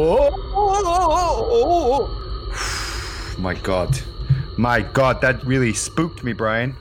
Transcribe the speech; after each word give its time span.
Oh, 0.00 0.30
oh, 0.54 2.08
oh, 2.54 3.34
My 3.38 3.54
God. 3.54 3.98
My 4.56 4.80
God, 4.80 5.20
that 5.22 5.44
really 5.44 5.72
spooked 5.72 6.22
me, 6.22 6.32
Brian. 6.32 6.76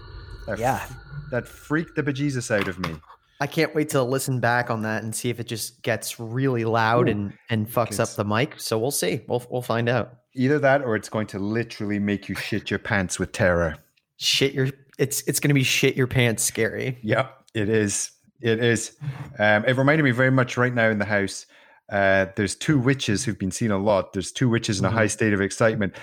That 0.45 0.59
Yeah. 0.59 0.85
that 1.31 1.47
freaked 1.47 1.95
the 1.95 2.03
bejesus 2.03 2.51
out 2.55 2.67
of 2.67 2.77
me. 2.77 2.95
I 3.39 3.47
can't 3.47 3.73
wait 3.73 3.89
to 3.89 4.03
listen 4.03 4.39
back 4.39 4.69
on 4.69 4.83
that 4.83 5.01
and 5.03 5.15
see 5.15 5.29
if 5.31 5.39
it 5.39 5.47
just 5.47 5.81
gets 5.81 6.19
really 6.19 6.63
loud 6.63 7.07
Ooh. 7.07 7.11
and 7.11 7.33
and 7.49 7.67
fucks 7.67 7.99
up 7.99 8.09
the 8.09 8.23
mic. 8.23 8.53
So 8.59 8.77
we'll 8.77 8.91
see. 8.91 9.21
We'll 9.27 9.43
we'll 9.49 9.61
find 9.63 9.89
out. 9.89 10.13
Either 10.35 10.59
that 10.59 10.83
or 10.83 10.95
it's 10.95 11.09
going 11.09 11.25
to 11.27 11.39
literally 11.39 11.97
make 11.97 12.29
you 12.29 12.35
shit 12.35 12.69
your 12.69 12.79
pants 12.79 13.17
with 13.19 13.31
terror. 13.31 13.77
Shit 14.17 14.53
your 14.53 14.69
it's 14.99 15.21
it's 15.23 15.39
gonna 15.39 15.55
be 15.55 15.63
shit 15.63 15.95
your 15.95 16.07
pants 16.07 16.43
scary. 16.43 16.99
Yep, 17.01 17.45
it 17.55 17.69
is. 17.69 18.11
It 18.41 18.63
is. 18.63 18.95
Um, 19.39 19.65
it 19.65 19.75
reminded 19.75 20.03
me 20.03 20.11
very 20.11 20.29
much 20.31 20.55
right 20.57 20.73
now 20.73 20.89
in 20.89 20.99
the 20.99 21.05
house. 21.05 21.47
Uh, 21.91 22.25
there's 22.35 22.55
two 22.55 22.77
witches 22.77 23.23
who've 23.23 23.39
been 23.39 23.51
seen 23.51 23.71
a 23.71 23.77
lot. 23.77 24.13
There's 24.13 24.31
two 24.31 24.49
witches 24.49 24.79
in 24.79 24.85
a 24.85 24.89
Mhm. 24.89 24.93
high 24.93 25.07
state 25.07 25.33
of 25.33 25.41
excitement. 25.41 25.93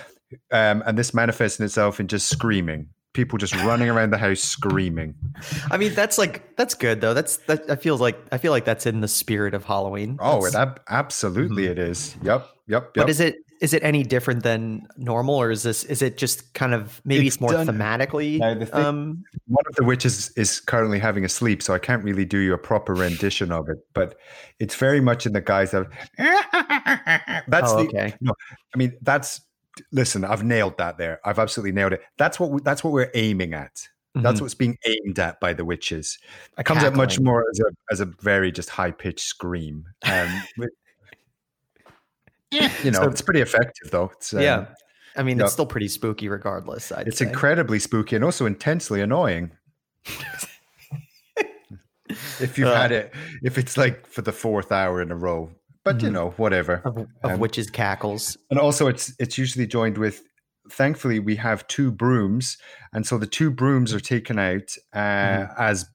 Um, 0.51 0.83
and 0.87 0.97
this 0.98 1.12
manifests 1.15 1.59
in 1.59 1.65
itself 1.65 2.01
in 2.01 2.09
just 2.09 2.29
screaming. 2.29 2.88
People 3.12 3.38
just 3.38 3.55
running 3.62 3.88
around 3.88 4.10
the 4.10 4.19
house 4.19 4.41
screaming. 4.41 5.15
I 5.70 5.77
mean 5.77 5.95
that's 5.95 6.19
like 6.19 6.57
that's 6.57 6.74
good 6.74 7.01
though. 7.01 7.15
That's 7.15 7.37
that 7.47 7.70
I 7.70 7.77
feel 7.77 7.97
like 7.97 8.19
I 8.33 8.38
feel 8.38 8.51
like 8.51 8.65
that's 8.65 8.87
in 8.87 9.02
the 9.02 9.07
spirit 9.09 9.55
of 9.55 9.65
Halloween. 9.65 10.16
Oh, 10.20 10.45
it 10.47 10.55
ab- 10.57 10.80
absolutely 10.91 11.66
it 11.66 11.79
is. 11.79 12.16
Yep, 12.23 12.45
yep, 12.66 12.82
yep. 12.82 12.93
But 12.96 13.10
is 13.10 13.21
it 13.21 13.37
is 13.61 13.73
it 13.73 13.83
any 13.85 14.03
different 14.03 14.43
than 14.43 14.87
normal, 14.97 15.35
or 15.37 15.51
is 15.51 15.63
this 15.63 15.85
is 15.85 16.03
it 16.03 16.17
just 16.17 16.53
kind 16.55 16.75
of 16.75 17.01
maybe 17.05 17.27
it's, 17.27 17.37
It's 17.37 17.41
more 17.41 17.53
done- 17.53 17.67
thematically? 17.67 18.39
Now, 18.39 18.55
the 18.55 18.67
thing- 18.67 18.85
um, 18.85 19.25
One 19.47 19.65
of 19.69 19.75
the 19.77 19.85
witches 19.85 20.30
is 20.37 20.61
currently 20.61 20.99
having 20.99 21.25
a 21.25 21.29
sleep, 21.29 21.63
so 21.63 21.73
I 21.75 21.79
can't 21.79 22.03
really 22.05 22.25
do 22.25 22.39
you 22.39 22.53
a 22.55 22.59
proper 22.59 22.95
rendition 22.95 23.53
of 23.53 23.69
it. 23.69 23.79
But 23.95 24.17
it's 24.59 24.74
very 24.74 25.01
much 25.01 25.27
in 25.27 25.33
the 25.33 25.41
guise 25.41 25.73
of 25.74 25.88
that's 26.19 27.73
oh, 27.73 27.83
the 27.83 27.88
okay. 27.88 28.15
no. 28.21 28.35
I 28.74 28.79
mean, 28.79 28.93
that's 29.02 29.41
listen. 29.93 30.24
I've 30.24 30.45
nailed 30.45 30.79
that 30.79 30.99
there. 30.99 31.21
I've 31.24 31.39
absolutely 31.39 31.73
nailed 31.73 31.93
it. 31.93 32.02
That's 32.18 32.39
what 32.41 32.51
we, 32.51 32.61
that's 32.63 32.83
what 32.85 32.93
we're 32.93 33.11
aiming 33.15 33.55
at. 33.55 33.89
That's 34.16 34.39
Mhm. 34.39 34.43
what's 34.43 34.55
being 34.55 34.79
aimed 34.87 35.18
at 35.18 35.41
by 35.41 35.55
the 35.55 35.65
witches. 35.65 36.18
It 36.57 36.65
comes 36.66 36.85
out 36.85 36.95
much 36.95 37.18
more 37.18 37.45
as 37.51 37.59
a 37.61 37.65
as 37.93 38.01
a 38.01 38.05
very 38.05 38.52
just 38.52 38.71
high 38.71 38.93
pitched 38.93 39.27
scream. 39.27 39.87
Um, 40.05 40.29
with- 42.52 42.84
you 42.84 42.90
know, 42.90 43.02
So- 43.02 43.09
it's 43.10 43.23
pretty 43.23 43.40
effective 43.40 43.90
though. 43.90 44.10
It's, 44.16 44.32
um, 44.34 44.40
yeah. 44.40 44.66
I 45.16 45.23
mean, 45.23 45.38
yep. 45.38 45.45
it's 45.45 45.52
still 45.52 45.66
pretty 45.66 45.87
spooky, 45.88 46.28
regardless. 46.28 46.90
I'd 46.90 47.06
it's 47.06 47.18
say. 47.18 47.26
incredibly 47.26 47.78
spooky 47.78 48.16
and 48.16 48.24
also 48.24 48.46
intensely 48.46 49.00
annoying. 49.00 49.52
if 52.40 52.59
you've 52.59 52.68
Uh, 52.68 52.74
had 52.74 52.92
it, 52.92 53.12
if 53.42 53.59
it's 53.59 53.76
like 53.76 54.06
for 54.06 54.22
the 54.22 54.32
fourth 54.32 54.72
hour 54.72 55.00
in 55.00 55.10
a 55.10 55.16
row, 55.16 55.50
but 55.84 56.02
you 56.02 56.09
Mhm. 56.09 56.12
know, 56.12 56.30
whatever. 56.37 56.82
of, 56.84 56.98
of 56.98 57.09
um, 57.32 57.40
witches' 57.40 57.70
cackles. 57.70 58.37
And 58.50 58.59
also, 58.59 58.87
it's 58.88 59.12
it's 59.18 59.38
usually 59.38 59.66
joined 59.66 59.98
with. 59.98 60.22
Thankfully, 60.70 61.18
we 61.20 61.37
have 61.37 61.66
two 61.68 61.92
brooms, 61.92 62.56
and 62.95 63.06
so 63.06 63.18
the 63.18 63.26
two 63.26 63.50
brooms 63.50 63.92
are 63.92 64.00
taken 64.00 64.38
out 64.38 64.75
uh, 64.94 64.98
Mhm. 64.98 65.54
as 65.59 65.87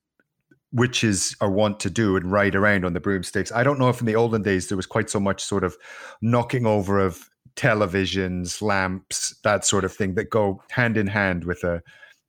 witches 0.71 1.35
are 1.41 1.49
wont 1.49 1.79
to 1.81 1.89
do 1.89 2.15
and 2.15 2.31
ride 2.31 2.55
around 2.55 2.85
on 2.85 2.93
the 2.93 2.99
broomsticks. 2.99 3.51
I 3.51 3.63
don't 3.63 3.79
know 3.79 3.89
if 3.89 3.99
in 3.99 4.05
the 4.05 4.15
olden 4.15 4.41
days 4.41 4.67
there 4.67 4.77
was 4.77 4.85
quite 4.85 5.09
so 5.09 5.19
much 5.19 5.43
sort 5.43 5.63
of 5.63 5.75
knocking 6.21 6.65
over 6.65 6.99
of 6.99 7.29
televisions, 7.55 8.61
lamps, 8.61 9.35
that 9.43 9.65
sort 9.65 9.83
of 9.83 9.93
thing 9.93 10.15
that 10.15 10.29
go 10.29 10.61
hand 10.69 10.97
in 10.97 11.07
hand 11.07 11.43
with 11.43 11.63
a, 11.63 11.81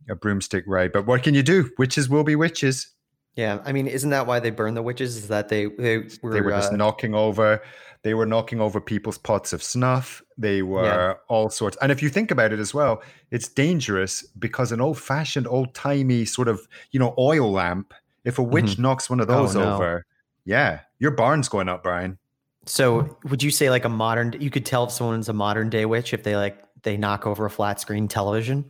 a 0.09 0.15
broomstick 0.15 0.65
ride. 0.67 0.93
But 0.93 1.07
what 1.07 1.23
can 1.23 1.35
you 1.35 1.43
do? 1.43 1.71
Witches 1.79 2.09
will 2.09 2.25
be 2.25 2.37
witches. 2.37 2.89
Yeah, 3.37 3.61
I 3.65 3.73
mean, 3.73 3.87
isn't 3.87 4.11
that 4.11 4.27
why 4.27 4.41
they 4.41 4.51
burn 4.51 4.75
the 4.75 4.83
witches? 4.83 5.17
Is 5.17 5.29
that 5.29 5.49
they 5.49 5.67
they 5.67 5.99
were, 6.23 6.33
they 6.33 6.41
were 6.41 6.51
just 6.51 6.73
uh, 6.73 6.77
knocking 6.77 7.15
over 7.15 7.63
they 8.03 8.15
were 8.15 8.27
knocking 8.27 8.61
over 8.61 8.81
people's 8.81 9.19
pots 9.19 9.53
of 9.53 9.63
snuff 9.63 10.23
they 10.39 10.63
were 10.63 11.19
all 11.29 11.51
sorts 11.51 11.77
and 11.83 11.93
if 11.93 12.03
you 12.03 12.09
think 12.09 12.31
about 12.31 12.53
it 12.53 12.59
as 12.59 12.73
well 12.73 13.03
it's 13.31 13.49
dangerous 13.49 14.23
because 14.39 14.73
an 14.73 14.81
old-fashioned 14.81 15.47
old-timey 15.47 16.25
sort 16.25 16.49
of 16.49 16.67
you 16.93 17.01
know 17.01 17.15
oil 17.19 17.51
lamp 17.53 17.93
if 18.25 18.39
a 18.39 18.43
witch 18.43 18.79
knocks 18.79 19.09
one 19.11 19.21
of 19.21 19.29
Oh, 19.31 19.47
those 19.47 19.55
no. 19.55 19.75
over 19.75 20.05
yeah 20.45 20.81
your 20.99 21.11
barn's 21.11 21.49
going 21.49 21.69
up 21.69 21.83
brian 21.83 22.19
So, 22.67 23.19
would 23.25 23.43
you 23.43 23.51
say 23.51 23.71
like 23.71 23.85
a 23.85 23.89
modern? 23.89 24.35
You 24.39 24.51
could 24.51 24.67
tell 24.67 24.85
if 24.85 24.91
someone's 24.93 25.29
a 25.29 25.33
modern 25.33 25.71
day 25.71 25.87
witch 25.87 26.13
if 26.13 26.23
they 26.23 26.37
like 26.37 26.63
they 26.83 26.97
knock 26.97 27.27
over 27.27 27.47
a 27.47 27.51
flat 27.51 27.81
screen 27.81 28.07
television. 28.09 28.65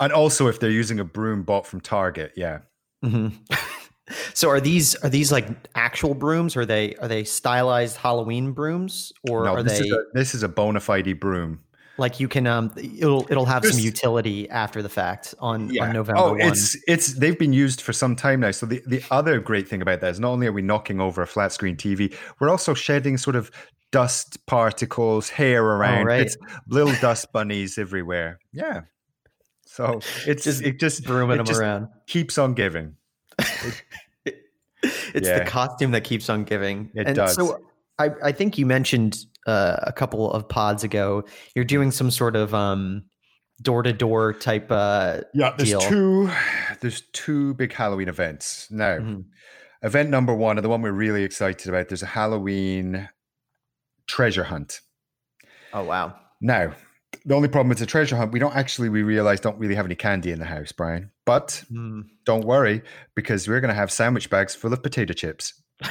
and 0.00 0.12
also 0.12 0.46
if 0.48 0.58
they're 0.60 0.70
using 0.70 0.98
a 1.00 1.04
broom 1.04 1.42
bought 1.42 1.66
from 1.66 1.80
target 1.80 2.32
yeah 2.36 2.60
hmm 3.02 3.28
so, 4.34 4.48
are 4.48 4.60
these 4.60 4.94
are 5.02 5.08
these 5.08 5.32
like 5.32 5.48
actual 5.74 6.14
brooms? 6.14 6.54
Or 6.56 6.60
are 6.60 6.66
they 6.66 6.94
are 6.96 7.08
they 7.08 7.24
stylized 7.24 7.96
Halloween 7.96 8.52
brooms, 8.52 9.12
or 9.28 9.44
no 9.44 9.54
are 9.56 9.62
this 9.64 9.80
they 9.80 9.86
is 9.86 9.92
a 9.92 9.98
this 10.14 10.34
is 10.34 10.42
a 10.44 10.48
bona 10.48 10.78
fide 10.80 11.18
broom 11.18 11.58
like 11.98 12.20
you 12.20 12.28
can 12.28 12.46
um 12.46 12.72
it'll 12.76 13.26
it'll 13.30 13.44
have 13.46 13.64
some 13.64 13.78
utility 13.80 14.48
after 14.50 14.82
the 14.82 14.88
fact 14.88 15.34
on 15.38 15.76
on 15.78 15.92
November 15.92 16.20
oh, 16.20 16.30
one. 16.32 16.40
it's 16.40 16.76
it's 16.86 17.14
they've 17.14 17.38
been 17.38 17.52
used 17.52 17.80
for 17.80 17.92
some 17.92 18.14
time 18.16 18.40
now. 18.40 18.50
So 18.50 18.66
the, 18.66 18.82
the 18.86 19.02
other 19.10 19.40
great 19.40 19.68
thing 19.68 19.82
about 19.82 20.00
that 20.00 20.10
is 20.10 20.20
not 20.20 20.30
only 20.30 20.46
are 20.46 20.52
we 20.52 20.62
knocking 20.62 21.00
over 21.00 21.22
a 21.22 21.26
flat 21.26 21.52
screen 21.52 21.76
TV, 21.76 22.14
we're 22.38 22.50
also 22.50 22.74
shedding 22.74 23.16
sort 23.16 23.36
of 23.36 23.50
dust 23.92 24.44
particles, 24.46 25.28
hair 25.28 25.64
around, 25.64 26.02
Oh, 26.02 26.04
right. 26.04 26.20
it's 26.22 26.36
little 26.68 26.94
dust 27.00 27.32
bunnies 27.32 27.78
everywhere. 27.78 28.38
Yeah. 28.52 28.82
So 29.64 30.00
it's 30.26 30.44
Just 30.44 30.62
it 30.62 30.78
just 30.78 31.04
brooming 31.04 31.34
it 31.34 31.36
them 31.38 31.46
just 31.46 31.60
around. 31.60 31.88
keeps 32.06 32.38
on 32.38 32.54
giving. 32.54 32.96
it's 33.38 34.42
Yeah. 35.14 35.38
the 35.40 35.44
costume 35.46 35.90
that 35.92 36.04
keeps 36.04 36.28
on 36.28 36.44
giving. 36.44 36.90
It 36.94 37.06
and 37.06 37.16
does. 37.16 37.34
So 37.34 37.60
I, 37.98 38.10
I 38.22 38.32
think 38.32 38.58
you 38.58 38.66
mentioned 38.66 39.18
uh, 39.46 39.76
a 39.82 39.92
couple 39.92 40.30
of 40.32 40.48
pods 40.48 40.84
ago, 40.84 41.24
you're 41.54 41.64
doing 41.64 41.90
some 41.90 42.10
sort 42.10 42.36
of 42.36 42.52
um, 42.54 43.04
door-to-door 43.62 44.34
type. 44.34 44.66
Uh, 44.70 45.20
Yeah, 45.34 45.54
there's 45.56 45.70
deal. 45.70 45.80
two 45.80 46.30
there's 46.80 47.02
two 47.12 47.54
big 47.54 47.72
Halloween 47.72 48.08
events. 48.08 48.66
Now, 48.70 48.98
Mhm. 48.98 49.24
event 49.82 50.10
number 50.10 50.34
one, 50.34 50.58
and 50.58 50.64
the 50.64 50.68
one 50.68 50.82
we're 50.82 50.92
really 50.92 51.22
excited 51.24 51.68
about, 51.68 51.88
there's 51.88 52.02
a 52.02 52.06
Halloween 52.06 53.08
treasure 54.06 54.44
hunt. 54.44 54.80
Oh 55.72 55.82
wow! 55.84 56.14
Now, 56.40 56.72
the 57.24 57.34
only 57.34 57.48
problem 57.48 57.68
with 57.68 57.78
the 57.78 57.86
treasure 57.86 58.16
hunt, 58.16 58.32
we 58.32 58.38
don't 58.38 58.54
actually, 58.54 58.88
we 58.88 59.02
realize, 59.02 59.40
don't 59.40 59.58
really 59.58 59.74
have 59.74 59.84
any 59.86 59.94
candy 59.96 60.30
in 60.30 60.38
the 60.38 60.44
house, 60.44 60.70
Brian. 60.72 61.10
But 61.24 61.64
Hmm. 61.68 62.02
don't 62.24 62.44
worry, 62.44 62.82
because 63.14 63.48
we're 63.48 63.60
going 63.60 63.70
to 63.70 63.74
have 63.74 63.90
sandwich 63.90 64.30
bags 64.30 64.54
full 64.54 64.72
of 64.72 64.82
potato 64.82 65.12
chips. 65.12 65.60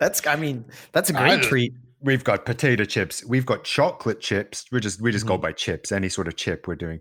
That's 0.00 0.24
I 0.26 0.36
mean 0.36 0.64
that's 0.92 1.10
a 1.10 1.12
great 1.12 1.40
don't- 1.40 1.42
treat. 1.42 1.72
We've 2.00 2.22
got 2.22 2.44
potato 2.46 2.84
chips. 2.84 3.24
We've 3.24 3.46
got 3.46 3.64
chocolate 3.64 4.20
chips. 4.20 4.66
We 4.70 4.80
just 4.80 5.00
we 5.00 5.10
just 5.12 5.26
go 5.26 5.36
Mhm. 5.38 5.42
by 5.42 5.52
chips. 5.52 5.90
Any 5.92 6.08
sort 6.08 6.28
of 6.28 6.36
chip 6.36 6.68
we're 6.68 6.76
doing. 6.76 7.00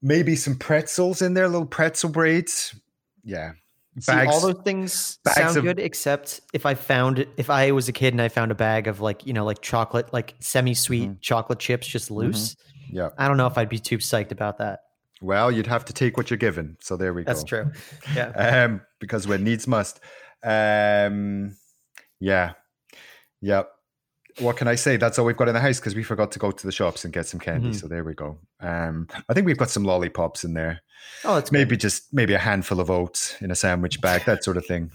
Maybe 0.00 0.34
some 0.34 0.56
pretzels 0.56 1.22
in 1.22 1.34
there, 1.34 1.46
little 1.48 1.66
pretzel 1.66 2.10
braids. 2.10 2.74
Yeah, 3.22 3.52
See, 4.00 4.10
all 4.12 4.40
those 4.40 4.60
things 4.64 5.18
sound 5.28 5.56
of- 5.56 5.62
good, 5.62 5.78
except 5.78 6.40
if 6.52 6.66
I 6.66 6.74
found 6.74 7.24
if 7.36 7.48
I 7.50 7.70
was 7.70 7.88
a 7.88 7.92
kid 7.92 8.12
and 8.12 8.20
I 8.20 8.28
found 8.28 8.50
a 8.50 8.54
bag 8.56 8.88
of 8.88 9.00
like 9.00 9.24
you 9.26 9.32
know 9.32 9.44
like 9.44 9.60
chocolate 9.62 10.12
like 10.12 10.34
semi-sweet 10.40 11.08
Mhm. 11.10 11.20
chocolate 11.20 11.60
chips 11.60 11.86
just 11.86 12.10
loose. 12.10 12.56
Yeah. 12.90 13.10
I 13.16 13.28
don't 13.28 13.36
know 13.36 13.46
if 13.46 13.56
I'd 13.56 13.68
be 13.68 13.78
too 13.78 13.98
psyched 13.98 14.32
about 14.32 14.58
that. 14.58 14.80
Well, 15.20 15.52
you'd 15.52 15.68
have 15.68 15.84
to 15.84 15.92
take 15.92 16.16
what 16.16 16.30
you're 16.30 16.36
given. 16.36 16.76
So 16.80 16.96
there 16.96 17.14
we 17.14 17.22
That's 17.22 17.44
go. 17.44 17.64
That's 17.64 17.78
true. 18.04 18.14
Yeah. 18.16 18.30
um, 18.64 18.80
because 18.98 19.28
when 19.28 19.44
needs 19.44 19.68
must. 19.68 20.00
Um, 20.42 21.56
yeah, 22.18 22.54
yeah. 23.40 23.62
What 24.38 24.56
can 24.56 24.66
I 24.68 24.74
say? 24.76 24.96
That's 24.96 25.18
all 25.18 25.24
we've 25.26 25.36
got 25.36 25.48
in 25.48 25.54
the 25.54 25.60
house 25.60 25.78
because 25.80 25.94
we 25.94 26.02
forgot 26.02 26.32
to 26.32 26.38
go 26.38 26.50
to 26.50 26.66
the 26.66 26.72
shops 26.72 27.04
and 27.04 27.12
get 27.12 27.26
some 27.26 27.38
candy. 27.40 27.70
Mhm. 27.70 27.80
So 27.80 27.86
there 27.88 28.04
we 28.04 28.14
go. 28.14 28.38
Um, 28.60 29.08
I 29.28 29.34
think 29.34 29.46
we've 29.46 29.58
got 29.58 29.70
some 29.70 29.84
lollipops 29.84 30.44
in 30.44 30.54
there. 30.54 30.80
Oh, 31.24 31.40
good. 31.40 31.52
Maybe 31.52 31.76
just 31.76 32.12
maybe 32.12 32.32
a 32.34 32.38
handful 32.38 32.80
of 32.80 32.90
oats 32.90 33.36
in 33.40 33.50
a 33.50 33.54
sandwich 33.54 34.00
bag, 34.00 34.24
that 34.26 34.44
sort 34.44 34.56
of 34.56 34.64
thing. 34.66 34.90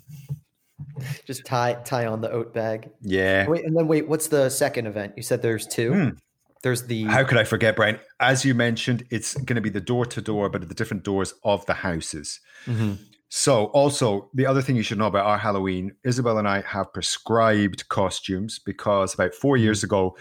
just 1.26 1.46
tie 1.46 1.74
tie 1.86 2.06
on 2.06 2.22
the 2.22 2.32
oat 2.32 2.54
bag. 2.54 2.90
Yeah. 3.02 3.48
Wait, 3.48 3.66
and 3.66 3.76
then 3.76 3.88
wait, 3.88 4.08
what's 4.08 4.28
the 4.28 4.50
second 4.50 4.86
event? 4.88 5.14
You 5.18 5.24
said 5.24 5.42
there's 5.42 5.66
two. 5.68 5.94
Hmm. 5.94 6.10
There's 6.64 6.88
the 6.88 7.04
How 7.04 7.24
could 7.24 7.38
I 7.38 7.44
forget, 7.44 7.76
Brian? 7.76 8.00
As 8.20 8.44
you 8.44 8.54
mentioned, 8.56 9.06
it's 9.12 9.36
going 9.36 9.56
to 9.56 9.62
be 9.62 9.70
the 9.70 9.80
door 9.82 10.06
to 10.08 10.22
door, 10.22 10.50
but 10.50 10.64
at 10.64 10.70
the 10.70 10.76
different 10.76 11.04
doors 11.04 11.34
of 11.44 11.66
the 11.68 11.76
houses. 11.76 12.40
Mhm. 12.66 12.98
So, 13.30 13.66
also, 13.68 14.30
the 14.34 14.46
other 14.46 14.62
thing 14.62 14.78
you 14.78 14.84
should 14.84 14.98
know 14.98 15.08
about 15.08 15.26
our 15.26 15.38
Halloween, 15.38 15.94
Isabel 16.06 16.38
and 16.38 16.48
I 16.48 16.62
have 16.62 16.94
prescribed 16.94 17.90
costumes 17.90 18.58
because 18.60 19.14
about 19.14 19.34
four 19.34 19.58
years 19.58 19.84
ago, 19.84 20.18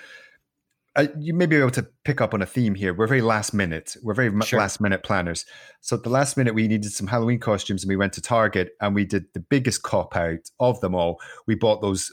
uh, 0.96 1.06
you 1.18 1.32
may 1.32 1.46
be 1.46 1.56
able 1.56 1.70
to 1.70 1.86
pick 2.04 2.20
up 2.20 2.34
on 2.34 2.42
a 2.42 2.46
theme 2.46 2.74
here. 2.74 2.92
We're 2.92 3.06
very 3.06 3.20
last 3.20 3.54
minute. 3.54 3.96
We're 4.02 4.14
very 4.14 4.32
Sure. 4.42 4.58
last 4.58 4.80
minute 4.80 5.04
planners. 5.04 5.44
So, 5.82 5.96
at 5.96 6.02
the 6.02 6.10
last 6.10 6.36
minute, 6.36 6.54
we 6.54 6.66
needed 6.66 6.90
some 6.90 7.06
Halloween 7.06 7.38
costumes 7.38 7.84
and 7.84 7.88
we 7.88 7.96
went 7.96 8.12
to 8.14 8.20
Target 8.20 8.70
and 8.80 8.92
we 8.94 9.04
did 9.04 9.26
the 9.34 9.40
biggest 9.40 9.82
cop 9.82 10.16
out 10.16 10.50
of 10.58 10.80
them 10.80 10.94
all. 10.94 11.20
We 11.46 11.54
bought 11.54 11.82
those, 11.82 12.12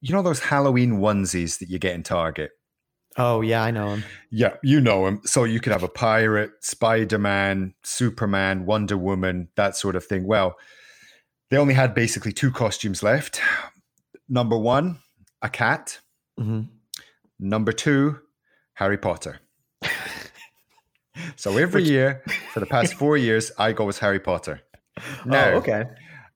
you 0.00 0.12
know, 0.14 0.22
those 0.22 0.40
Halloween 0.40 1.00
onesies 1.00 1.58
that 1.58 1.68
you 1.68 1.80
get 1.80 1.94
in 1.96 2.04
Target. 2.04 2.52
Oh 3.18 3.40
yeah, 3.42 3.62
I 3.62 3.70
know 3.70 3.88
him. 3.90 4.04
Yeah, 4.30 4.54
you 4.62 4.80
know 4.80 5.06
him. 5.06 5.20
So 5.24 5.44
you 5.44 5.60
could 5.60 5.72
have 5.72 5.82
a 5.82 5.88
pirate, 5.88 6.50
Spider 6.60 7.18
Man, 7.18 7.74
Superman, 7.82 8.64
Wonder 8.64 8.96
Woman, 8.96 9.48
that 9.56 9.76
sort 9.76 9.96
of 9.96 10.04
thing. 10.06 10.26
Well, 10.26 10.56
they 11.50 11.58
only 11.58 11.74
had 11.74 11.94
basically 11.94 12.32
two 12.32 12.50
costumes 12.50 13.02
left. 13.02 13.40
Number 14.28 14.56
one, 14.56 15.00
a 15.42 15.50
cat. 15.50 15.98
Mhm. 16.40 16.68
Number 17.38 17.72
two, 17.72 18.20
Harry 18.74 18.96
Potter. 18.96 19.40
so 21.36 21.58
every 21.58 21.82
Which- 21.82 21.90
year 21.90 22.22
for 22.52 22.60
the 22.60 22.66
past 22.66 22.94
four 22.94 23.16
years, 23.16 23.52
I 23.58 23.72
go 23.72 23.88
as 23.88 23.98
Harry 23.98 24.20
Potter. 24.20 24.62
Now, 25.26 25.50
oh, 25.50 25.56
okay. 25.58 25.84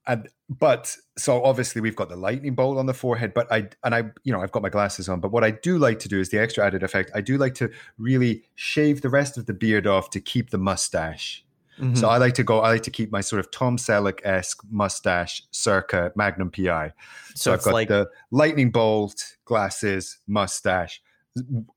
and 0.07 0.29
but 0.49 0.97
so 1.19 1.43
obviously 1.45 1.81
we've 1.81 1.97
got 1.97 2.09
the 2.09 2.17
lightning 2.17 2.55
bolt 2.55 2.79
on 2.79 2.87
the 2.87 2.95
forehead, 2.95 3.33
but 3.35 3.51
I 3.51 3.69
and 3.85 3.95
I 3.95 4.05
you 4.25 4.33
know 4.33 4.43
I've 4.43 4.53
got 4.53 4.63
my 4.63 4.69
glasses 4.69 5.09
on, 5.09 5.21
but 5.21 5.33
what 5.33 5.45
I 5.45 5.51
do 5.51 5.79
like 5.79 5.99
to 6.01 6.09
do 6.09 6.21
is 6.21 6.31
the 6.31 6.39
extra 6.39 6.65
added 6.65 6.83
effect. 6.83 7.11
I 7.15 7.21
do 7.21 7.39
like 7.39 7.55
to 7.55 7.71
really 7.99 8.45
shave 8.55 9.01
the 9.03 9.09
rest 9.09 9.39
of 9.39 9.47
the 9.47 9.55
beard 9.55 9.87
off 9.87 10.11
to 10.11 10.21
keep 10.21 10.51
the 10.51 10.59
mustache. 10.59 11.45
Mhm. 11.81 11.97
So 11.97 12.09
I 12.09 12.17
like 12.19 12.35
to 12.35 12.43
go. 12.43 12.61
I 12.61 12.71
like 12.71 12.83
to 12.85 12.91
keep 12.91 13.13
my 13.13 13.21
sort 13.21 13.41
of 13.41 13.51
Tom 13.51 13.77
Selleck 13.77 14.21
esque 14.25 14.63
mustache, 14.71 15.43
circa 15.51 16.13
Magnum 16.17 16.51
PI. 16.51 16.93
So, 17.35 17.53
I've 17.53 17.63
got 17.63 17.75
like 17.75 17.89
the 17.89 18.09
lightning 18.31 18.71
bolt, 18.71 19.37
glasses, 19.45 20.19
mustache, 20.27 21.03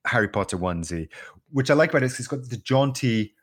Harry 0.05 0.29
Potter 0.29 0.57
onesie. 0.57 1.09
Which 1.51 1.69
I 1.69 1.73
like 1.73 1.89
about 1.89 2.03
it 2.03 2.07
is 2.07 2.19
it's 2.19 2.29
got 2.29 2.47
the 2.47 2.57
jaunty 2.57 3.35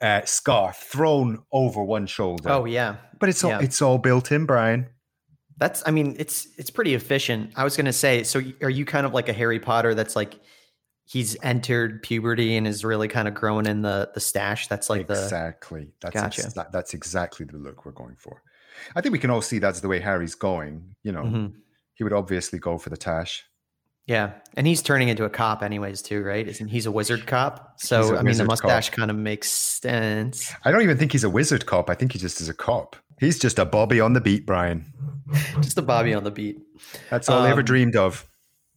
uh, 0.00 0.20
scarf 0.24 0.76
thrown 0.76 1.42
over 1.50 1.82
one 1.82 2.06
shoulder. 2.06 2.50
oh 2.50 2.66
yeah. 2.66 2.96
but 3.18 3.28
it's 3.28 3.42
all 3.42 3.50
yeah. 3.50 3.60
it's 3.60 3.80
all 3.82 3.98
built 3.98 4.30
in, 4.30 4.46
Brian. 4.46 4.88
That's 5.58 5.82
I 5.86 5.90
mean 5.90 6.16
it's 6.18 6.48
it's 6.58 6.70
pretty 6.70 6.94
efficient. 6.94 7.52
I 7.56 7.64
was 7.64 7.76
going 7.76 7.86
to 7.86 7.92
say 7.92 8.22
so 8.24 8.40
are 8.62 8.70
you 8.70 8.84
kind 8.84 9.06
of 9.06 9.14
like 9.14 9.28
a 9.28 9.32
Harry 9.32 9.60
Potter 9.60 9.94
that's 9.94 10.16
like 10.16 10.34
he's 11.04 11.36
entered 11.42 12.02
puberty 12.02 12.56
and 12.56 12.66
is 12.66 12.84
really 12.84 13.08
kind 13.08 13.28
of 13.28 13.34
growing 13.34 13.66
in 13.66 13.82
the 13.82 14.10
the 14.14 14.20
stash 14.20 14.66
that's 14.68 14.90
like 14.90 15.06
the 15.06 15.14
exactly. 15.22 15.92
That's 16.00 16.14
Gotcha. 16.14 16.42
exa- 16.42 16.72
that's 16.72 16.94
exactly 16.94 17.46
the 17.46 17.56
look 17.56 17.84
we're 17.86 17.92
going 17.92 18.16
for. 18.18 18.42
I 18.96 19.00
think 19.00 19.12
we 19.12 19.18
can 19.18 19.30
all 19.30 19.42
see 19.42 19.58
that's 19.60 19.80
the 19.80 19.88
way 19.88 20.00
Harry's 20.00 20.34
going. 20.34 20.96
You 21.04 21.12
know, 21.12 21.22
Mhm. 21.22 21.52
he 21.94 22.02
would 22.04 22.12
obviously 22.12 22.58
go 22.58 22.76
for 22.78 22.90
the 22.90 22.96
tash. 22.96 23.44
Yeah, 24.06 24.32
and 24.54 24.66
he's 24.66 24.82
turning 24.82 25.08
into 25.08 25.24
a 25.24 25.30
cop 25.30 25.62
anyways 25.62 26.02
too, 26.02 26.22
right? 26.22 26.46
Isn't 26.46 26.68
he's 26.68 26.84
a 26.86 26.90
wizard 26.90 27.26
cop? 27.26 27.74
So 27.80 28.16
I 28.16 28.22
mean, 28.22 28.36
the 28.36 28.44
wizard 28.44 28.48
cop. 28.48 28.48
mustache 28.64 28.90
kind 28.90 29.10
of 29.10 29.16
makes 29.16 29.50
sense. 29.50 30.52
I 30.64 30.70
don't 30.72 30.82
even 30.82 30.98
think 30.98 31.12
he's 31.12 31.24
a 31.24 31.30
wizard 31.30 31.64
cop. 31.66 31.88
I 31.88 31.94
think 31.94 32.12
he 32.12 32.18
just 32.18 32.40
is 32.40 32.48
a 32.48 32.54
cop. 32.54 32.96
He's 33.20 33.38
just 33.38 33.58
a 33.58 33.64
Bobby 33.64 34.00
on 34.00 34.12
the 34.12 34.20
beat, 34.20 34.44
Brian. 34.44 34.92
Just 35.60 35.78
a 35.78 35.82
Bobby 35.82 36.14
on 36.14 36.24
the 36.24 36.30
beat. 36.30 36.58
That's 37.10 37.28
all 37.28 37.42
I 37.42 37.50
ever 37.50 37.60
Um, 37.60 37.64
dreamed 37.66 37.96
of. 37.96 38.28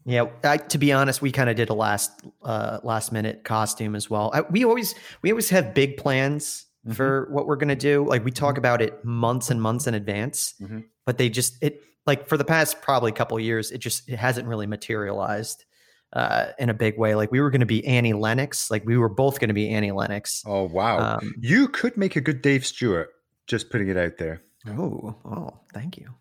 Yeah, 0.05 0.27
I, 0.43 0.57
to 0.57 0.77
be 0.77 0.93
honest, 0.93 1.21
we 1.21 1.31
kind 1.33 1.49
of 1.49 1.57
did 1.57 1.69
a 1.69 1.73
last 1.73 2.11
uh, 2.43 2.79
last 2.83 3.11
minute 3.11 3.43
costume 3.43 3.95
as 3.95 4.09
well. 4.09 4.31
I, 4.33 4.41
we 4.41 4.63
always 4.63 4.95
we 5.21 5.31
always 5.31 5.49
have 5.49 5.73
big 5.73 5.97
plans 5.97 6.65
Mhm. 6.87 6.95
for 6.95 7.27
what 7.31 7.45
we're 7.47 7.57
gonna 7.57 7.75
do. 7.75 8.05
Like 8.05 8.23
we 8.23 8.31
talk 8.31 8.57
about 8.57 8.81
it 8.81 9.03
months 9.03 9.49
and 9.49 9.61
months 9.61 9.87
in 9.87 9.93
advance, 9.93 10.53
Mhm. 10.61 10.85
but 11.05 11.17
they 11.17 11.27
just 11.29 11.61
it 11.61 11.81
like 12.05 12.29
for 12.29 12.37
the 12.37 12.45
past 12.45 12.81
probably 12.81 13.11
couple 13.11 13.37
years, 13.39 13.69
it 13.71 13.79
just 13.79 14.07
it 14.07 14.15
hasn't 14.17 14.47
really 14.47 14.67
materialized 14.67 15.65
uh, 16.13 16.53
in 16.57 16.69
a 16.69 16.73
big 16.73 16.97
way. 16.97 17.13
Like 17.15 17.33
we 17.33 17.41
were 17.41 17.49
gonna 17.51 17.65
be 17.65 17.85
Annie 17.85 18.13
Lennox, 18.13 18.71
like 18.71 18.85
we 18.85 18.97
were 18.97 19.09
both 19.09 19.41
gonna 19.41 19.53
be 19.53 19.67
Annie 19.69 19.91
Lennox. 19.91 20.41
Oh 20.47 20.63
wow, 20.63 21.17
Um, 21.17 21.33
you 21.41 21.67
could 21.67 21.97
make 21.97 22.15
a 22.15 22.21
good 22.21 22.41
Dave 22.41 22.65
Stewart. 22.65 23.09
Just 23.47 23.69
putting 23.69 23.89
it 23.89 23.97
out 23.97 24.15
there 24.17 24.41
oh, 24.69 25.15
oh, 25.25 25.59
thank 25.73 25.97
you. 25.97 26.13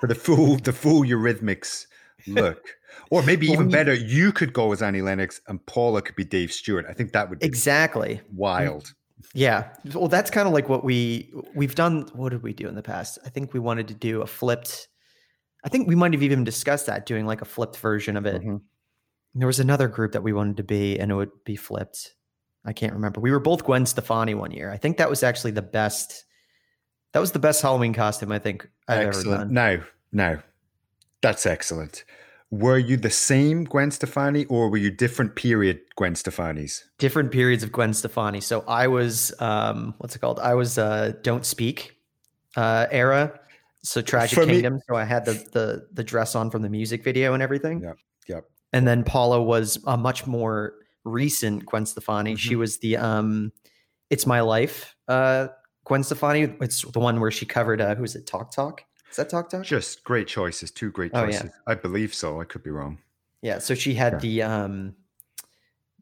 for 0.00 0.06
the 0.06 0.14
full 0.14 0.56
the 0.56 0.72
full 0.72 1.02
Eurythmics 1.02 1.86
look, 2.26 2.62
or 3.10 3.22
maybe 3.22 3.46
even 3.46 3.66
you- 3.70 3.72
better, 3.72 3.94
you 3.94 4.32
could 4.32 4.52
go 4.52 4.72
as 4.72 4.82
Annie 4.82 5.02
Lennox 5.02 5.40
and 5.48 5.64
Paula 5.66 6.02
could 6.02 6.16
be 6.16 6.24
Dave 6.24 6.52
Stewart. 6.52 6.86
I 6.88 6.92
think 6.92 7.12
that 7.12 7.30
would 7.30 7.38
be 7.40 7.46
Exactly. 7.46 8.20
wild. 8.32 8.92
Yeah. 9.34 9.68
Well, 9.94 10.08
that's 10.08 10.30
kind 10.30 10.46
of 10.46 10.52
like 10.54 10.68
what 10.68 10.84
we 10.84 11.32
we've 11.54 11.74
done. 11.74 12.08
What 12.14 12.30
did 12.30 12.42
we 12.42 12.52
do 12.52 12.68
in 12.68 12.74
the 12.74 12.82
past? 12.82 13.18
I 13.24 13.28
think 13.30 13.52
we 13.54 13.60
wanted 13.60 13.88
to 13.88 13.94
do 13.94 14.22
a 14.22 14.26
flipped. 14.26 14.88
I 15.64 15.68
think 15.68 15.88
we 15.88 15.94
might 15.96 16.12
have 16.12 16.22
even 16.22 16.44
discussed 16.44 16.86
that 16.86 17.06
doing 17.06 17.26
like 17.26 17.40
a 17.42 17.46
flipped 17.46 17.78
version 17.78 18.16
of 18.16 18.26
it. 18.26 18.42
Mhm. 18.42 18.60
There 19.34 19.46
was 19.46 19.58
another 19.58 19.88
group 19.88 20.12
that 20.12 20.22
we 20.22 20.32
wanted 20.32 20.58
to 20.58 20.62
be, 20.62 20.98
and 20.98 21.10
it 21.10 21.14
would 21.14 21.30
be 21.44 21.56
flipped. 21.56 22.14
I 22.64 22.72
can't 22.72 22.92
remember. 22.92 23.20
We 23.20 23.30
were 23.30 23.40
both 23.40 23.64
Gwen 23.64 23.84
Stefani 23.86 24.34
one 24.34 24.50
year. 24.50 24.70
I 24.70 24.76
think 24.76 24.96
that 24.98 25.08
was 25.10 25.22
actually 25.22 25.52
the 25.52 25.62
best. 25.62 26.24
That 27.12 27.20
was 27.20 27.32
the 27.32 27.38
best 27.38 27.62
Halloween 27.62 27.94
costume 27.94 28.30
I 28.32 28.38
think 28.38 28.68
I've 28.88 29.00
ever 29.00 29.08
Excellent. 29.08 29.40
done. 29.40 29.52
Now, 29.54 29.76
now, 30.12 30.42
that's 31.22 31.46
excellent. 31.46 32.04
Were 32.50 32.78
you 32.78 32.96
the 32.96 33.10
same 33.10 33.64
Gwen 33.64 33.90
Stefani, 33.90 34.44
or 34.46 34.70
were 34.70 34.76
you 34.76 34.90
different 34.90 35.34
period 35.34 35.80
Gwen 35.96 36.14
Stefanis? 36.14 36.82
Different 36.98 37.32
periods 37.32 37.62
of 37.64 37.72
Gwen 37.72 37.92
Stefani. 37.92 38.40
So 38.40 38.62
I 38.68 38.86
was, 38.86 39.32
um, 39.40 39.94
what's 39.98 40.14
it 40.14 40.20
called? 40.20 40.38
I 40.38 40.54
was 40.54 40.78
uh, 40.78 41.12
Don't 41.22 41.44
Speak 41.44 41.96
uh, 42.56 42.86
era. 42.90 43.38
So 43.82 44.00
Tragic 44.00 44.38
For 44.38 44.46
me- 44.46 44.54
Kingdom. 44.54 44.80
So 44.88 44.94
I 44.96 45.04
had 45.04 45.24
the 45.24 45.32
the 45.52 45.86
the 45.92 46.04
dress 46.04 46.34
on 46.34 46.50
from 46.50 46.62
the 46.62 46.68
music 46.68 47.02
video 47.04 47.34
and 47.34 47.42
everything. 47.42 47.80
Yep, 47.82 47.96
yep. 48.28 48.44
And 48.72 48.86
then 48.86 49.04
Paula 49.04 49.40
was 49.42 49.78
a 49.86 49.96
much 49.96 50.26
more 50.26 50.74
recent 51.04 51.64
Gwen 51.66 51.86
Stefani. 51.86 52.36
She 52.36 52.54
Mhm. 52.54 52.58
was 52.58 52.78
the 52.78 52.96
um, 52.96 53.52
It's 54.10 54.26
My 54.26 54.40
Life 54.40 54.96
uh, 55.08 55.48
Gwen 55.86 56.02
Stefani. 56.02 56.52
It's 56.60 56.82
the 56.82 56.98
one 56.98 57.20
where 57.20 57.30
she 57.30 57.46
covered 57.46 57.80
uh, 57.80 57.94
who's 57.94 58.16
it? 58.16 58.26
Talk 58.26 58.50
Talk. 58.50 58.82
Is 59.08 59.16
that 59.16 59.30
Talk 59.30 59.48
Talk? 59.48 59.62
Just 59.62 60.02
great 60.02 60.26
choices. 60.26 60.70
Two 60.72 60.90
great 60.90 61.12
choices. 61.14 61.42
Oh, 61.42 61.44
yeah. 61.46 61.50
I 61.72 61.74
believe 61.76 62.12
so. 62.12 62.40
I 62.40 62.44
could 62.44 62.64
be 62.64 62.70
wrong. 62.70 62.98
Yeah, 63.40 63.60
so 63.60 63.74
she 63.74 63.94
had 63.94 64.14
Yeah. 64.14 64.18
the 64.18 64.42
um 64.42 64.96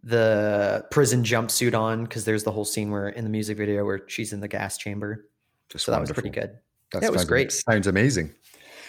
the 0.03 0.85
prison 0.91 1.23
jumpsuit 1.23 1.79
on 1.79 2.05
because 2.05 2.25
there's 2.25 2.45
the 2.45 2.51
whole 2.53 2.65
scene 2.65 2.91
where 2.91 3.09
in 3.09 3.25
the 3.25 3.31
music 3.31 3.57
video 3.57 3.85
where 3.85 4.03
she's 4.07 4.33
in 4.33 4.41
the 4.41 4.49
gas 4.49 4.77
chamber. 4.79 5.29
Just 5.69 5.85
So 5.85 5.93
that 5.93 6.01
was 6.01 6.11
pretty 6.13 6.31
good. 6.31 6.59
That 6.93 7.03
Yeah, 7.03 7.11
was 7.11 7.25
great. 7.25 7.53
Sounds 7.53 7.87
amazing. 7.87 8.35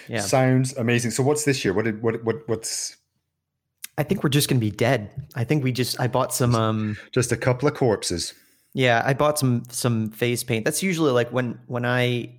Yeah. 0.08 0.22
Sounds 0.22 0.76
amazing. 0.78 1.12
So 1.12 1.24
what's 1.24 1.44
this 1.46 1.64
year? 1.66 1.74
What 1.74 1.86
did 1.86 2.02
what 2.02 2.24
what 2.24 2.48
what's 2.48 2.96
I 3.98 4.04
think 4.04 4.24
we're 4.24 4.30
just 4.30 4.48
gonna 4.50 4.60
be 4.60 4.72
dead. 4.72 5.10
I 5.36 5.44
think 5.44 5.64
we 5.64 5.72
just 5.74 6.00
I 6.00 6.08
bought 6.08 6.34
some 6.34 6.56
um 6.56 6.98
just 7.12 7.32
a 7.34 7.38
couple 7.38 7.68
of 7.68 7.74
corpses? 7.74 8.34
Yeah, 8.76 9.02
I 9.06 9.14
bought 9.14 9.40
some 9.40 9.64
some 9.70 10.12
face 10.12 10.44
paint. 10.44 10.66
That's 10.66 10.84
usually 10.84 11.14
like 11.14 11.30
when 11.32 11.58
when 11.68 11.86
I 11.86 12.30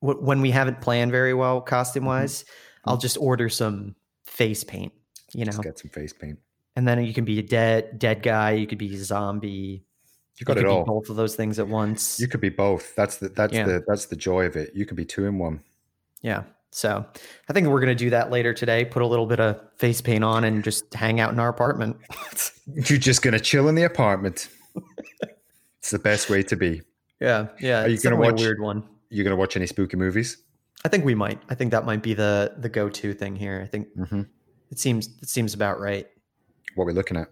wh- 0.00 0.20
when 0.20 0.40
we 0.40 0.50
haven't 0.50 0.80
planned 0.80 1.12
very 1.12 1.32
well 1.32 1.60
mm-hmm. 1.60 1.68
costume 1.68 2.04
wise, 2.04 2.44
I'll 2.84 2.96
just 2.96 3.14
mm-hmm. 3.14 3.24
order 3.24 3.48
some 3.48 3.94
face 4.24 4.64
paint, 4.64 4.92
you 5.32 5.44
know. 5.44 5.52
Just 5.52 5.62
get 5.62 5.78
some 5.78 5.90
face 5.90 6.12
paint. 6.12 6.40
And 6.74 6.88
then 6.88 7.02
you 7.04 7.14
can 7.14 7.24
be 7.24 7.38
a 7.38 7.42
dead 7.42 8.00
dead 8.00 8.24
guy, 8.24 8.50
you 8.50 8.66
could 8.66 8.78
be 8.78 8.92
a 8.92 8.98
zombie. 8.98 9.84
You 10.38 10.44
got 10.44 10.56
you 10.56 10.62
it 10.62 10.64
could 10.64 10.70
all. 10.70 10.84
be 10.84 10.88
both 10.88 11.08
of 11.08 11.14
those 11.14 11.36
things 11.36 11.60
at 11.60 11.68
once. 11.68 12.18
You 12.18 12.26
could 12.26 12.40
be 12.40 12.48
both. 12.48 12.92
That's 12.96 13.18
the 13.18 13.28
that's 13.28 13.54
Yeah. 13.54 13.64
the 13.64 13.84
that's 13.86 14.06
the 14.06 14.16
joy 14.16 14.44
of 14.44 14.56
it. 14.56 14.72
You 14.74 14.86
could 14.86 14.96
be 14.96 15.04
two 15.04 15.26
in 15.26 15.38
one. 15.38 15.60
Yeah. 16.20 16.42
So 16.72 17.06
I 17.48 17.52
think 17.52 17.68
we're 17.68 17.80
going 17.80 17.96
to 17.96 18.04
do 18.04 18.10
that 18.10 18.32
later 18.32 18.52
today. 18.52 18.84
Put 18.84 19.02
a 19.02 19.06
little 19.06 19.24
bit 19.24 19.38
of 19.38 19.58
face 19.76 20.00
paint 20.00 20.24
on 20.24 20.42
and 20.42 20.64
just 20.64 20.92
hang 20.92 21.20
out 21.20 21.32
in 21.32 21.38
our 21.38 21.48
apartment. 21.48 21.96
You're 22.74 22.98
just 22.98 23.22
gonna 23.22 23.38
chill 23.38 23.68
in 23.68 23.76
the 23.76 23.84
apartment. 23.84 24.48
It's 25.86 25.92
the 25.92 26.00
best 26.00 26.28
way 26.28 26.42
to 26.42 26.56
be. 26.56 26.82
yeah. 27.20 27.46
Yeah. 27.60 27.84
Are 27.84 27.86
you 27.86 27.94
it's 27.94 28.02
gonna 28.02 28.16
watch- 28.16 28.32
a 28.40 28.42
weird 28.42 28.58
one? 28.60 28.82
You're 29.08 29.22
gonna 29.22 29.36
watch 29.36 29.56
any 29.56 29.68
spooky 29.68 29.96
movies? 29.96 30.36
I 30.84 30.88
think 30.88 31.04
we 31.04 31.14
might. 31.14 31.40
I 31.48 31.54
think 31.54 31.70
that 31.70 31.86
might 31.86 32.02
be 32.02 32.12
the 32.12 32.54
the 32.58 32.68
go 32.68 32.88
to 32.88 33.14
thing 33.14 33.36
here. 33.36 33.60
I 33.64 33.68
think 33.68 33.86
Mm-hmm. 33.96 34.22
it 34.72 34.80
seems 34.80 35.06
it 35.22 35.28
seems 35.28 35.54
about 35.54 35.78
right. 35.78 36.08
What 36.74 36.86
we're 36.86 36.92
looking 36.92 37.16
at? 37.16 37.28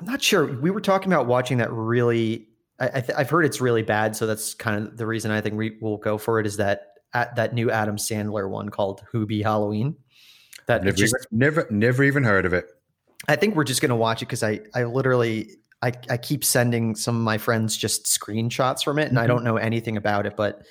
I'm 0.00 0.06
not 0.06 0.20
sure. 0.22 0.44
We 0.60 0.72
were 0.72 0.80
talking 0.80 1.12
about 1.12 1.28
watching 1.28 1.58
that 1.58 1.70
really. 1.72 2.48
I, 2.80 2.86
I 2.94 3.00
th- 3.00 3.16
I've 3.16 3.30
heard 3.30 3.44
it's 3.44 3.60
really 3.60 3.82
bad, 3.84 4.16
so 4.16 4.26
that's 4.26 4.52
kind 4.54 4.84
of 4.84 4.96
the 4.96 5.06
reason 5.06 5.30
I 5.30 5.40
think 5.40 5.54
we 5.54 5.78
will 5.80 5.98
go 5.98 6.18
for 6.18 6.40
it. 6.40 6.46
Is 6.48 6.56
that 6.56 6.94
at 7.14 7.36
that 7.36 7.54
new 7.54 7.70
Adam 7.70 7.94
Sandler 7.96 8.50
one 8.50 8.70
called 8.70 9.04
Hubie 9.14 9.44
Halloween? 9.44 9.94
That 10.66 10.82
Never, 10.82 10.96
just 10.96 11.14
never, 11.30 11.68
never 11.70 12.02
even 12.02 12.24
heard 12.24 12.44
of 12.44 12.52
it. 12.52 12.66
I 13.28 13.36
think 13.36 13.54
we're 13.54 13.62
just 13.62 13.80
gonna 13.80 13.94
watch 13.94 14.20
it 14.20 14.24
because 14.26 14.42
I 14.42 14.62
I 14.74 14.82
literally 14.82 15.50
I 15.86 15.92
I 16.10 16.16
keep 16.16 16.42
sending 16.44 16.94
some 16.96 17.16
of 17.16 17.22
my 17.22 17.38
friends 17.38 17.76
just 17.76 18.06
screenshots 18.06 18.82
from 18.84 18.98
it, 18.98 19.08
and 19.08 19.18
I 19.18 19.24
Mhm. 19.24 19.28
don't 19.28 19.44
know 19.44 19.56
anything 19.56 19.96
about 19.96 20.26
it, 20.26 20.34
but 20.36 20.62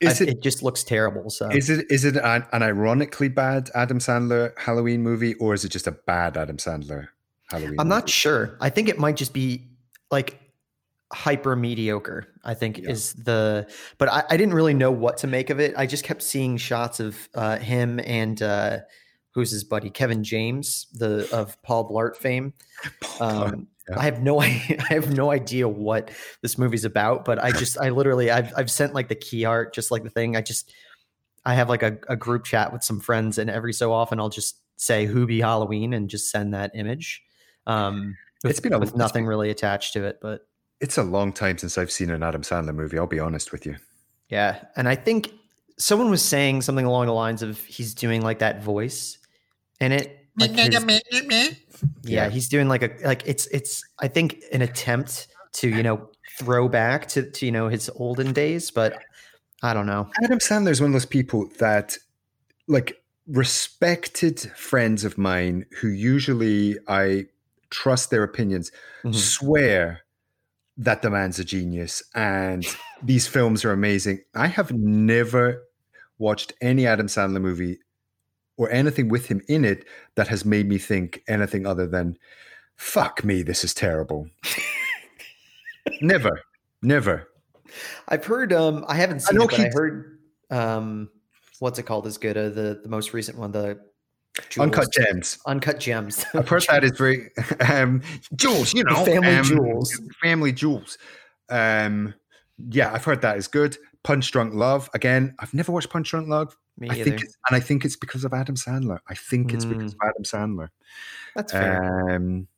Is 0.00 0.20
I- 0.20 0.24
it 0.24 0.28
it 0.30 0.42
just 0.42 0.62
looks 0.62 0.82
terrible. 0.84 1.30
So 1.30 1.48
is 1.50 1.70
it 1.70 1.86
is 1.90 2.04
it 2.04 2.16
an, 2.16 2.44
an 2.52 2.62
ironically 2.62 3.28
bad 3.28 3.70
Adam 3.74 3.98
Sandler 3.98 4.52
Halloween 4.58 5.02
movie, 5.02 5.34
or 5.34 5.54
is 5.54 5.64
it 5.64 5.70
just 5.70 5.86
a 5.86 5.92
bad 5.92 6.36
Adam 6.36 6.56
Sandler 6.56 7.08
Halloween? 7.50 7.76
I'm 7.78 7.88
not 7.88 8.08
sure. 8.08 8.56
I 8.60 8.70
think 8.70 8.88
it 8.88 8.98
might 8.98 9.16
just 9.16 9.32
be 9.32 9.68
like 10.10 10.40
hyper 11.12 11.56
mediocre. 11.56 12.26
I 12.44 12.54
think 12.54 12.78
Yeah. 12.78 12.90
is 12.90 13.12
the, 13.14 13.66
but 13.98 14.08
I, 14.08 14.22
I 14.30 14.36
didn't 14.36 14.54
really 14.54 14.74
know 14.74 14.92
what 14.92 15.18
to 15.18 15.26
make 15.26 15.50
of 15.50 15.58
it. 15.60 15.74
I 15.76 15.84
just 15.86 16.04
kept 16.04 16.22
seeing 16.22 16.56
shots 16.56 17.00
of 17.00 17.28
uh, 17.34 17.58
him 17.58 17.98
and 18.04 18.40
uh, 18.40 18.78
who's 19.34 19.50
his 19.50 19.64
buddy 19.64 19.90
Kevin 19.90 20.22
James, 20.24 20.86
the 20.94 21.28
of 21.32 21.60
Paul 21.62 21.90
Blart 21.90 22.16
fame. 22.16 22.52
Um. 23.20 23.66
I 23.98 24.04
have 24.04 24.22
no 24.22 24.40
idea. 24.42 24.78
I 24.90 24.94
have 24.94 25.14
no 25.14 25.30
idea 25.30 25.68
what 25.68 26.10
this 26.42 26.58
movie's 26.58 26.84
about, 26.84 27.24
but 27.24 27.42
I 27.42 27.50
just, 27.52 27.78
I 27.80 27.88
literally, 27.90 28.30
I've, 28.30 28.52
I've 28.56 28.70
sent 28.70 28.94
like 28.94 29.08
the 29.08 29.14
key 29.14 29.44
art, 29.44 29.74
just 29.74 29.90
like 29.90 30.02
the 30.04 30.10
thing. 30.10 30.36
I 30.36 30.40
just, 30.42 30.72
I 31.44 31.54
have 31.54 31.68
like 31.68 31.82
a, 31.82 31.98
a 32.08 32.16
group 32.16 32.44
chat 32.44 32.72
with 32.72 32.82
some 32.84 33.00
friends, 33.00 33.38
and 33.38 33.48
every 33.50 33.72
so 33.72 33.92
often 33.92 34.20
I'll 34.20 34.28
just 34.28 34.58
say 34.76 35.06
"Hubie 35.06 35.40
Halloween" 35.40 35.92
and 35.94 36.08
just 36.10 36.30
send 36.30 36.52
that 36.54 36.70
image. 36.74 37.22
Um, 37.66 38.16
with, 38.42 38.50
It's 38.50 38.60
been 38.60 38.72
a- 38.74 38.78
with 38.78 38.94
nothing 38.96 39.24
been- 39.24 39.28
really 39.28 39.50
attached 39.50 39.92
to 39.94 40.04
it, 40.04 40.18
but 40.20 40.46
it's 40.80 40.96
a 40.98 41.02
long 41.02 41.32
time 41.32 41.58
since 41.58 41.76
I've 41.78 41.90
seen 41.90 42.10
an 42.10 42.22
Adam 42.22 42.42
Sandler 42.42 42.74
movie. 42.74 42.98
I'll 42.98 43.06
be 43.06 43.20
honest 43.20 43.52
with 43.52 43.66
you. 43.66 43.76
yeah. 44.28 44.64
And 44.76 44.88
I 44.88 44.94
think 44.96 45.32
someone 45.78 46.10
was 46.10 46.22
saying 46.22 46.62
something 46.62 46.84
along 46.86 47.06
the 47.06 47.12
lines 47.12 47.42
of 47.42 47.58
he's 47.64 47.94
doing 47.94 48.22
like 48.22 48.38
that 48.40 48.62
voice 48.62 49.18
in 49.80 49.92
it, 49.92 50.19
like 50.40 50.50
his- 50.66 50.74
yeah, 52.04 52.28
he's 52.28 52.48
doing 52.48 52.68
like 52.68 52.82
a 52.82 52.90
like 53.06 53.22
it's 53.26 53.46
it's 53.48 53.82
I 54.00 54.08
think 54.08 54.42
an 54.52 54.62
attempt 54.62 55.28
to 55.54 55.68
you 55.68 55.82
know 55.82 56.08
throw 56.38 56.68
back 56.68 57.06
to 57.08 57.30
to 57.30 57.46
you 57.46 57.52
know 57.52 57.68
his 57.68 57.90
olden 57.94 58.32
days, 58.32 58.70
but 58.70 58.98
I 59.62 59.74
don't 59.74 59.86
know. 59.86 60.08
Adam 60.24 60.38
Sandler 60.38 60.70
is 60.70 60.80
one 60.80 60.88
of 60.90 60.94
those 60.94 61.04
people 61.06 61.46
that, 61.58 61.98
like, 62.66 63.02
respected 63.26 64.40
friends 64.56 65.04
of 65.04 65.18
mine 65.18 65.66
who 65.80 65.88
usually 65.88 66.78
I 66.88 67.26
trust 67.68 68.10
their 68.10 68.22
opinions 68.22 68.72
Mhm. 69.04 69.14
swear 69.14 70.00
that 70.78 71.02
the 71.02 71.10
man's 71.10 71.38
a 71.38 71.44
genius 71.44 72.02
and 72.14 72.64
these 73.02 73.26
films 73.26 73.64
are 73.66 73.72
amazing. 73.72 74.20
I 74.34 74.46
have 74.46 74.72
never 74.72 75.62
watched 76.18 76.54
any 76.62 76.86
Adam 76.86 77.06
Sandler 77.06 77.40
movie 77.42 77.80
or 78.60 78.70
anything 78.70 79.08
with 79.08 79.24
him 79.26 79.40
in 79.48 79.64
it 79.64 79.86
that 80.16 80.28
has 80.28 80.44
made 80.44 80.68
me 80.68 80.76
think 80.76 81.22
anything 81.26 81.66
other 81.66 81.86
than 81.86 82.14
fuck 82.76 83.24
me 83.24 83.42
this 83.42 83.64
is 83.64 83.72
terrible. 83.72 84.28
never. 86.02 86.42
Never. 86.82 87.26
I've 88.08 88.26
heard 88.26 88.52
um 88.52 88.84
I 88.86 88.96
haven't 88.96 89.20
seen 89.20 89.38
know 89.38 89.44
it, 89.44 89.50
but 89.50 89.60
I 89.60 89.70
heard 89.72 90.18
um 90.50 91.08
what's 91.60 91.78
it 91.78 91.84
called 91.84 92.06
is 92.06 92.18
good 92.18 92.36
uh, 92.36 92.50
the 92.50 92.80
the 92.82 92.88
most 92.90 93.14
recent 93.14 93.38
one 93.38 93.50
the 93.50 93.80
Uncut 94.58 94.92
Gems. 94.92 95.38
Uncut 95.46 95.80
Gems. 95.80 96.26
I've 96.34 96.48
heard 96.48 96.66
that 96.68 96.84
is 96.84 96.92
very 96.98 97.30
um 97.66 98.02
jewels, 98.36 98.74
you 98.74 98.84
know. 98.84 99.06
Family 99.06 99.36
um, 99.36 99.44
jewels. 99.44 100.00
Family 100.22 100.52
jewels. 100.52 100.98
Um 101.48 102.12
yeah, 102.68 102.92
I've 102.92 103.04
heard 103.04 103.22
that 103.22 103.38
is 103.38 103.48
good. 103.48 103.78
Punch 104.02 104.30
Drunk 104.30 104.52
Love. 104.52 104.90
Again, 104.92 105.34
I've 105.38 105.54
never 105.54 105.72
watched 105.72 105.88
Punch 105.88 106.10
Drunk 106.10 106.28
Love. 106.28 106.58
Me 106.78 106.88
I 106.88 106.94
either. 106.94 107.04
think 107.04 107.22
it's, 107.22 107.36
and 107.48 107.56
I 107.56 107.60
think 107.60 107.84
it's 107.84 107.96
because 107.96 108.24
of 108.24 108.32
Adam 108.32 108.54
Sandler. 108.56 108.98
I 109.08 109.14
think 109.14 109.52
it's 109.52 109.64
because 109.64 109.92
of 109.92 109.98
Mm. 109.98 110.08
Adam 110.08 110.22
Sandler. 110.24 110.68
That's 111.36 111.52
fair. 111.52 112.10
Um 112.14 112.48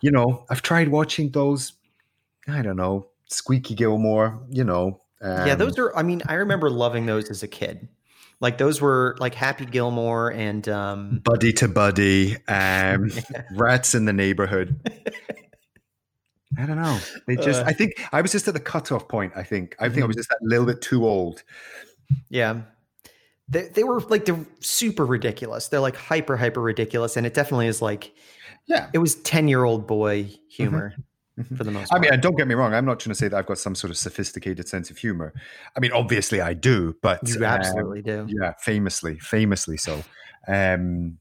you 0.00 0.10
know, 0.10 0.44
I've 0.50 0.60
tried 0.62 0.88
watching 0.88 1.30
those 1.30 1.72
I 2.46 2.60
don't 2.62 2.76
know, 2.76 3.08
Squeaky 3.26 3.74
Gilmore, 3.74 4.42
you 4.50 4.64
know. 4.64 5.00
Um, 5.22 5.46
yeah, 5.46 5.54
those 5.54 5.78
are 5.78 5.96
I 5.96 6.02
mean, 6.02 6.20
I 6.26 6.34
remember 6.34 6.68
loving 6.68 7.06
those 7.06 7.30
as 7.30 7.42
a 7.42 7.48
kid. 7.48 7.88
Like 8.40 8.58
those 8.58 8.80
were 8.82 9.16
like 9.20 9.34
Happy 9.34 9.64
Gilmore 9.64 10.30
and 10.32 10.68
um 10.68 11.20
Buddy 11.24 11.52
to 11.54 11.68
Buddy, 11.68 12.36
um, 12.48 13.10
Rats 13.54 13.94
in 13.94 14.04
the 14.04 14.12
Neighborhood. 14.12 14.78
I 16.58 16.66
don't 16.66 16.76
know. 16.76 16.98
They 17.26 17.36
just, 17.36 17.62
Uh. 17.62 17.66
I 17.66 17.72
think 17.72 17.94
I 18.12 18.20
was 18.20 18.30
just 18.32 18.46
at 18.46 18.54
the 18.54 18.60
cutoff 18.60 19.08
point. 19.08 19.32
I 19.34 19.42
think, 19.42 19.74
I 19.80 19.88
think 19.88 20.02
I 20.04 20.06
was 20.06 20.14
just 20.16 20.30
a 20.30 20.36
little 20.42 20.66
bit 20.66 20.80
too 20.82 21.06
old. 21.06 21.42
yeah. 22.28 22.62
They, 23.48 23.68
they 23.68 23.84
were 23.84 24.00
like 24.00 24.24
they're 24.24 24.44
super 24.60 25.04
ridiculous. 25.04 25.68
They're 25.68 25.80
like 25.80 25.96
hyper 25.96 26.36
hyper 26.36 26.60
ridiculous 26.62 27.16
and 27.16 27.26
it 27.26 27.34
definitely 27.34 27.66
is 27.66 27.82
like 27.82 28.12
Yeah. 28.66 28.88
it 28.94 28.98
was 28.98 29.16
10-year-old 29.16 29.86
boy 29.86 30.30
humor 30.48 30.94
Mhm. 31.38 31.56
for 31.58 31.64
the 31.64 31.70
most 31.70 31.90
part. 31.90 31.98
I 31.98 32.02
mean, 32.02 32.12
and 32.12 32.22
don't 32.22 32.36
get 32.36 32.46
me 32.48 32.54
wrong. 32.54 32.72
I'm 32.72 32.84
not 32.84 33.00
trying 33.00 33.10
to 33.10 33.18
say 33.18 33.28
that 33.28 33.36
I've 33.36 33.46
got 33.46 33.58
some 33.58 33.74
sort 33.74 33.90
of 33.90 33.96
sophisticated 33.98 34.68
sense 34.68 34.88
of 34.90 34.96
humor. 34.98 35.34
I 35.76 35.80
mean, 35.80 35.90
obviously 35.92 36.40
I 36.40 36.54
do, 36.54 36.94
but 37.02 37.26
you 37.28 37.36
um, 37.38 37.42
absolutely 37.44 38.02
do. 38.02 38.26
yeah, 38.28 38.52
famously, 38.60 39.18
famously 39.18 39.76
so. 39.76 40.02
Um, 40.48 41.18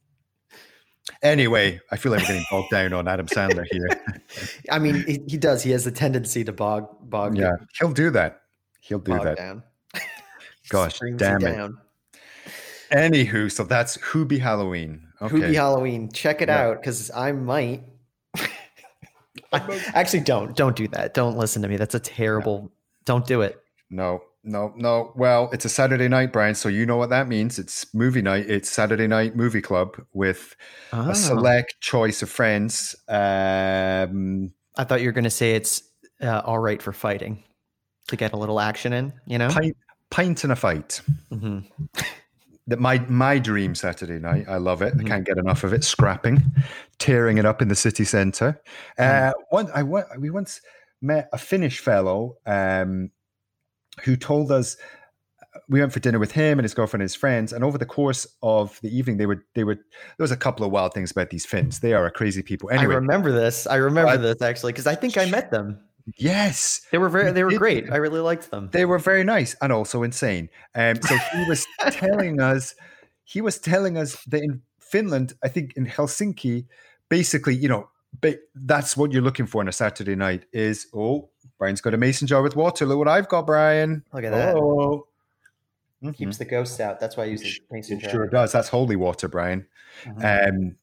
anyway, 1.21 1.79
I 1.91 1.97
feel 1.97 2.11
like 2.11 2.21
we're 2.21 2.27
getting 2.27 2.45
bogged 2.51 2.69
down 2.71 2.93
on 2.93 3.07
Adam 3.07 3.25
Sandler 3.27 3.65
here. 3.71 3.87
I 4.71 4.79
mean, 4.79 5.03
he, 5.05 5.19
he 5.27 5.37
does. 5.37 5.63
He 5.63 5.71
has 5.71 5.83
the 5.83 5.91
tendency 5.91 6.43
to 6.45 6.53
bog 6.53 6.87
bog 7.09 7.37
yeah, 7.37 7.51
he'll 7.79 7.91
do 7.91 8.09
that. 8.11 8.41
He'll 8.81 8.99
do 8.99 9.11
bog 9.13 9.23
that. 9.23 9.37
down. 9.37 9.63
Gosh, 10.69 10.99
damn 11.17 11.37
it. 11.37 11.55
down. 11.55 11.77
Anywho, 12.93 13.51
so 13.51 13.63
that's 13.63 13.97
Hubie 13.97 14.39
Halloween. 14.39 15.07
Okay. 15.21 15.35
Hoopy 15.35 15.53
Halloween. 15.55 16.11
Check 16.11 16.41
it 16.41 16.49
Yeah. 16.49 16.67
out 16.67 16.81
because 16.81 17.09
I 17.11 17.31
might. 17.31 17.83
I, 19.51 19.81
actually, 19.93 20.19
don't 20.21 20.55
don't 20.55 20.75
do 20.75 20.87
that. 20.89 21.13
Don't 21.13 21.37
listen 21.37 21.61
to 21.63 21.67
me. 21.67 21.77
That's 21.77 21.95
a 21.95 21.99
terrible. 21.99 22.71
Don't 23.05 23.25
do 23.25 23.41
it. 23.41 23.59
No, 23.89 24.21
no, 24.43 24.73
no. 24.75 25.11
Well, 25.15 25.49
it's 25.53 25.65
a 25.65 25.69
Saturday 25.69 26.07
night, 26.07 26.31
Brian. 26.33 26.55
So 26.55 26.69
you 26.69 26.85
know 26.85 26.97
what 26.97 27.09
that 27.09 27.27
means. 27.27 27.59
It's 27.59 27.91
movie 27.93 28.21
night. 28.21 28.49
It's 28.49 28.69
Saturday 28.69 29.07
night 29.07 29.35
movie 29.35 29.61
club 29.61 29.95
with 30.13 30.55
Oh. 30.91 31.09
a 31.09 31.15
select 31.15 31.75
choice 31.81 32.21
of 32.21 32.29
friends. 32.29 32.95
Um, 33.07 34.51
I 34.75 34.83
thought 34.83 35.01
you 35.01 35.07
were 35.07 35.11
going 35.13 35.23
to 35.25 35.29
say 35.29 35.55
it's 35.55 35.83
uh, 36.21 36.41
all 36.45 36.59
right 36.59 36.81
for 36.81 36.91
fighting 36.93 37.43
to 38.07 38.15
get 38.15 38.33
a 38.33 38.37
little 38.37 38.59
action 38.59 38.93
in. 38.93 39.13
You 39.27 39.37
know. 39.37 39.49
pint, 39.49 39.77
pint 40.09 40.43
and 40.43 40.53
a 40.53 40.55
fight. 40.55 41.01
hmm 41.29 41.59
That 42.67 42.79
my 42.79 42.99
my 43.09 43.39
dream 43.39 43.75
Saturday 43.75 44.19
night. 44.19 44.45
I 44.47 44.55
love 44.57 44.81
it. 44.81 44.93
I 44.93 44.97
Mhm. 45.03 45.07
can't 45.07 45.25
get 45.25 45.37
enough 45.37 45.63
of 45.65 45.73
it. 45.73 45.83
Scrapping, 45.83 46.41
tearing 46.97 47.37
it 47.37 47.45
up 47.45 47.61
in 47.61 47.67
the 47.67 47.75
city 47.75 48.05
centre. 48.05 48.61
Uh, 48.97 49.33
one, 49.49 49.69
I 49.75 49.83
went. 49.83 50.07
We 50.17 50.29
once 50.29 50.61
met 51.01 51.27
a 51.33 51.37
Finnish 51.37 51.79
fellow 51.79 52.37
um, 52.45 53.11
who 54.05 54.15
told 54.15 54.49
us 54.49 54.77
we 55.67 55.81
went 55.81 55.91
for 55.91 55.99
dinner 55.99 56.19
with 56.19 56.31
him 56.31 56.57
and 56.57 56.63
his 56.63 56.73
girlfriend 56.73 57.01
and 57.01 57.05
his 57.09 57.15
friends. 57.15 57.51
And 57.51 57.63
over 57.65 57.77
the 57.77 57.85
course 57.85 58.25
of 58.41 58.79
the 58.81 58.95
evening, 58.97 59.17
they 59.17 59.25
were 59.25 59.43
they 59.55 59.65
were 59.65 59.75
there 59.75 60.23
was 60.23 60.31
a 60.31 60.37
couple 60.37 60.65
of 60.65 60.71
wild 60.71 60.93
things 60.93 61.11
about 61.11 61.31
these 61.31 61.45
Finns. 61.45 61.81
They 61.81 61.93
are 61.93 62.05
a 62.05 62.11
crazy 62.11 62.41
people. 62.41 62.69
Anyway, 62.71 62.93
I 62.93 62.97
remember 62.97 63.33
this. 63.33 63.67
I 63.67 63.75
remember 63.75 64.11
I- 64.11 64.17
this 64.17 64.41
actually 64.41 64.71
because 64.71 64.87
I 64.87 64.95
think 64.95 65.17
I 65.17 65.25
met 65.25 65.51
them. 65.51 65.79
Yes, 66.17 66.81
They 66.91 66.97
were 66.97 67.09
very. 67.09 67.31
They 67.31 67.43
were 67.43 67.51
great. 67.57 67.91
I 67.91 67.97
really 67.97 68.19
liked 68.19 68.51
them. 68.51 68.69
they 68.71 68.85
were 68.85 68.99
very 68.99 69.23
nice 69.23 69.55
and 69.61 69.71
also 69.71 70.03
insane. 70.03 70.49
Um, 70.75 71.01
so 71.01 71.15
he 71.15 71.45
was 71.47 71.65
telling 71.91 72.39
us, 72.41 72.75
he 73.23 73.41
was 73.41 73.57
telling 73.59 73.97
us 73.97 74.21
that 74.25 74.41
in 74.43 74.61
Finland, 74.79 75.33
I 75.43 75.47
think 75.47 75.73
in 75.75 75.85
Helsinki, 75.85 76.65
basically, 77.09 77.55
you 77.55 77.69
know, 77.69 77.89
ba- 78.21 78.37
that's 78.53 78.95
what 78.97 79.11
you're 79.11 79.21
looking 79.21 79.45
for 79.45 79.61
on 79.61 79.67
a 79.67 79.71
Saturday 79.71 80.15
night 80.15 80.45
is, 80.51 80.87
oh, 80.93 81.29
Brian's 81.57 81.81
got 81.81 81.93
a 81.93 81.97
mason 81.97 82.27
jar 82.27 82.41
with 82.41 82.55
water. 82.55 82.85
Look 82.85 82.97
what 82.97 83.07
I've 83.07 83.29
got, 83.29 83.45
Brian. 83.45 84.03
Look 84.13 84.23
at 84.23 84.31
that. 84.31 84.55
Oh. 84.55 85.07
Mhm. 86.03 86.15
Keeps 86.17 86.37
the 86.37 86.43
ghosts 86.45 86.79
out. 86.81 86.99
That's 86.99 87.15
why 87.15 87.23
I 87.23 87.27
use 87.27 87.41
the 87.41 87.53
mason 87.71 87.97
It 87.97 88.01
jar. 88.01 88.11
sure 88.11 88.27
does. 88.27 88.51
That's 88.51 88.67
holy 88.67 88.97
water, 88.97 89.29
Brian. 89.29 89.65
Mhm. 90.03 90.49
Um, 90.49 90.75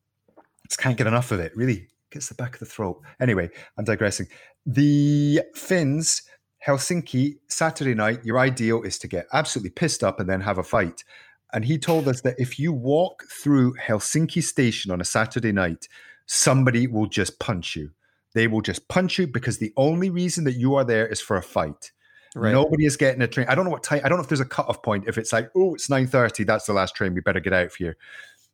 just 0.67 0.81
can't 0.81 0.97
get 0.97 1.07
enough 1.07 1.31
of 1.31 1.41
it. 1.41 1.55
Really 1.55 1.89
gets 2.11 2.29
the 2.29 2.35
back 2.35 2.55
of 2.55 2.61
the 2.61 2.67
throat. 2.67 3.01
Anyway, 3.21 3.51
I'm 3.79 3.85
digressing. 3.85 4.27
The 4.67 5.43
Finns, 5.55 6.23
Helsinki, 6.67 7.39
Saturday 7.49 7.95
night. 7.95 8.25
Your 8.25 8.39
ideal 8.39 8.83
is 8.83 8.99
to 8.99 9.09
get 9.09 9.27
absolutely 9.33 9.71
pissed 9.71 10.05
up 10.05 10.21
and 10.21 10.29
then 10.29 10.41
have 10.41 10.59
a 10.59 10.63
fight. 10.63 11.05
And 11.53 11.65
he 11.65 11.79
told 11.79 12.07
us 12.07 12.21
that 12.21 12.39
if 12.39 12.59
you 12.59 12.73
walk 12.73 13.25
through 13.25 13.75
Helsinki 13.75 14.43
station 14.43 14.93
on 14.93 15.01
a 15.01 15.05
Saturday 15.05 15.53
night, 15.53 15.89
somebody 16.27 16.87
will 16.87 17.07
just 17.07 17.39
punch 17.41 17.75
you. 17.75 17.91
They 18.35 18.47
will 18.47 18.61
just 18.61 18.87
punch 18.89 19.19
you 19.19 19.27
because 19.27 19.59
the 19.59 19.73
only 19.77 20.11
reason 20.11 20.45
that 20.45 20.53
you 20.53 20.77
are 20.77 20.85
there 20.85 21.09
is 21.09 21.21
for 21.21 21.37
a 21.37 21.43
fight. 21.43 21.91
Right. 22.37 22.53
Nobody 22.53 22.85
is 22.85 22.97
getting 22.97 23.23
a 23.23 23.27
train. 23.27 23.49
I 23.49 23.57
don't 23.57 23.65
know 23.65 23.73
what 23.73 23.83
time. 23.83 24.03
I 24.05 24.09
don't 24.09 24.19
know 24.19 24.23
if 24.23 24.29
there's 24.29 24.39
a 24.39 24.45
cutoff 24.45 24.83
point. 24.83 25.09
If 25.09 25.19
it's 25.19 25.33
like, 25.33 25.51
oh, 25.57 25.75
it's 25.75 25.91
nine 25.91 26.07
thirty, 26.07 26.45
that's 26.45 26.67
the 26.67 26.73
last 26.73 26.95
train. 26.95 27.13
We 27.13 27.21
better 27.21 27.41
get 27.41 27.53
out 27.53 27.67
of 27.67 27.75
here. 27.75 27.97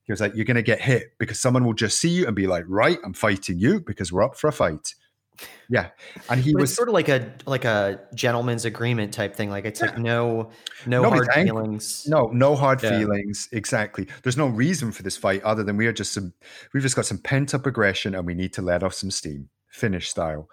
He 0.07 0.13
was 0.13 0.21
like, 0.21 0.35
you're 0.35 0.45
going 0.45 0.55
to 0.57 0.63
get 0.63 0.81
hit 0.81 1.13
because 1.19 1.41
someone 1.41 1.65
will 1.65 1.75
just 1.75 1.99
see 1.99 2.09
you 2.11 2.27
and 2.27 2.35
be 2.37 2.47
like, 2.47 2.65
right, 2.69 2.99
I'm 3.05 3.13
fighting 3.13 3.59
you 3.59 3.81
because 3.81 4.13
we're 4.13 4.23
up 4.23 4.37
for 4.37 4.49
a 4.49 4.53
fight. 4.53 4.95
Yeah, 5.69 5.89
and 6.31 6.41
he 6.41 6.53
But 6.55 6.63
was 6.63 6.75
sort 6.75 6.89
of 6.89 6.95
like 6.95 7.11
a 7.11 7.31
like 7.45 7.67
a 7.67 8.01
gentleman's 8.15 8.65
agreement 8.65 9.13
type 9.13 9.37
thing. 9.37 9.51
Like 9.51 9.67
it's 9.67 9.83
like 9.83 9.99
no 9.99 10.49
no 10.87 11.03
Nobody's 11.03 11.27
hard 11.27 11.39
angry. 11.39 11.45
feelings. 11.51 12.07
no, 12.09 12.29
no 12.33 12.57
hard 12.57 12.83
Yeah. 12.83 12.99
feelings. 12.99 13.47
Exactly. 13.53 14.09
There's 14.23 14.39
no 14.39 14.47
reason 14.47 14.93
for 14.93 15.03
this 15.03 15.19
fight 15.19 15.43
other 15.43 15.63
than 15.63 15.77
we 15.77 15.87
are 15.89 15.93
just 15.93 16.15
some. 16.15 16.33
We've 16.73 16.83
just 16.83 16.97
got 16.97 17.05
some 17.05 17.19
pent 17.19 17.53
up 17.53 17.67
aggression 17.67 18.15
and 18.15 18.25
we 18.25 18.33
need 18.33 18.55
to 18.55 18.63
let 18.63 18.83
off 18.83 18.95
some 18.95 19.11
steam. 19.11 19.51
Finnish 19.69 20.09
style. 20.09 20.49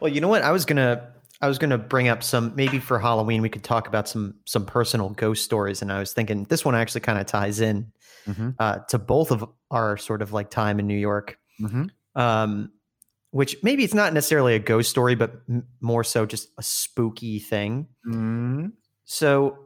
Well, 0.00 0.10
you 0.10 0.22
know 0.22 0.28
what? 0.28 0.40
I 0.40 0.52
was 0.52 0.64
gonna 0.64 1.10
I 1.42 1.48
was 1.48 1.58
gonna 1.58 1.78
bring 1.78 2.08
up 2.08 2.22
some 2.22 2.54
maybe 2.54 2.78
for 2.78 2.98
Halloween 2.98 3.40
we 3.42 3.48
could 3.48 3.64
talk 3.64 3.88
about 3.88 4.08
some 4.08 4.34
some 4.46 4.66
personal 4.66 5.10
ghost 5.10 5.44
stories, 5.44 5.80
and 5.82 5.90
I 5.92 5.98
was 5.98 6.12
thinking 6.12 6.44
this 6.44 6.64
one 6.64 6.74
actually 6.74 7.00
kind 7.02 7.18
of 7.18 7.26
ties 7.26 7.60
in 7.60 7.90
Mhm. 8.26 8.54
uh, 8.58 8.78
to 8.88 8.98
both 8.98 9.30
of 9.30 9.44
our 9.70 9.96
sort 9.96 10.20
of 10.22 10.32
like 10.32 10.50
time 10.50 10.78
in 10.78 10.86
New 10.86 10.98
York. 10.98 11.38
Mhm. 11.60 11.90
Um, 12.14 12.70
which 13.30 13.56
maybe 13.62 13.84
it's 13.84 13.94
not 13.94 14.12
necessarily 14.12 14.54
a 14.56 14.58
ghost 14.58 14.90
story, 14.90 15.14
but 15.14 15.40
m- 15.48 15.64
more 15.80 16.02
so 16.02 16.26
just 16.26 16.48
a 16.58 16.62
spooky 16.62 17.38
thing. 17.38 17.86
Mm. 18.06 18.72
So 19.04 19.56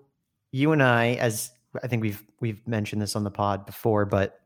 you 0.53 0.73
and 0.73 0.83
I, 0.83 1.15
as 1.15 1.51
I 1.83 1.89
think 1.89 2.03
we've 2.03 2.23
we've 2.41 2.67
mentioned 2.69 3.01
this 3.03 3.17
on 3.17 3.25
the 3.25 3.31
pod 3.31 3.65
before, 3.67 4.05
but 4.05 4.41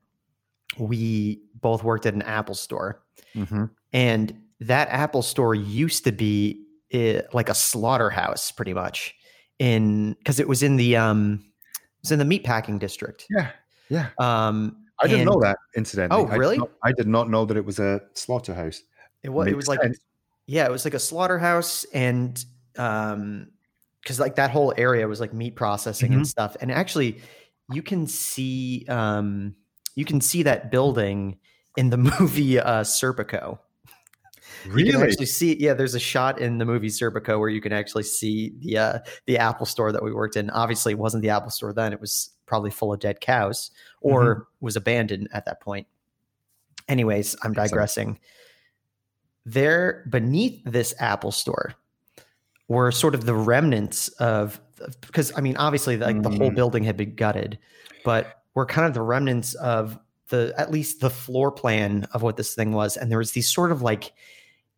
we 0.78 1.42
both 1.60 1.82
worked 1.82 2.06
at 2.06 2.14
an 2.14 2.22
Apple 2.22 2.54
store, 2.54 3.02
Mhm. 3.34 3.70
and 3.92 4.40
that 4.60 4.88
Apple 4.90 5.22
store 5.22 5.54
used 5.54 6.04
to 6.04 6.12
be 6.12 6.64
uh, 6.94 7.22
like 7.32 7.48
a 7.48 7.54
slaughterhouse, 7.54 8.50
pretty 8.52 8.74
much, 8.74 9.14
in 9.58 10.14
because 10.14 10.40
it 10.40 10.48
was 10.48 10.62
in 10.62 10.76
the 10.76 10.96
um, 10.96 11.44
it 11.74 12.02
was 12.02 12.12
in 12.12 12.18
the 12.18 12.24
meatpacking 12.24 12.78
district. 12.78 13.26
Yeah, 13.30 13.50
yeah. 13.88 14.08
Um, 14.18 14.84
I 15.00 15.06
didn't 15.06 15.20
and 15.22 15.30
know 15.30 15.40
that. 15.40 15.58
Incidentally, 15.76 16.22
Oh, 16.22 16.26
I 16.26 16.30
did 16.32 16.38
really? 16.38 16.58
not- 16.58 16.70
I 16.82 16.92
did 16.92 17.06
not 17.08 17.30
know 17.30 17.44
that 17.44 17.56
it 17.56 17.64
was 17.64 17.78
a 17.78 18.00
slaughterhouse. 18.14 18.82
It 19.22 19.28
was, 19.30 19.48
it 19.48 19.56
was 19.56 19.68
like 19.68 19.80
sense. 19.82 19.98
yeah, 20.46 20.64
it 20.66 20.70
was 20.72 20.84
like 20.84 20.94
a 20.94 20.98
slaughterhouse, 20.98 21.84
and 21.92 22.42
um, 22.76 23.48
because 24.02 24.18
like 24.20 24.36
that 24.36 24.50
whole 24.50 24.72
area 24.76 25.06
was 25.06 25.20
like 25.20 25.32
meat 25.34 25.56
processing 25.56 26.10
Mm-hmm. 26.10 26.18
and 26.18 26.28
stuff, 26.28 26.56
and 26.60 26.70
actually, 26.72 27.20
you 27.72 27.82
can 27.82 28.06
see 28.06 28.84
um, 28.88 29.54
you 29.96 30.04
can 30.04 30.20
see 30.20 30.44
that 30.44 30.70
building 30.70 31.38
in 31.76 31.90
the 31.90 31.96
movie 32.20 32.58
uh, 32.58 32.82
Serpico. 32.82 33.58
You 34.64 34.92
can 34.92 35.02
actually 35.02 35.26
see, 35.26 35.56
yeah. 35.56 35.74
There's 35.74 35.94
a 35.94 36.00
shot 36.00 36.40
in 36.40 36.58
the 36.58 36.64
movie 36.64 36.88
Serpico 36.88 37.38
where 37.38 37.48
you 37.48 37.60
can 37.60 37.72
actually 37.72 38.02
see 38.04 38.52
the 38.60 38.78
uh, 38.78 38.98
the 39.26 39.38
Apple 39.38 39.66
store 39.66 39.92
that 39.92 40.02
we 40.02 40.12
worked 40.12 40.36
in. 40.36 40.50
Obviously, 40.50 40.92
it 40.92 40.98
wasn't 40.98 41.22
the 41.22 41.30
Apple 41.30 41.50
store 41.50 41.72
then; 41.72 41.92
it 41.92 42.00
was 42.00 42.30
probably 42.46 42.70
full 42.70 42.92
of 42.92 43.00
dead 43.00 43.20
cows 43.20 43.70
or 44.00 44.48
was 44.60 44.76
abandoned 44.76 45.28
at 45.32 45.44
that 45.44 45.60
point. 45.60 45.86
Anyways, 46.88 47.36
I'm 47.42 47.52
digressing. 47.52 48.18
There, 49.44 50.04
beneath 50.10 50.62
this 50.64 50.94
Apple 50.98 51.32
store, 51.32 51.74
were 52.68 52.90
sort 52.92 53.14
of 53.14 53.24
the 53.24 53.34
remnants 53.34 54.08
of 54.20 54.60
because 55.00 55.32
I 55.36 55.40
mean, 55.40 55.56
obviously, 55.56 55.96
like 55.96 56.22
the 56.22 56.30
whole 56.30 56.50
Mm. 56.50 56.54
building 56.54 56.84
had 56.84 56.96
been 56.96 57.14
gutted, 57.14 57.58
but 58.04 58.42
were 58.54 58.66
kind 58.66 58.86
of 58.86 58.94
the 58.94 59.02
remnants 59.02 59.54
of 59.54 59.98
the 60.28 60.52
at 60.58 60.70
least 60.70 61.00
the 61.00 61.10
floor 61.10 61.50
plan 61.50 62.06
of 62.12 62.22
what 62.22 62.36
this 62.36 62.54
thing 62.54 62.72
was, 62.72 62.96
and 62.96 63.10
there 63.10 63.18
was 63.18 63.32
these 63.32 63.48
sort 63.48 63.72
of 63.72 63.82
like 63.82 64.12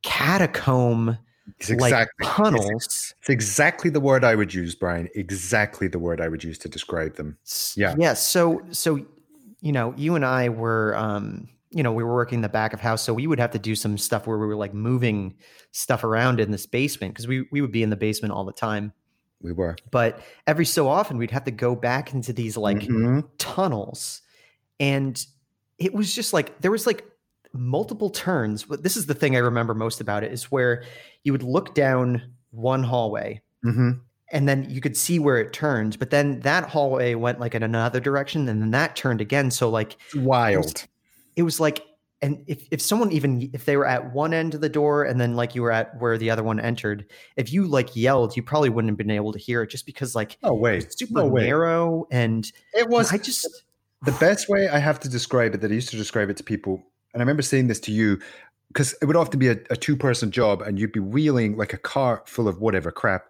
catacomb 0.02 1.16
It's 1.58 1.70
like 1.70 1.92
exactly 1.92 2.26
it's, 2.26 2.36
tunnels. 2.36 3.14
it's 3.20 3.28
exactly 3.28 3.90
the 3.90 4.00
word 4.00 4.24
I 4.24 4.34
would 4.34 4.52
use, 4.54 4.74
Brian. 4.74 5.08
Exactly 5.14 5.88
the 5.88 5.98
word 5.98 6.20
I 6.20 6.28
would 6.28 6.42
use 6.44 6.58
to 6.58 6.68
describe 6.68 7.16
them. 7.16 7.36
Yeah. 7.76 7.94
Yeah. 7.98 8.14
So 8.14 8.62
so 8.70 9.04
you 9.62 9.72
know, 9.72 9.92
you 9.96 10.14
and 10.14 10.24
I 10.24 10.48
were 10.48 10.96
um, 10.96 11.48
you 11.70 11.82
know, 11.82 11.92
we 11.92 12.02
were 12.02 12.14
working 12.14 12.38
in 12.38 12.42
the 12.42 12.48
back 12.48 12.72
of 12.72 12.80
house. 12.80 13.02
So 13.02 13.12
we 13.14 13.26
would 13.26 13.38
have 13.38 13.50
to 13.52 13.58
do 13.58 13.74
some 13.76 13.96
stuff 13.98 14.26
where 14.26 14.38
we 14.38 14.46
were 14.46 14.56
like 14.56 14.74
moving 14.74 15.36
stuff 15.72 16.02
around 16.02 16.40
in 16.40 16.50
this 16.50 16.66
basement 16.66 17.14
because 17.14 17.28
we 17.28 17.46
we 17.52 17.60
would 17.60 17.72
be 17.72 17.82
in 17.82 17.90
the 17.90 17.96
basement 17.96 18.32
all 18.32 18.44
the 18.44 18.52
time. 18.52 18.92
We 19.42 19.52
were. 19.52 19.76
But 19.90 20.20
every 20.46 20.66
so 20.66 20.88
often 20.88 21.16
we'd 21.16 21.30
have 21.30 21.44
to 21.44 21.50
go 21.50 21.74
back 21.74 22.12
into 22.12 22.32
these 22.32 22.56
like 22.56 22.78
Mhm. 22.80 23.26
tunnels. 23.38 24.22
And 24.78 25.24
it 25.78 25.94
was 25.94 26.14
just 26.14 26.32
like 26.32 26.60
there 26.60 26.70
was 26.70 26.86
like 26.86 27.04
multiple 27.52 28.10
turns. 28.10 28.64
But 28.64 28.82
this 28.82 28.96
is 28.96 29.06
the 29.06 29.14
thing 29.14 29.36
I 29.36 29.40
remember 29.40 29.74
most 29.74 30.00
about 30.00 30.22
it 30.24 30.32
is 30.32 30.44
where 30.50 30.84
you 31.24 31.32
would 31.32 31.42
look 31.42 31.74
down 31.74 32.22
one 32.50 32.82
hallway 32.82 33.40
Mhm. 33.64 34.00
and 34.32 34.48
then 34.48 34.66
you 34.68 34.80
could 34.80 34.96
see 34.96 35.18
where 35.20 35.38
it 35.38 35.52
turned 35.52 35.96
but 36.00 36.10
then 36.10 36.40
that 36.40 36.64
hallway 36.64 37.14
went 37.14 37.38
like 37.38 37.54
in 37.54 37.62
another 37.62 38.00
direction 38.00 38.48
and 38.48 38.60
then 38.60 38.70
that 38.72 38.96
turned 38.96 39.20
again 39.20 39.50
so 39.52 39.68
like 39.70 39.96
wild. 40.16 40.86
it 41.36 41.42
was 41.44 41.60
like 41.60 41.84
and 42.22 42.42
if, 42.48 42.66
if 42.72 42.82
someone 42.82 43.12
even 43.12 43.48
if 43.52 43.66
they 43.66 43.76
were 43.76 43.86
at 43.86 44.12
one 44.12 44.34
end 44.34 44.54
of 44.54 44.60
the 44.60 44.68
door 44.68 45.04
and 45.04 45.20
then 45.20 45.36
like 45.36 45.54
you 45.54 45.62
were 45.62 45.70
at 45.70 45.96
where 46.00 46.18
the 46.18 46.28
other 46.30 46.42
one 46.42 46.58
entered 46.58 47.04
if 47.36 47.52
you 47.52 47.66
like 47.68 47.94
yelled 47.94 48.36
you 48.36 48.42
probably 48.42 48.68
wouldn't 48.68 48.90
have 48.90 48.98
been 48.98 49.10
able 49.12 49.32
to 49.32 49.38
hear 49.38 49.62
it 49.62 49.70
just 49.70 49.86
because 49.86 50.14
like 50.16 50.36
No 50.42 50.54
wait 50.54 50.92
super 50.98 51.22
No 51.22 51.28
narrow 51.28 52.08
and 52.10 52.50
It 52.74 52.88
was 52.88 53.12
i 53.12 53.18
just 53.18 53.46
the 54.02 54.12
best 54.12 54.48
way 54.48 54.68
I 54.68 54.78
have 54.78 54.98
to 55.00 55.08
describe 55.08 55.54
it 55.54 55.60
that 55.60 55.70
I 55.70 55.74
used 55.74 55.90
to 55.90 55.96
describe 55.96 56.30
it 56.30 56.36
to 56.38 56.42
people, 56.42 56.82
and 57.12 57.20
I 57.20 57.24
remember 57.24 57.42
saying 57.42 57.68
this 57.68 57.80
to 57.80 57.92
you 57.92 58.18
because 58.68 58.94
it 59.02 59.06
would 59.06 59.16
often 59.16 59.38
be 59.38 59.48
a, 59.48 59.56
a 59.70 59.76
two 59.76 59.96
person 59.96 60.30
job, 60.30 60.62
and 60.62 60.78
you'd 60.78 60.92
be 60.92 61.00
wheeling 61.00 61.56
like 61.56 61.72
a 61.72 61.78
cart 61.78 62.28
full 62.28 62.46
of 62.48 62.60
whatever 62.60 62.90
crap 62.92 63.24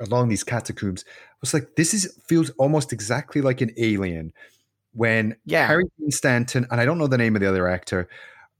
along 0.00 0.28
these 0.28 0.44
catacombs. 0.44 1.04
I 1.08 1.36
was 1.40 1.52
like, 1.52 1.74
this 1.76 1.92
is 1.94 2.16
feels 2.26 2.50
almost 2.58 2.92
exactly 2.92 3.40
like 3.40 3.60
an 3.60 3.72
alien 3.76 4.32
when 4.92 5.36
Yeah. 5.44 5.66
Harry 5.66 5.84
Dean 5.98 6.10
Stanton 6.10 6.66
and 6.70 6.80
I 6.80 6.84
don't 6.84 6.98
know 6.98 7.06
the 7.08 7.18
name 7.18 7.34
of 7.36 7.40
the 7.42 7.48
other 7.48 7.68
actor 7.68 8.08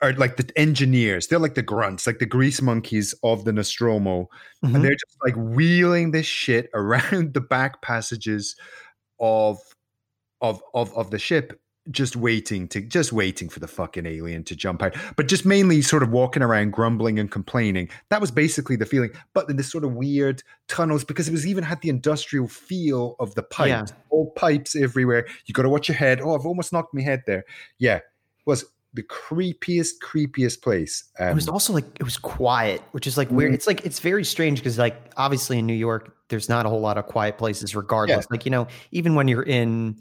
are 0.00 0.12
like 0.14 0.36
the 0.36 0.48
engineers. 0.56 1.26
They're 1.26 1.38
like 1.40 1.54
the 1.54 1.62
grunts, 1.62 2.06
like 2.06 2.18
the 2.20 2.26
grease 2.26 2.60
monkeys 2.62 3.14
of 3.24 3.44
the 3.44 3.52
Nostromo 3.52 4.28
Mhm. 4.64 4.74
and 4.74 4.84
they're 4.84 4.92
just 4.92 5.16
like 5.24 5.34
wheeling 5.36 6.10
this 6.10 6.26
shit 6.26 6.68
around 6.74 7.34
the 7.34 7.40
back 7.40 7.80
passages 7.82 8.56
of 9.20 9.58
of 10.40 10.62
of 10.74 10.92
of 10.96 11.10
the 11.10 11.18
ship 11.18 11.60
just 11.90 12.16
waiting 12.16 12.68
to 12.68 12.80
just 12.80 13.12
waiting 13.12 13.48
for 13.48 13.60
the 13.60 13.68
fucking 13.68 14.04
alien 14.06 14.44
to 14.44 14.54
jump 14.56 14.82
out. 14.82 14.94
But 15.16 15.28
just 15.28 15.46
mainly 15.46 15.80
sort 15.82 16.02
of 16.02 16.10
walking 16.10 16.42
around 16.42 16.72
grumbling 16.72 17.18
and 17.18 17.30
complaining. 17.30 17.88
That 18.10 18.20
was 18.20 18.30
basically 18.30 18.76
the 18.76 18.86
feeling. 18.86 19.10
But 19.34 19.48
in 19.48 19.56
this 19.56 19.70
sort 19.70 19.84
of 19.84 19.92
weird 19.94 20.42
tunnels 20.68 21.04
because 21.04 21.28
it 21.28 21.32
was 21.32 21.46
even 21.46 21.64
had 21.64 21.80
the 21.80 21.88
industrial 21.88 22.48
feel 22.48 23.16
of 23.20 23.34
the 23.34 23.42
Yeah. 23.42 23.78
pipes 23.80 23.92
all 24.10 24.30
pipes 24.32 24.74
everywhere. 24.76 25.26
You 25.46 25.54
got 25.54 25.62
to 25.62 25.68
watch 25.68 25.88
your 25.88 25.96
head. 25.96 26.20
Oh 26.20 26.34
i've 26.34 26.46
almost 26.46 26.72
knocked 26.72 26.92
my 26.94 27.02
head 27.02 27.22
there. 27.26 27.44
Yeah. 27.78 27.96
It 27.96 28.02
was 28.46 28.64
the 28.94 29.02
creepiest 29.02 29.92
creepiest 30.02 30.62
place. 30.62 31.04
Um, 31.18 31.28
it 31.28 31.34
was 31.34 31.48
also 31.48 31.72
like 31.72 31.84
it 32.00 32.02
was 32.04 32.16
quiet 32.16 32.82
which 32.92 33.06
is 33.06 33.16
like 33.16 33.30
weird. 33.30 33.52
Mhm. 33.52 33.54
it's 33.54 33.66
like 33.66 33.84
it's 33.86 34.00
very 34.00 34.24
strange 34.24 34.58
because 34.60 34.78
like 34.78 34.96
obviously 35.16 35.58
in 35.58 35.66
new 35.66 35.74
york 35.74 36.14
there's 36.28 36.48
not 36.48 36.66
a 36.66 36.68
whole 36.68 36.80
lot 36.80 36.98
of 36.98 37.06
quiet 37.06 37.38
places 37.38 37.74
regardless. 37.76 38.26
Like 38.30 38.44
you 38.44 38.50
know 38.50 38.66
even 38.92 39.14
when 39.14 39.28
you're 39.28 39.42
in 39.42 39.96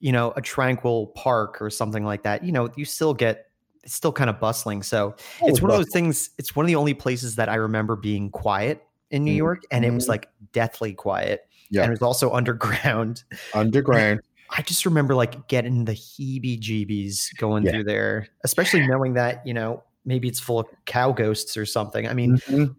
you 0.00 0.12
know 0.12 0.32
a 0.36 0.42
tranquil 0.42 1.08
park 1.08 1.60
or 1.62 1.70
something 1.70 2.04
like 2.04 2.22
that 2.22 2.44
you 2.44 2.52
know 2.52 2.68
you 2.76 2.84
still 2.84 3.14
get 3.14 3.46
it's 3.82 3.94
still 3.94 4.12
kind 4.12 4.28
of 4.30 4.38
bustling 4.40 4.82
so 4.82 5.14
oh, 5.42 5.48
it's 5.48 5.60
one 5.62 5.70
of 5.70 5.76
those 5.76 5.92
things 5.92 6.30
it's 6.38 6.56
one 6.56 6.64
of 6.64 6.68
the 6.68 6.74
only 6.76 6.94
places 6.94 7.36
that 7.36 7.48
i 7.48 7.54
remember 7.54 7.96
being 7.96 8.30
quiet 8.30 8.82
in 9.10 9.24
new 9.24 9.32
Mhm. 9.32 9.36
york 9.36 9.62
and 9.70 9.84
it 9.84 9.92
was 9.92 10.04
Mhm. 10.06 10.08
like 10.08 10.28
deathly 10.52 10.92
quiet 10.94 11.46
Yeah. 11.70 11.82
and 11.82 11.90
it 11.90 11.92
was 11.92 12.02
also 12.02 12.30
underground 12.40 13.24
underground 13.54 14.20
i 14.50 14.62
just 14.62 14.84
remember 14.84 15.14
like 15.14 15.48
getting 15.48 15.84
the 15.84 15.92
heebie 15.92 16.58
jeebies 16.60 17.34
going 17.38 17.64
Yeah. 17.64 17.70
through 17.72 17.84
there 17.84 18.28
especially 18.42 18.86
knowing 18.86 19.14
that 19.14 19.46
you 19.46 19.54
know 19.54 19.82
maybe 20.04 20.28
it's 20.28 20.40
full 20.40 20.58
of 20.58 20.66
cow 20.86 21.12
ghosts 21.12 21.56
or 21.56 21.64
something 21.66 22.06
i 22.08 22.12
mean 22.14 22.36
Mhm. 22.48 22.74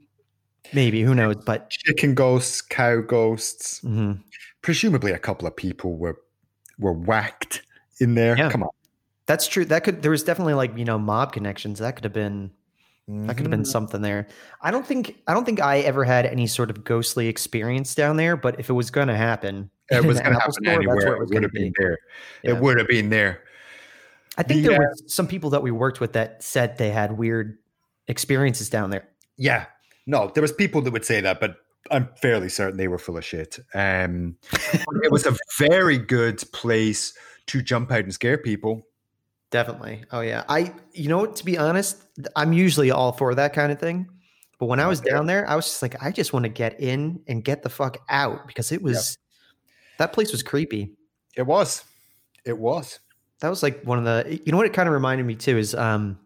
maybe 0.73 1.01
who 1.01 1.15
knows 1.15 1.35
but 1.45 1.69
chicken 1.69 2.13
ghosts, 2.15 2.61
cow 2.61 3.01
ghosts. 3.01 3.79
mhm. 3.81 4.21
Presumably, 4.61 5.11
a 5.11 5.19
couple 5.19 5.47
of 5.47 5.55
people 5.55 5.95
were 5.95 6.17
were 6.79 6.93
whacked 6.93 7.61
in 7.99 8.15
there. 8.15 8.37
Yeah. 8.37 8.49
Come 8.49 8.63
on, 8.63 8.69
that's 9.25 9.47
true 9.47 9.65
that 9.65 9.83
could 9.83 10.01
there 10.01 10.11
was 10.11 10.23
definitely 10.23 10.53
like 10.53 10.77
you 10.77 10.85
know 10.85 10.99
mob 10.99 11.31
connections 11.33 11.79
that 11.79 11.95
could 11.95 12.03
have 12.03 12.13
been 12.13 12.51
that 13.07 13.37
could 13.37 13.45
have 13.45 13.51
been 13.51 13.61
Mhm. 13.61 13.67
something 13.67 14.01
there 14.01 14.25
i 14.63 14.71
don't 14.71 14.85
think 14.85 15.15
i 15.27 15.33
don't 15.35 15.45
think 15.45 15.61
i 15.61 15.77
ever 15.81 16.03
had 16.03 16.25
any 16.25 16.47
sort 16.47 16.71
of 16.71 16.83
ghostly 16.83 17.27
experience 17.27 17.93
down 17.93 18.17
there 18.17 18.35
but 18.35 18.59
if 18.59 18.67
it 18.67 18.73
was 18.73 18.89
going 18.89 19.09
to 19.09 19.15
happen 19.15 19.69
It 19.91 20.03
was 20.03 20.19
going 20.19 20.33
to 20.33 20.39
Apple 20.39 20.39
happen 20.39 20.53
store, 20.53 20.73
anywhere. 20.73 20.95
where 20.95 21.15
It 21.23 21.29
would 21.29 21.43
have 21.43 21.51
been 21.51 21.69
be. 21.69 21.73
there. 21.77 21.97
Yeah. 22.43 22.51
It 22.51 22.57
would 22.61 22.79
have 22.79 22.87
been 22.87 23.09
there. 23.11 23.41
i 24.39 24.43
think 24.43 24.63
the, 24.63 24.69
there 24.69 24.77
uh, 24.77 24.85
were 24.85 24.93
some 25.05 25.27
people 25.27 25.51
that 25.51 25.61
we 25.61 25.69
worked 25.69 25.99
with 25.99 26.13
that 26.13 26.41
said 26.41 26.77
they 26.79 26.89
had 26.89 27.11
weird 27.17 27.57
experiences 28.07 28.69
down 28.69 28.89
there 28.89 29.07
Yeah. 29.37 29.65
No, 30.07 30.31
there 30.33 30.41
was 30.41 30.51
people 30.51 30.81
that 30.81 30.91
would 30.93 31.05
say 31.05 31.21
that, 31.21 31.39
but 31.39 31.57
I'm 31.91 32.09
fairly 32.21 32.49
certain 32.49 32.77
they 32.77 32.87
were 32.87 32.97
full 32.97 33.17
of 33.17 33.25
shit. 33.25 33.59
Um, 33.73 34.37
it 34.73 35.11
was 35.11 35.25
a 35.25 35.35
very 35.59 35.97
good 35.97 36.43
place 36.51 37.13
to 37.47 37.61
jump 37.61 37.91
out 37.91 37.99
and 37.99 38.13
scare 38.13 38.37
people. 38.37 38.87
Definitely. 39.51 40.03
Oh 40.11 40.21
yeah. 40.21 40.43
I 40.49 40.73
you 40.93 41.09
know 41.09 41.25
to 41.25 41.45
be 41.45 41.57
honest, 41.57 42.03
I'm 42.35 42.53
usually 42.53 42.91
all 42.91 43.11
for 43.11 43.35
that 43.35 43.53
kind 43.53 43.71
of 43.71 43.79
thing. 43.79 44.09
But 44.57 44.67
when 44.67 44.79
I 44.79 44.87
was 44.87 45.01
down 45.01 45.25
there, 45.25 45.47
I 45.49 45.55
was 45.55 45.65
just 45.65 45.81
like, 45.81 46.01
I 46.01 46.11
just 46.11 46.31
want 46.31 46.43
to 46.43 46.49
get 46.49 46.79
in 46.79 47.21
and 47.27 47.43
get 47.43 47.61
the 47.61 47.69
fuck 47.69 47.97
out 48.09 48.47
because 48.47 48.71
it 48.71 48.81
was 48.81 49.17
that 49.97 50.13
place 50.13 50.31
was 50.31 50.43
creepy. 50.43 50.93
It 51.35 51.43
was. 51.43 51.83
It 52.45 52.57
was. 52.57 52.99
That 53.41 53.49
was 53.49 53.61
like 53.61 53.83
one 53.83 53.99
of 53.99 54.05
the 54.05 54.41
you 54.45 54.51
know 54.51 54.57
what 54.57 54.65
it 54.65 54.73
kind 54.73 54.87
of 54.87 54.93
reminded 54.93 55.25
me 55.25 55.35
too 55.35 55.57
is 55.57 55.75
um 55.75 56.19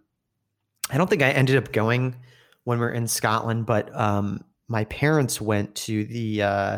I 0.89 0.97
don't 0.97 1.09
think 1.09 1.21
I 1.21 1.29
ended 1.31 1.57
up 1.57 1.71
going 1.71 2.15
when 2.63 2.79
we 2.79 2.85
are 2.85 2.91
in 2.91 3.07
Scotland, 3.07 3.65
but 3.65 3.95
um 3.95 4.43
my 4.69 4.85
parents 4.85 5.41
went 5.41 5.75
to 5.75 6.05
the 6.05 6.41
uh 6.43 6.77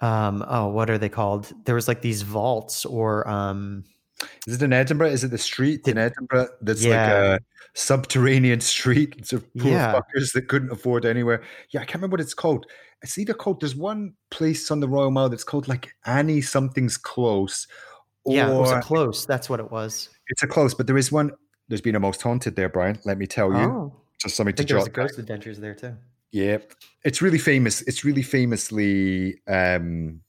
um 0.00 0.44
oh 0.48 0.68
what 0.68 0.90
are 0.90 0.98
they 0.98 1.08
called? 1.08 1.52
There 1.64 1.74
was 1.74 1.88
like 1.88 2.02
these 2.02 2.22
vaults 2.22 2.84
or 2.84 3.26
um 3.28 3.84
Is 4.46 4.54
it 4.56 4.62
in 4.62 4.72
Edinburgh? 4.72 5.08
Is 5.10 5.24
it 5.24 5.30
the 5.30 5.38
street 5.38 5.86
in 5.88 5.98
Edinburgh 5.98 6.48
that's 6.60 6.84
Yeah. 6.84 6.90
like 7.32 7.40
a 7.40 7.44
subterranean 7.74 8.60
street? 8.60 9.14
It's 9.18 9.32
of 9.32 9.42
poor 9.56 9.72
Yeah. 9.72 9.94
fuckers 9.94 10.32
that 10.34 10.48
couldn't 10.48 10.70
afford 10.72 11.04
anywhere. 11.06 11.42
Yeah, 11.70 11.80
I 11.80 11.84
can't 11.84 11.96
remember 11.96 12.14
what 12.14 12.20
it's 12.20 12.34
called. 12.34 12.66
It's 13.02 13.18
either 13.18 13.34
called. 13.34 13.60
There's 13.60 13.76
one 13.76 14.14
place 14.30 14.70
on 14.70 14.80
the 14.80 14.88
Royal 14.88 15.10
Mile 15.10 15.28
that's 15.28 15.44
called 15.44 15.68
like 15.68 15.94
Annie 16.06 16.40
something's 16.40 16.96
close. 16.96 17.66
Or 18.24 18.34
yeah, 18.36 18.50
it 18.50 18.54
was 18.58 18.70
a 18.70 18.80
close. 18.80 19.26
That's 19.26 19.50
what 19.50 19.60
it 19.60 19.70
was. 19.70 20.08
it's 20.28 20.42
a 20.42 20.46
close, 20.46 20.72
but 20.74 20.86
there 20.86 20.96
is 20.96 21.12
one. 21.12 21.30
There's 21.68 21.82
been 21.82 21.94
a 21.96 22.00
most 22.00 22.22
haunted 22.22 22.56
there, 22.56 22.68
Brian. 22.70 22.98
Let 23.04 23.18
me 23.18 23.26
tell 23.26 23.50
you. 23.52 23.58
Oh. 23.58 24.00
Just 24.18 24.36
something 24.36 24.54
to 24.54 24.56
think 24.56 24.68
there 24.68 24.76
was 24.78 24.86
jot. 24.86 24.92
a 24.92 25.00
ghost 25.06 25.18
adventures 25.18 25.58
there 25.60 25.74
too. 25.74 25.94
Yeah, 26.34 26.58
it's 27.04 27.22
really 27.22 27.38
famous. 27.38 27.82
It's 27.82 28.04
really 28.04 28.24
famously, 28.24 29.40
um, 29.46 30.20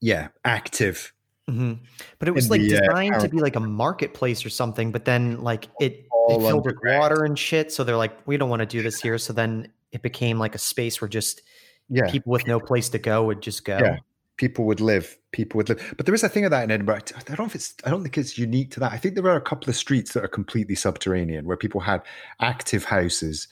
yeah, 0.00 0.28
active. 0.46 1.12
hmm 1.46 1.74
But 2.18 2.28
it 2.28 2.30
was 2.30 2.48
like 2.48 2.62
the, 2.62 2.78
uh, 2.78 2.80
designed 2.80 3.20
to 3.20 3.28
be 3.28 3.38
like 3.38 3.54
a 3.54 3.60
marketplace 3.60 4.46
or 4.46 4.48
something. 4.48 4.92
But 4.92 5.04
then 5.04 5.42
like 5.42 5.68
it, 5.78 6.06
All 6.10 6.42
it 6.42 6.48
filled 6.48 6.64
with 6.64 6.76
water 6.82 7.24
and 7.24 7.38
shit. 7.38 7.70
So 7.70 7.84
they're 7.84 7.98
like, 7.98 8.26
we 8.26 8.38
don't 8.38 8.48
want 8.48 8.60
to 8.60 8.66
do 8.66 8.82
this 8.82 8.98
here. 8.98 9.18
So 9.18 9.34
then 9.34 9.68
it 9.92 10.00
became 10.00 10.38
like 10.38 10.54
a 10.54 10.58
space 10.58 11.02
where 11.02 11.08
just 11.08 11.42
Yeah, 11.90 12.10
people 12.10 12.32
with 12.32 12.46
no 12.46 12.58
place 12.58 12.88
to 12.88 12.98
go 12.98 13.24
would 13.24 13.42
just 13.42 13.66
go. 13.66 13.76
Yeah. 13.76 13.98
people 14.38 14.64
would 14.64 14.80
live. 14.80 15.18
People 15.32 15.58
would 15.58 15.68
live. 15.68 15.94
But 15.98 16.06
there 16.06 16.14
is 16.14 16.22
a 16.22 16.30
thing 16.30 16.46
of 16.46 16.50
that 16.52 16.64
in 16.64 16.70
Edinburgh. 16.70 17.00
I 17.14 17.20
don't 17.24 17.40
know 17.40 17.44
if 17.44 17.54
it's. 17.54 17.74
I 17.84 17.90
don't 17.90 18.02
think 18.02 18.16
it's 18.16 18.38
unique 18.38 18.70
to 18.70 18.80
that. 18.80 18.92
I 18.92 18.96
think 18.96 19.16
there 19.16 19.28
are 19.28 19.36
a 19.36 19.40
couple 19.42 19.68
of 19.68 19.76
streets 19.76 20.14
that 20.14 20.24
are 20.24 20.28
completely 20.28 20.76
subterranean 20.76 21.44
where 21.44 21.58
people 21.58 21.82
had 21.82 22.00
active 22.40 22.84
houses 22.86 23.48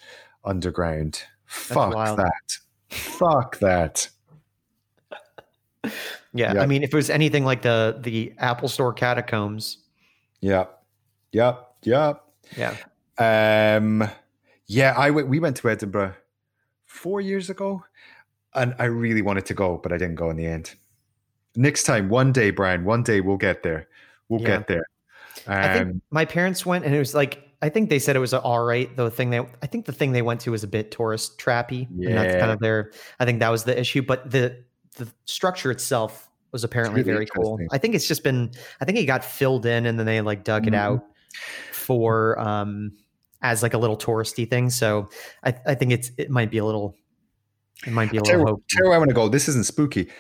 underground. 0.47 1.25
Fuck 1.49 1.95
wild. 1.95 2.19
that. 2.19 2.59
Fuck 2.91 3.59
that. 3.59 4.09
Yeah, 6.35 6.55
Yeah. 6.55 6.63
I 6.63 6.67
mean, 6.67 6.83
if 6.83 6.93
it 6.93 6.97
was 6.97 7.11
anything 7.11 7.45
like 7.45 7.63
the 7.63 7.99
the 8.01 8.33
Apple 8.39 8.69
Store 8.69 8.93
catacombs, 8.93 9.79
Yeah. 10.41 10.67
Yep. 11.33 11.67
Yep. 11.83 12.25
Yeah. 12.57 12.75
Um, 13.19 14.09
yeah, 14.67 14.95
I 14.97 15.11
we 15.11 15.39
went 15.41 15.57
to 15.59 15.69
Edinburgh 15.71 16.15
four 16.87 17.21
years 17.21 17.51
ago 17.51 17.85
and 18.55 18.75
I 18.79 18.85
really 18.85 19.23
wanted 19.23 19.47
to 19.47 19.55
go, 19.55 19.79
but 19.79 19.93
I 19.93 19.97
didn't 19.99 20.15
go 20.17 20.31
in 20.31 20.37
the 20.37 20.47
end. 20.47 20.75
Next 21.57 21.85
time, 21.85 22.09
one 22.09 22.33
day, 22.33 22.51
Brian, 22.51 22.85
one 22.85 23.03
day 23.03 23.21
we'll 23.21 23.37
get 23.37 23.63
there. 23.63 23.89
We'll 24.29 24.41
Yeah. 24.43 24.59
get 24.59 24.67
there. 24.69 24.87
I 25.47 25.73
think 25.75 25.91
Um, 25.91 26.03
my 26.11 26.25
parents 26.25 26.65
went 26.67 26.85
and 26.85 26.95
it 26.95 26.99
was 26.99 27.15
like 27.15 27.48
I 27.61 27.69
think 27.69 27.91
they 27.91 27.99
said 27.99 28.15
it 28.15 28.21
was 28.21 28.33
all 28.35 28.63
right. 28.65 28.95
The 28.97 29.11
thing 29.11 29.31
they 29.31 29.41
I 29.41 29.67
think 29.67 29.87
the 29.87 29.93
thing 29.93 30.13
they 30.13 30.23
went 30.23 30.41
to 30.43 30.53
was 30.53 30.63
a 30.65 30.69
bit 30.69 30.91
tourist 30.91 31.39
trappy. 31.39 31.89
And 31.91 32.17
that's 32.17 32.37
kind 32.37 32.51
of 32.53 32.61
their 32.61 32.93
I 33.19 33.25
think 33.25 33.41
that 33.41 33.51
was 33.51 33.65
the 33.65 33.79
issue. 33.79 34.03
But 34.03 34.31
the 34.31 34.63
the 34.97 35.09
structure 35.25 35.71
itself 35.71 36.31
was 36.53 36.65
apparently 36.65 37.03
really 37.03 37.13
very 37.13 37.27
cool. 37.27 37.59
I 37.73 37.79
think 37.79 37.95
it's 37.95 38.07
just 38.09 38.23
been 38.23 38.51
I 38.81 38.85
think 38.85 38.99
it 38.99 39.07
got 39.07 39.25
filled 39.25 39.67
in 39.67 39.87
and 39.87 39.99
then 39.99 40.07
they 40.07 40.21
like 40.21 40.45
dug 40.45 40.67
it 40.67 40.73
Mhm. 40.73 40.77
out 40.79 41.05
for 41.73 42.39
um 42.39 42.93
as 43.43 43.63
like 43.63 43.75
a 43.75 43.79
little 43.79 43.97
touristy 43.97 44.49
thing. 44.49 44.71
So 44.71 45.09
I, 45.45 45.55
I 45.67 45.75
think 45.75 45.93
it's 45.93 46.11
it 46.17 46.31
might 46.31 46.51
be 46.51 46.59
a 46.59 46.65
little 46.65 46.95
it 47.87 47.93
might 47.93 48.11
be 48.11 48.19
a 48.19 48.23
little 48.23 48.47
hope. 48.47 48.63
tell 48.69 48.87
where 48.87 48.95
I 48.95 48.99
want 48.99 49.11
to 49.11 49.15
go. 49.15 49.29
This 49.29 49.49
isn't 49.49 49.67
spooky, 49.67 50.11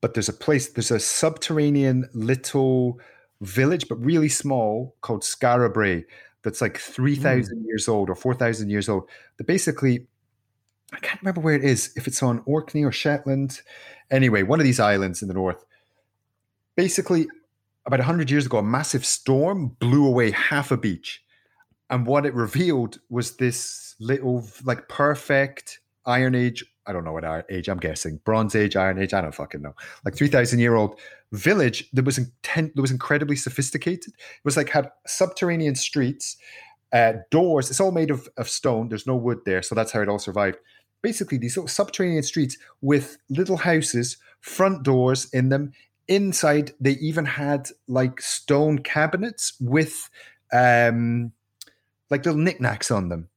but 0.00 0.14
there's 0.14 0.28
a 0.28 0.32
place, 0.32 0.68
there's 0.68 0.92
a 0.92 1.00
subterranean 1.00 2.08
little 2.14 3.00
village, 3.40 3.88
but 3.88 3.96
really 4.04 4.28
small 4.28 4.94
called 5.00 5.22
Skara 5.22 5.72
Brae 5.72 6.04
that's 6.48 6.62
like 6.62 6.78
mm. 6.78 6.80
3,000 6.80 7.66
years 7.66 7.88
old 7.88 8.08
or 8.08 8.14
4,000 8.14 8.70
years 8.70 8.88
old. 8.88 9.08
That 9.36 9.46
basically, 9.46 10.06
I 10.92 10.98
can't 11.00 11.20
remember 11.20 11.42
where 11.42 11.54
it 11.54 11.64
is, 11.64 11.92
if 11.96 12.06
it's 12.06 12.22
on 12.22 12.42
Orkney 12.46 12.84
or 12.84 12.92
Shetland. 12.92 13.60
Anyway, 14.10 14.42
one 14.42 14.58
of 14.58 14.64
these 14.64 14.80
islands 14.80 15.20
in 15.20 15.28
the 15.28 15.34
north. 15.34 15.64
Basically, 16.74 17.28
about 17.84 17.98
100 17.98 18.30
years 18.30 18.46
ago, 18.46 18.58
a 18.58 18.62
massive 18.62 19.04
storm 19.04 19.76
blew 19.78 20.06
away 20.06 20.30
half 20.30 20.70
a 20.70 20.78
beach. 20.78 21.22
And 21.90 22.06
what 22.06 22.24
it 22.24 22.32
revealed 22.32 22.98
was 23.10 23.36
this 23.36 23.94
little, 24.00 24.46
like, 24.64 24.88
perfect 24.88 25.80
Iron 26.06 26.34
Age. 26.34 26.64
I 26.88 26.92
don't 26.92 27.04
know 27.04 27.12
what 27.12 27.44
age 27.50 27.68
I'm 27.68 27.78
guessing. 27.78 28.18
Bronze 28.24 28.56
Age, 28.56 28.74
Iron 28.74 28.98
Age. 28.98 29.12
I 29.12 29.20
don't 29.20 29.34
fucking 29.34 29.60
know. 29.60 29.74
Like 30.06 30.16
3,000 30.16 30.58
year 30.58 30.74
old 30.74 30.98
village 31.32 31.88
that 31.92 32.06
was 32.06 32.18
inten- 32.18 32.74
that 32.74 32.80
was 32.80 32.90
incredibly 32.90 33.36
sophisticated. 33.36 34.14
It 34.14 34.44
was 34.44 34.56
like 34.56 34.70
had 34.70 34.90
subterranean 35.06 35.74
streets, 35.74 36.38
uh, 36.92 37.12
doors. 37.30 37.68
It's 37.68 37.80
all 37.80 37.92
made 37.92 38.10
of, 38.10 38.26
of 38.38 38.48
stone. 38.48 38.88
There's 38.88 39.06
no 39.06 39.16
wood 39.16 39.40
there, 39.44 39.60
so 39.60 39.74
that's 39.74 39.92
how 39.92 40.00
it 40.00 40.08
all 40.08 40.18
survived. 40.18 40.56
Basically, 41.02 41.36
these 41.36 41.56
little 41.56 41.68
subterranean 41.68 42.22
streets 42.22 42.56
with 42.80 43.18
little 43.28 43.58
houses, 43.58 44.16
front 44.40 44.82
doors 44.82 45.28
in 45.32 45.50
them. 45.50 45.72
Inside, 46.08 46.72
they 46.80 46.92
even 46.92 47.26
had 47.26 47.68
like 47.86 48.22
stone 48.22 48.78
cabinets 48.78 49.52
with 49.60 50.08
um, 50.54 51.32
like 52.08 52.24
little 52.24 52.40
knickknacks 52.40 52.90
on 52.90 53.10
them. 53.10 53.28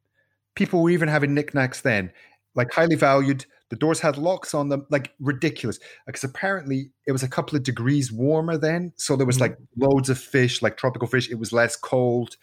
People 0.55 0.81
were 0.81 0.89
even 0.89 1.09
having 1.09 1.33
knickknacks 1.33 1.81
then, 1.81 2.11
like 2.55 2.71
highly 2.73 2.95
valued. 2.95 3.45
The 3.69 3.75
doors 3.77 4.01
had 4.01 4.17
locks 4.17 4.53
on 4.53 4.69
them, 4.69 4.85
like 4.89 5.13
ridiculous. 5.19 5.79
Because 6.05 6.23
apparently 6.25 6.91
it 7.07 7.11
was 7.13 7.23
a 7.23 7.27
couple 7.29 7.55
of 7.57 7.63
degrees 7.63 8.11
warmer 8.11 8.57
then, 8.57 8.91
so 8.97 9.15
there 9.15 9.25
was 9.25 9.37
Mhm. 9.37 9.41
like 9.41 9.57
loads 9.77 10.09
of 10.09 10.17
fish, 10.19 10.61
like 10.61 10.75
tropical 10.77 11.07
fish. 11.07 11.29
It 11.29 11.35
was 11.39 11.53
less 11.53 11.75
cold. 11.77 12.35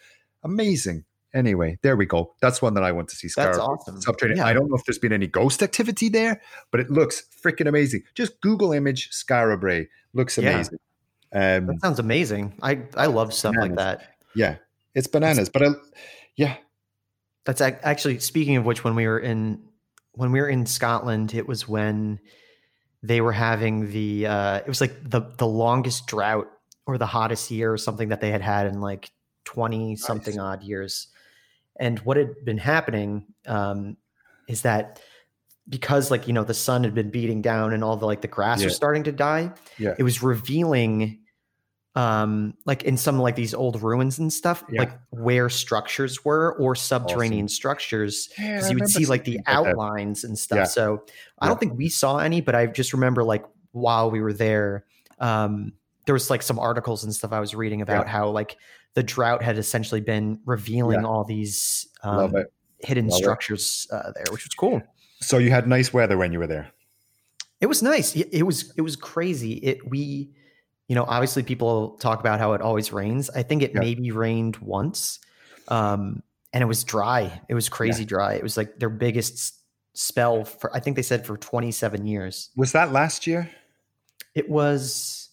Amazing. 0.43 1.05
Anyway, 1.31 1.77
there 1.83 1.95
we 1.95 2.07
go. 2.07 2.33
That's 2.41 2.59
one 2.59 2.73
that 2.73 2.83
I 2.83 2.91
want 2.91 3.07
to 3.09 3.15
see. 3.15 3.27
That's 3.35 3.59
awesome. 3.59 4.01
Subterranean. 4.01 4.37
Yeah. 4.39 4.47
I 4.47 4.53
don't 4.53 4.67
know 4.67 4.75
if 4.75 4.83
there's 4.85 4.97
been 4.97 5.13
any 5.13 5.27
ghost 5.27 5.61
activity 5.61 6.09
there, 6.09 6.41
but 6.71 6.79
it 6.79 6.89
looks 6.89 7.23
freaking 7.43 7.67
amazing. 7.67 8.01
Just 8.15 8.41
Google 8.41 8.71
image 8.73 9.11
Skara 9.11 9.59
Brae. 9.59 9.87
Looks 10.13 10.39
Yeah. 10.39 10.49
amazing. 10.49 10.79
Um, 11.31 11.67
That 11.67 11.81
sounds 11.81 11.99
amazing. 11.99 12.53
I 12.63 12.79
I 12.97 13.05
love 13.05 13.31
stuff 13.35 13.53
like 13.59 13.75
that. 13.75 14.15
yeah, 14.33 14.55
it's 14.95 15.05
bananas. 15.05 15.49
But 15.49 15.61
I, 15.61 15.67
yeah, 16.35 16.55
That's 17.45 17.61
actually 17.61 18.17
speaking 18.19 18.55
of 18.57 18.65
which, 18.65 18.83
when 18.83 18.95
we 18.95 19.05
were 19.05 19.19
in 19.19 19.61
when 20.13 20.31
we 20.31 20.39
were 20.41 20.49
in 20.49 20.65
Scotland, 20.65 21.33
it 21.33 21.47
was 21.47 21.67
when 21.67 22.19
they 23.03 23.21
were 23.21 23.31
having 23.31 23.91
the 23.91 24.27
uh, 24.27 24.55
it 24.57 24.67
was 24.67 24.81
like 24.81 24.95
the 25.03 25.21
the 25.37 25.47
longest 25.47 26.07
drought 26.07 26.47
or 26.85 26.97
the 26.97 27.05
hottest 27.05 27.49
year 27.51 27.71
or 27.71 27.77
something 27.77 28.09
that 28.09 28.19
they 28.21 28.31
had 28.31 28.41
had 28.41 28.67
in 28.67 28.81
like 28.81 29.11
twenty 29.45 29.95
something 29.95 30.35
Nice. 30.35 30.43
odd 30.43 30.63
years. 30.63 31.07
And 31.79 31.99
what 31.99 32.17
had 32.17 32.43
been 32.43 32.57
happening 32.57 33.25
um, 33.47 33.95
is 34.49 34.63
that 34.63 34.99
because 35.69 36.11
like 36.11 36.27
you 36.27 36.33
know 36.33 36.43
the 36.43 36.53
sun 36.53 36.83
had 36.83 36.93
been 36.93 37.09
beating 37.09 37.41
down 37.41 37.71
and 37.73 37.83
all 37.83 37.95
the 37.95 38.05
like 38.05 38.21
the 38.21 38.27
grass 38.27 38.59
Yeah. 38.59 38.65
was 38.65 38.75
starting 38.75 39.03
to 39.03 39.11
die, 39.13 39.51
Yeah. 39.77 39.95
it 39.97 40.03
was 40.03 40.21
revealing 40.21 41.19
um 41.95 42.53
like 42.65 42.83
in 42.83 42.95
some 42.97 43.17
like 43.19 43.35
these 43.35 43.53
old 43.53 43.81
ruins 43.81 44.19
and 44.19 44.31
stuff 44.31 44.63
Yeah. 44.69 44.81
like 44.81 44.91
where 45.09 45.49
structures 45.49 46.23
were 46.23 46.53
or 46.59 46.75
subterranean 46.75 47.47
structures. 47.47 48.29
Yeah, 48.37 48.67
you 48.69 48.75
would 48.75 48.89
see 48.89 49.05
like 49.07 49.23
the 49.25 49.39
outlines 49.47 50.23
and 50.23 50.37
stuff. 50.37 50.57
Yeah. 50.57 50.63
so 50.65 51.03
i 51.39 51.47
don't 51.47 51.59
think 51.59 51.73
we 51.75 51.89
saw 51.89 52.17
any 52.19 52.41
but 52.41 52.53
i 52.53 52.67
just 52.67 52.93
remember 52.93 53.23
like 53.23 53.43
while 53.71 54.11
we 54.11 54.21
were 54.21 54.33
there 54.33 54.85
um 55.19 55.73
there 56.05 56.13
was 56.13 56.29
like 56.29 56.43
some 56.43 56.59
articles 56.59 57.03
and 57.03 57.13
stuff 57.13 57.31
i 57.31 57.39
was 57.39 57.55
reading 57.55 57.81
about 57.81 58.07
how 58.07 58.29
like 58.29 58.55
the 58.93 59.01
drought 59.03 59.41
had 59.41 59.57
essentially 59.57 60.01
been 60.01 60.39
revealing 60.45 61.05
all 61.05 61.23
these 61.23 61.87
um, 62.03 62.33
hidden 62.79 63.07
Love 63.07 63.17
structures 63.17 63.87
uh, 63.91 64.11
there 64.15 64.25
which 64.31 64.45
was 64.45 64.53
cool. 64.57 64.81
So 65.21 65.37
you 65.37 65.49
had 65.49 65.67
nice 65.67 65.91
weather 65.93 66.17
when 66.17 66.31
you 66.33 66.39
were 66.39 66.47
there. 66.47 66.71
it 67.61 67.65
was 67.67 67.83
nice. 67.83 68.15
It, 68.15 68.29
it 68.31 68.43
was 68.43 68.73
it 68.77 68.81
was 68.81 68.95
crazy. 68.95 69.53
It 69.53 69.87
we 69.89 70.29
you 70.89 70.95
know 70.95 71.05
obviously 71.07 71.43
people 71.43 71.91
talk 72.01 72.19
about 72.19 72.39
how 72.39 72.51
it 72.53 72.61
always 72.61 72.91
rains 72.91 73.29
i 73.29 73.41
think 73.43 73.61
it 73.63 73.71
Yeah. 73.73 73.79
maybe 73.79 74.11
rained 74.11 74.57
once 74.57 75.19
um 75.69 76.21
and 76.51 76.61
it 76.61 76.65
was 76.65 76.83
dry 76.83 77.39
it 77.47 77.53
was 77.53 77.69
crazy 77.69 78.03
dry 78.03 78.33
it 78.33 78.43
was 78.43 78.57
like 78.57 78.79
their 78.79 78.89
biggest 78.89 79.55
spell 79.93 80.43
for 80.43 80.75
i 80.75 80.79
think 80.81 80.95
they 80.97 81.01
said 81.03 81.25
for 81.25 81.37
27 81.37 82.05
years 82.05 82.49
Was 82.57 82.71
that 82.73 82.91
last 82.91 83.25
year? 83.27 83.49
it 84.35 84.49
was 84.49 85.29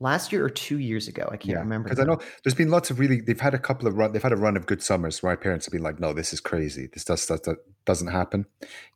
last 0.00 0.32
year 0.32 0.44
or 0.44 0.50
two 0.50 0.78
years 0.78 1.08
ago 1.08 1.28
i 1.32 1.36
can't 1.36 1.58
remember 1.58 1.88
Because 1.88 2.00
I 2.02 2.06
know 2.06 2.18
there's 2.42 2.54
been 2.54 2.70
lots 2.70 2.90
of 2.90 2.98
really. 2.98 3.20
They've 3.20 3.40
had 3.40 3.54
a 3.54 3.58
couple 3.58 3.86
of 3.88 3.94
run. 3.96 4.12
They've 4.12 4.22
had 4.22 4.32
a 4.32 4.36
run 4.46 4.56
of 4.56 4.66
good 4.66 4.82
summers 4.82 5.22
where 5.22 5.32
my 5.32 5.36
parents 5.36 5.66
have 5.66 5.72
been 5.72 5.82
like, 5.82 5.98
"No, 6.00 6.12
this 6.12 6.32
is 6.32 6.40
crazy. 6.40 6.88
This 6.92 7.04
does 7.04 7.26
that, 7.26 7.44
that 7.44 7.58
doesn't 7.86 8.08
happen." 8.08 8.44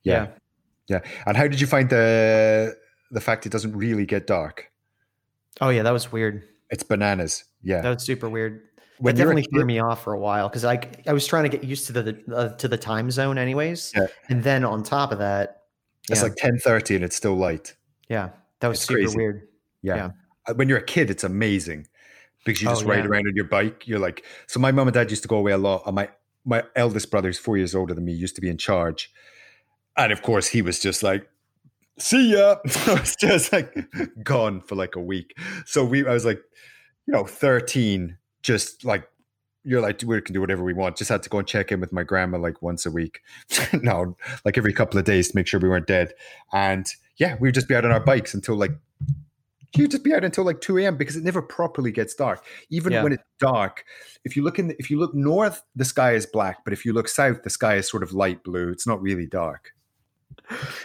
Yeah, 0.03 0.27
yeah. 0.89 1.01
And 1.27 1.37
how 1.37 1.47
did 1.49 1.61
you 1.61 1.67
find 1.67 1.89
the 1.89 2.77
the 3.11 3.21
fact 3.21 3.47
it 3.47 3.53
doesn't 3.53 3.75
really 3.77 4.07
get 4.07 4.27
dark? 4.27 4.71
Oh 5.61 5.69
yeah 5.71 5.83
that 5.83 5.93
was 5.93 6.11
weird 6.13 6.43
It's 6.71 6.83
bananas. 6.83 7.45
Yeah. 7.63 7.81
that 7.83 7.89
was 7.95 8.03
super 8.05 8.29
weird 8.29 8.63
when 8.99 9.15
that 9.15 9.23
definitely 9.23 9.47
threw 9.53 9.65
me 9.65 9.79
off 9.79 10.03
for 10.03 10.13
a 10.13 10.19
while 10.19 10.49
because 10.49 10.65
I 10.65 10.81
I 11.07 11.13
was 11.13 11.27
trying 11.27 11.45
to 11.45 11.49
get 11.49 11.63
used 11.65 11.87
to 11.87 11.93
the 11.93 12.23
uh, 12.35 12.49
to 12.57 12.67
the 12.69 12.77
time 12.77 13.11
zone 13.11 13.39
anyways, 13.39 13.93
Yeah. 13.95 14.07
and 14.29 14.43
then 14.43 14.65
on 14.65 14.83
top 14.83 15.13
of 15.13 15.19
that, 15.19 15.63
it's 16.11 16.19
yeah, 16.21 16.25
like 16.25 16.37
ten 16.37 16.59
thirty 16.59 16.97
and 16.97 17.05
it's 17.05 17.15
still 17.17 17.37
light. 17.37 17.75
yeah, 18.09 18.31
that 18.61 18.69
was 18.69 18.79
it's 18.79 18.87
super 18.87 19.01
crazy. 19.01 19.17
weird. 19.17 19.49
Yeah. 19.83 19.97
Yeah. 19.97 20.11
Uh, 20.49 20.55
When 20.55 20.69
you're 20.69 20.79
a 20.79 20.85
kid, 20.85 21.11
it's 21.11 21.23
amazing 21.25 21.87
because 22.45 22.61
you 22.63 22.69
Oh, 22.69 22.73
just 22.75 22.85
ride 22.87 23.05
yeah. 23.05 23.11
around 23.11 23.27
on 23.29 23.37
your 23.37 23.45
bike. 23.45 23.87
You're 23.87 24.01
like, 24.01 24.25
so 24.49 24.59
my 24.59 24.73
mom 24.73 24.89
and 24.89 24.95
dad 24.95 25.11
used 25.11 25.23
to 25.23 25.29
go 25.29 25.37
away 25.37 25.53
a 25.53 25.59
lot. 25.59 25.83
And 25.87 25.95
my 25.95 26.09
my 26.45 26.65
eldest 26.75 27.11
brother, 27.13 27.29
who's 27.29 27.39
four 27.39 27.57
years 27.57 27.75
older 27.77 27.95
than 27.95 28.05
me, 28.05 28.13
used 28.13 28.35
to 28.35 28.41
be 28.41 28.49
in 28.49 28.59
charge. 28.59 29.13
And 29.97 30.11
of 30.13 30.23
course, 30.23 30.49
he 30.49 30.61
was 30.63 30.81
just 30.81 31.03
like, 31.05 31.29
see 31.99 32.33
ya. 32.33 32.57
I 32.87 32.95
was 32.95 33.17
just 33.17 33.53
like 33.53 33.75
gone 34.23 34.61
for 34.61 34.75
like 34.75 34.97
a 34.97 35.01
week. 35.01 35.37
So 35.67 35.85
we, 35.85 36.07
I 36.07 36.13
was 36.13 36.25
like, 36.25 36.41
you 37.07 37.13
know, 37.15 37.25
13, 37.25 38.17
just 38.43 38.85
like, 38.85 39.09
you're 39.65 39.81
like, 39.81 40.03
we 40.07 40.21
can 40.23 40.33
do 40.33 40.41
whatever 40.41 40.65
we 40.65 40.73
want. 40.73 40.97
Just 40.97 41.11
had 41.11 41.23
to 41.25 41.29
go 41.29 41.39
and 41.39 41.47
check 41.47 41.71
in 41.73 41.81
with 41.81 41.93
my 41.93 42.03
grandma 42.03 42.39
like 42.39 42.63
once 42.63 42.87
a 42.87 42.91
week. 42.91 43.21
no, 43.83 44.17
like 44.45 44.57
every 44.57 44.73
couple 44.73 44.99
of 44.99 45.05
days 45.05 45.29
to 45.29 45.37
make 45.37 45.47
sure 45.47 45.61
we 45.61 45.69
weren't 45.69 45.87
dead. 45.87 46.15
And 46.53 46.91
yeah, 47.17 47.37
we 47.41 47.49
would 47.49 47.55
just 47.55 47.69
be 47.69 47.75
out 47.75 47.85
on 47.85 47.93
our 47.93 48.01
bikes 48.01 48.33
until 48.35 48.55
like, 48.57 48.71
you'd 49.77 49.91
just 49.91 50.05
be 50.05 50.15
out 50.15 50.25
until 50.25 50.45
like 50.45 50.63
2 50.63 50.79
a.m. 50.79 50.97
because 50.97 51.17
it 51.17 51.25
never 51.25 51.43
properly 51.43 51.93
gets 51.93 52.15
dark. 52.15 52.45
Even 52.71 52.93
Yeah. 52.93 53.03
when 53.03 53.13
it's 53.13 53.25
dark, 53.39 53.85
if 54.25 54.37
you 54.37 54.43
look 54.43 54.59
in, 54.59 54.75
if 54.79 54.91
you 54.91 54.99
look 54.99 55.15
north, 55.15 55.63
the 55.77 55.85
sky 55.85 56.13
is 56.13 56.25
black. 56.25 56.65
But 56.65 56.73
if 56.73 56.87
you 56.87 56.95
look 56.95 57.09
south, 57.09 57.43
the 57.43 57.51
sky 57.51 57.75
is 57.75 57.89
sort 57.89 58.03
of 58.03 58.13
light 58.13 58.43
blue. 58.45 58.71
It's 58.71 58.87
not 58.87 59.03
really 59.03 59.27
dark. 59.27 59.73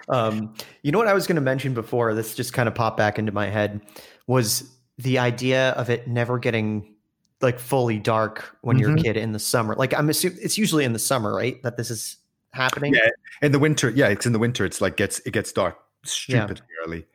Um, 0.09 0.53
you 0.81 0.91
know 0.91 0.97
what 0.97 1.07
I 1.07 1.13
was 1.13 1.27
going 1.27 1.35
to 1.35 1.41
mention 1.41 1.73
before? 1.73 2.13
This 2.13 2.35
just 2.35 2.53
kind 2.53 2.67
of 2.67 2.75
popped 2.75 2.97
back 2.97 3.17
into 3.17 3.31
my 3.31 3.47
head 3.47 3.81
was 4.27 4.69
the 4.97 5.19
idea 5.19 5.71
of 5.71 5.89
it 5.89 6.07
never 6.07 6.37
getting 6.37 6.95
like 7.41 7.59
fully 7.59 7.99
dark 7.99 8.57
when 8.61 8.79
you're 8.79 8.93
a 8.93 8.95
kid 8.95 9.17
in 9.17 9.33
the 9.33 9.39
summer. 9.39 9.75
Like 9.75 9.93
I'm 9.93 10.09
assuming 10.09 10.39
it's 10.41 10.57
usually 10.57 10.85
in 10.85 10.93
the 10.93 10.99
summer, 10.99 11.33
right? 11.35 11.61
That 11.63 11.77
this 11.77 11.91
is 11.91 12.17
happening. 12.51 12.93
Yeah. 12.93 13.09
In 13.41 13.51
the 13.51 13.59
winter, 13.59 13.89
yeah, 13.89 14.07
it's 14.07 14.25
in 14.25 14.33
the 14.33 14.39
winter. 14.39 14.63
It's 14.65 14.79
like 14.79 14.95
gets 14.97 15.19
it 15.19 15.31
gets 15.31 15.51
dark 15.51 15.77
stupidly 16.03 16.65
early. 16.85 17.05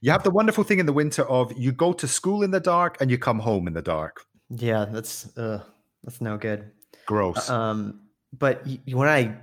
You 0.00 0.12
have 0.12 0.22
the 0.22 0.30
wonderful 0.30 0.62
thing 0.62 0.78
in 0.78 0.86
the 0.86 0.92
winter 0.92 1.28
of 1.28 1.52
you 1.56 1.72
go 1.72 1.92
to 1.92 2.06
school 2.06 2.42
in 2.42 2.50
the 2.50 2.60
dark 2.60 3.00
and 3.00 3.10
you 3.10 3.18
come 3.18 3.40
home 3.40 3.66
in 3.66 3.74
the 3.74 3.82
dark. 3.82 4.24
Yeah, 4.50 4.84
that's 4.84 5.36
uh, 5.36 5.62
that's 6.04 6.20
no 6.20 6.36
good. 6.36 6.70
Gross. 7.06 7.48
Um, 7.48 8.00
but 8.38 8.64
y- 8.66 8.78
when 8.92 9.08
I 9.08 9.36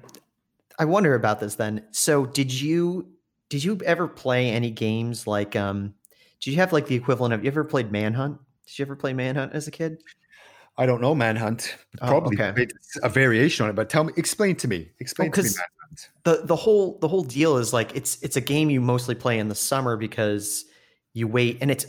I 0.80 0.86
wonder 0.86 1.16
about 1.16 1.40
this 1.40 1.56
then. 1.56 1.84
So 1.92 2.26
did 2.26 2.54
you 2.54 3.08
did 3.50 3.64
you 3.64 3.80
ever 3.86 4.08
play 4.08 4.50
any 4.50 4.72
games 4.72 5.28
like 5.28 5.56
um 5.56 5.94
did 6.42 6.52
you 6.52 6.58
have 6.58 6.74
like 6.74 6.88
the 6.88 6.96
equivalent 6.96 7.34
of 7.34 7.44
you 7.44 7.50
ever 7.50 7.64
played 7.64 7.92
Manhunt? 7.92 8.38
Did 8.68 8.80
you 8.80 8.86
ever 8.86 8.96
play 8.96 9.14
Manhunt 9.14 9.54
as 9.54 9.68
a 9.68 9.72
kid? 9.72 10.02
I 10.78 10.86
don't 10.86 11.00
know 11.02 11.16
Manhunt. 11.16 11.76
Oh, 12.02 12.08
Probably 12.08 12.36
okay. 12.40 12.64
it's 12.64 12.98
a 13.02 13.10
variation 13.10 13.64
on 13.64 13.70
it, 13.70 13.76
but 13.76 13.90
tell 13.90 14.04
me, 14.04 14.14
explain 14.18 14.56
to 14.58 14.68
me, 14.68 14.90
explain 15.00 15.32
to 15.32 15.44
me 15.44 15.50
Manhunt. 15.50 16.10
the 16.24 16.46
the 16.46 16.56
whole 16.56 16.98
the 17.00 17.08
whole 17.08 17.24
deal 17.24 17.58
is 17.58 17.72
like 17.72 17.96
it's 17.96 18.22
it's 18.22 18.36
a 18.36 18.42
game 18.42 18.70
you 18.70 18.82
mostly 18.82 19.16
play 19.16 19.40
in 19.40 19.48
the 19.48 19.56
summer 19.56 19.96
because 19.96 20.66
you 21.14 21.28
wait 21.28 21.58
and 21.62 21.72
it's 21.72 21.86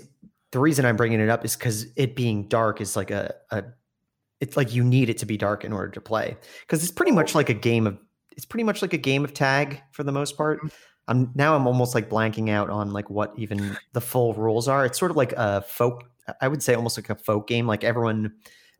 the 0.52 0.60
reason 0.60 0.84
I'm 0.84 0.96
bringing 0.96 1.20
it 1.20 1.28
up 1.28 1.44
is 1.44 1.56
because 1.56 1.86
it 1.96 2.14
being 2.14 2.46
dark 2.48 2.80
is 2.80 2.94
like 2.94 3.10
a 3.10 3.34
a 3.50 3.64
it's 4.40 4.56
like 4.56 4.72
you 4.72 4.84
need 4.84 5.08
it 5.08 5.18
to 5.18 5.26
be 5.26 5.36
dark 5.36 5.64
in 5.64 5.72
order 5.72 5.90
to 5.90 6.00
play 6.00 6.36
because 6.60 6.82
it's 6.82 6.92
pretty 6.92 7.12
much 7.12 7.34
like 7.34 7.48
a 7.48 7.54
game 7.54 7.86
of 7.86 7.98
it's 8.36 8.44
pretty 8.46 8.64
much 8.64 8.82
like 8.82 8.92
a 8.92 8.98
game 8.98 9.24
of 9.24 9.32
tag 9.34 9.80
for 9.92 10.02
the 10.04 10.12
most 10.12 10.36
part. 10.36 10.60
I'm 11.08 11.30
now 11.34 11.54
I'm 11.56 11.66
almost 11.66 11.94
like 11.94 12.08
blanking 12.10 12.50
out 12.50 12.68
on 12.70 12.92
like 12.92 13.08
what 13.10 13.32
even 13.36 13.76
the 13.92 14.00
full 14.00 14.34
rules 14.34 14.68
are. 14.68 14.84
It's 14.84 14.98
sort 14.98 15.10
of 15.10 15.16
like 15.16 15.32
a 15.32 15.62
folk 15.62 16.04
I 16.40 16.48
would 16.48 16.62
say 16.62 16.74
almost 16.74 16.98
like 16.98 17.08
a 17.10 17.14
folk 17.14 17.46
game 17.46 17.66
like 17.66 17.84
everyone 17.84 18.32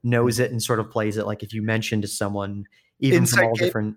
knows 0.03 0.39
it 0.41 0.51
and 0.51 0.63
sort 0.63 0.81
of 0.81 0.91
plays 0.91 1.17
it 1.17 1.27
like 1.27 1.43
if 1.43 1.53
you 1.55 1.63
mention 1.63 2.03
to 2.03 2.09
someone 2.09 2.65
even 3.01 3.19
Inside 3.21 3.37
from 3.37 3.45
all 3.47 3.55
game? 3.55 3.67
different 3.67 3.97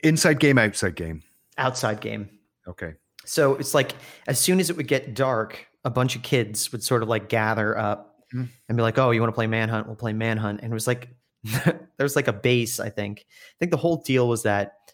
Inside 0.00 0.38
game, 0.40 0.58
outside 0.58 0.94
game. 0.94 1.22
outside 1.58 2.00
game. 2.00 2.28
Okay. 2.68 2.94
So 3.24 3.54
it's 3.56 3.74
like 3.74 3.92
as 4.28 4.38
soon 4.38 4.60
as 4.60 4.70
it 4.70 4.76
would 4.76 4.86
get 4.88 5.14
dark, 5.14 5.66
a 5.84 5.90
bunch 5.90 6.14
of 6.16 6.22
kids 6.22 6.70
would 6.70 6.82
sort 6.84 7.02
of 7.02 7.08
like 7.08 7.28
gather 7.28 7.76
up 7.76 8.12
Mhm. 8.34 8.48
and 8.68 8.76
be 8.76 8.82
like, 8.82 8.98
"Oh, 8.98 9.10
you 9.12 9.20
want 9.20 9.32
to 9.32 9.34
play 9.34 9.46
Manhunt? 9.46 9.86
We'll 9.86 9.96
play 9.96 10.12
Manhunt." 10.12 10.60
And 10.62 10.70
it 10.72 10.74
was 10.74 10.86
like 10.86 11.08
there 11.64 11.78
was 11.98 12.14
like 12.16 12.28
a 12.28 12.32
base. 12.32 12.78
I 12.80 12.90
think. 12.90 13.26
I 13.28 13.54
think 13.58 13.70
the 13.72 13.76
whole 13.76 13.96
deal 14.02 14.28
was 14.28 14.42
that 14.44 14.85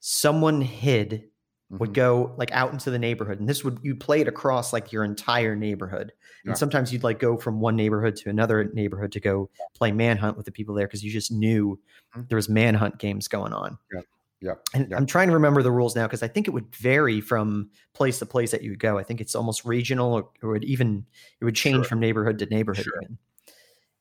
someone 0.00 0.60
hid 0.60 1.24
would 1.70 1.90
Mhm. 1.90 1.94
go 1.94 2.34
like 2.38 2.50
out 2.52 2.72
into 2.72 2.90
the 2.90 2.98
neighborhood, 2.98 3.40
and 3.40 3.48
this 3.48 3.62
would 3.62 3.78
you 3.82 3.94
play 3.94 4.20
it 4.22 4.28
across 4.28 4.72
like 4.72 4.90
your 4.92 5.04
entire 5.04 5.54
neighborhood. 5.54 6.12
Yeah. 6.44 6.50
And 6.52 6.58
sometimes 6.58 6.92
you'd 6.92 7.02
like 7.04 7.18
go 7.18 7.36
from 7.36 7.60
one 7.60 7.76
neighborhood 7.76 8.16
to 8.16 8.30
another 8.30 8.64
neighborhood 8.72 9.12
to 9.12 9.20
go 9.20 9.50
play 9.74 9.92
Manhunt 9.92 10.36
with 10.36 10.46
the 10.46 10.52
people 10.52 10.74
there 10.74 10.86
because 10.86 11.04
you 11.04 11.10
just 11.10 11.30
knew 11.30 11.78
Mhm. 12.16 12.28
there 12.28 12.36
was 12.36 12.48
Manhunt 12.48 12.98
games 12.98 13.28
going 13.28 13.52
on. 13.52 13.76
Yeah. 13.92 14.00
yeah 14.40 14.54
And 14.72 14.88
Yeah. 14.90 14.96
I'm 14.96 15.04
trying 15.04 15.28
to 15.28 15.34
remember 15.34 15.62
the 15.62 15.70
rules 15.72 15.94
now 15.94 16.06
because 16.06 16.22
I 16.22 16.28
think 16.28 16.48
it 16.48 16.52
would 16.52 16.74
vary 16.74 17.20
from 17.20 17.70
place 17.92 18.18
to 18.20 18.26
place 18.26 18.50
that 18.52 18.62
you 18.62 18.70
would 18.70 18.78
go. 18.80 18.96
I 18.96 19.02
think 19.02 19.20
it's 19.20 19.34
almost 19.34 19.64
regional 19.66 20.14
or, 20.14 20.30
or 20.42 20.56
it 20.56 20.64
even 20.64 21.04
it 21.40 21.44
would 21.44 21.56
change 21.56 21.76
Sure. 21.76 21.84
from 21.84 22.00
neighborhood 22.00 22.38
to 22.38 22.46
neighborhood 22.46 22.84
Sure. 22.84 23.02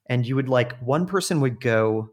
And 0.10 0.26
you 0.26 0.36
would 0.38 0.48
like 0.48 0.78
one 0.80 1.06
person 1.06 1.42
would 1.42 1.60
go 1.60 2.12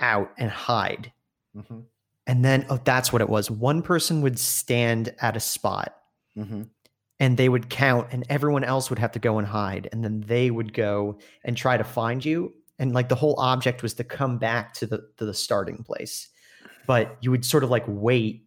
out 0.00 0.32
and 0.38 0.50
hide. 0.50 1.12
Mhm. 1.54 1.84
And 2.26 2.44
then 2.44 2.66
oh 2.68 2.80
that's 2.84 3.12
what 3.12 3.22
it 3.22 3.28
was. 3.28 3.50
One 3.50 3.82
person 3.82 4.20
would 4.22 4.38
stand 4.38 5.14
at 5.20 5.36
a 5.36 5.40
spot 5.40 5.94
Mhm. 6.36 6.68
and 7.18 7.36
they 7.36 7.48
would 7.48 7.70
count 7.70 8.08
and 8.10 8.24
everyone 8.28 8.64
else 8.64 8.90
would 8.90 8.98
have 8.98 9.12
to 9.12 9.18
go 9.18 9.38
and 9.38 9.46
hide 9.46 9.88
and 9.92 10.04
then 10.04 10.20
they 10.26 10.50
would 10.50 10.74
go 10.74 11.18
and 11.44 11.56
try 11.56 11.76
to 11.76 11.84
find 11.84 12.24
you 12.24 12.52
and 12.78 12.92
like 12.92 13.08
the 13.08 13.14
whole 13.14 13.38
object 13.40 13.82
was 13.82 13.94
to 13.94 14.04
come 14.04 14.36
back 14.38 14.74
to 14.74 14.86
the 14.86 14.98
to 15.16 15.24
the 15.24 15.32
starting 15.32 15.82
place 15.82 16.28
but 16.86 17.16
you 17.22 17.30
would 17.30 17.44
sort 17.44 17.64
of 17.64 17.70
like 17.70 17.84
wait 17.86 18.46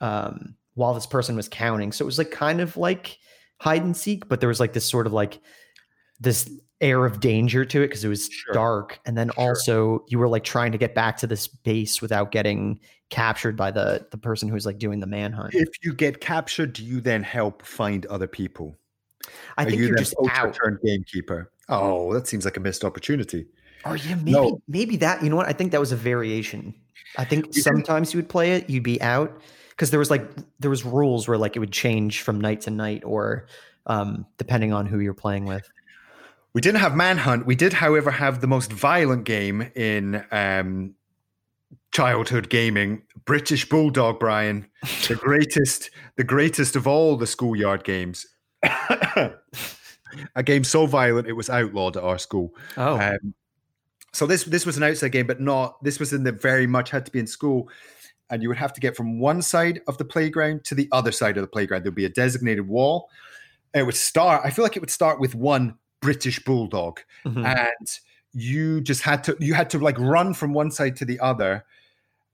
um 0.00 0.54
while 0.74 0.94
this 0.94 1.06
person 1.06 1.34
was 1.34 1.48
counting 1.48 1.90
so 1.90 2.04
it 2.04 2.06
was 2.06 2.18
like 2.18 2.30
kind 2.30 2.60
of 2.60 2.76
like 2.76 3.18
hide 3.60 3.82
and 3.82 3.96
seek 3.96 4.28
but 4.28 4.38
there 4.38 4.48
was 4.48 4.60
like 4.60 4.72
this 4.72 4.84
sort 4.86 5.06
of 5.08 5.12
like 5.12 5.40
this 6.20 6.48
air 6.80 7.06
of 7.06 7.20
danger 7.20 7.64
to 7.64 7.80
it 7.82 7.88
because 7.88 8.04
it 8.04 8.08
was 8.08 8.28
Sure. 8.30 8.52
dark 8.54 9.00
and 9.06 9.16
then 9.16 9.30
Sure. 9.34 9.48
also 9.48 10.04
you 10.08 10.18
were 10.18 10.28
like 10.28 10.44
trying 10.44 10.72
to 10.72 10.78
get 10.78 10.94
back 10.94 11.16
to 11.18 11.26
this 11.26 11.48
base 11.48 12.02
without 12.02 12.30
getting 12.32 12.78
captured 13.08 13.56
by 13.56 13.70
the 13.70 14.06
the 14.10 14.18
person 14.18 14.48
who 14.48 14.54
was 14.54 14.66
like 14.66 14.78
doing 14.78 15.00
the 15.00 15.06
manhunt 15.06 15.54
If 15.54 15.68
you 15.82 15.94
get 15.94 16.20
captured, 16.20 16.72
do 16.74 16.84
you 16.84 17.00
then 17.00 17.22
help 17.22 17.62
find 17.64 18.04
other 18.06 18.26
people? 18.26 18.76
i 19.56 19.62
Are 19.62 19.64
think 19.66 19.80
you 19.80 19.86
you're 19.88 19.96
just 19.96 20.14
out 20.30 20.54
turned 20.54 20.78
gamekeeper? 20.84 21.50
Oh, 21.68 22.12
that 22.12 22.26
seems 22.28 22.44
like 22.44 22.56
a 22.56 22.60
missed 22.60 22.84
opportunity. 22.84 23.46
Oh 23.84 23.94
yeah, 23.94 24.14
maybe 24.16 24.32
No. 24.32 24.60
maybe 24.68 24.96
that. 24.98 25.22
You 25.22 25.30
know 25.30 25.36
what? 25.36 25.48
I 25.48 25.52
think 25.52 25.72
that 25.72 25.80
was 25.80 25.92
a 25.92 25.96
variation. 25.96 26.74
I 27.16 27.24
think 27.24 27.46
You 27.46 27.52
can- 27.52 27.62
sometimes 27.62 28.12
you 28.12 28.18
would 28.18 28.28
play 28.28 28.52
it, 28.52 28.68
you'd 28.68 28.82
be 28.82 29.00
out 29.00 29.40
because 29.70 29.90
there 29.90 29.98
was 29.98 30.10
like 30.10 30.28
there 30.60 30.70
was 30.70 30.84
rules 30.84 31.26
where 31.26 31.38
like 31.38 31.56
it 31.56 31.60
would 31.60 31.72
change 31.72 32.20
from 32.22 32.40
night 32.40 32.60
to 32.62 32.70
night 32.70 33.02
or 33.04 33.46
um, 33.86 34.26
depending 34.38 34.72
on 34.72 34.84
who 34.86 34.98
you're 35.00 35.14
playing 35.14 35.44
with. 35.46 35.68
We 36.56 36.62
didn't 36.62 36.80
have 36.80 36.96
Manhunt. 36.96 37.44
We 37.44 37.54
did, 37.54 37.74
however, 37.74 38.10
have 38.10 38.40
the 38.40 38.46
most 38.46 38.72
violent 38.72 39.24
game 39.24 39.70
in 39.74 40.24
um, 40.30 40.94
childhood 41.92 42.48
gaming, 42.48 43.02
British 43.26 43.68
Bulldog, 43.68 44.18
Brian. 44.18 44.66
The 45.06 45.16
greatest, 45.20 45.90
the 46.16 46.24
greatest 46.24 46.74
of 46.74 46.86
all 46.86 47.18
the 47.18 47.26
schoolyard 47.26 47.84
games. 47.84 48.26
a 48.62 49.32
game 50.42 50.64
so 50.64 50.86
violent 50.86 51.28
it 51.28 51.34
was 51.34 51.50
outlawed 51.50 51.98
at 51.98 52.02
our 52.02 52.16
school. 52.16 52.54
Oh, 52.78 52.98
Um, 52.98 53.34
so 54.14 54.26
this 54.26 54.44
this 54.44 54.64
was 54.64 54.78
an 54.78 54.82
outside 54.82 55.12
game, 55.12 55.26
but 55.26 55.42
not. 55.42 55.84
This 55.84 56.00
was 56.00 56.14
in 56.14 56.24
the 56.24 56.32
very 56.32 56.66
much 56.66 56.88
had 56.88 57.04
to 57.04 57.12
be 57.12 57.18
in 57.18 57.26
school, 57.26 57.68
and 58.30 58.40
you 58.40 58.48
would 58.48 58.56
have 58.56 58.72
to 58.72 58.80
get 58.80 58.96
from 58.96 59.20
one 59.20 59.42
side 59.42 59.82
of 59.88 59.98
the 59.98 60.06
playground 60.06 60.64
to 60.64 60.74
the 60.74 60.88
other 60.90 61.12
side 61.12 61.36
of 61.36 61.42
the 61.42 61.48
playground. 61.48 61.84
There'd 61.84 61.94
be 61.94 62.06
a 62.06 62.08
designated 62.08 62.66
wall. 62.66 63.10
It 63.74 63.82
would 63.84 63.94
start. 63.94 64.40
I 64.42 64.48
feel 64.48 64.62
like 64.62 64.74
it 64.74 64.80
would 64.80 64.88
start 64.88 65.20
with 65.20 65.34
one 65.34 65.76
British 66.06 66.38
bulldog, 66.44 67.00
mhm. 67.24 67.44
and 67.44 67.88
you 68.32 68.80
just 68.80 69.02
had 69.02 69.24
to 69.24 69.36
you 69.40 69.54
had 69.54 69.70
to 69.70 69.78
like 69.78 69.98
run 69.98 70.34
from 70.34 70.52
one 70.52 70.70
side 70.70 70.94
to 70.96 71.04
the 71.04 71.18
other. 71.18 71.64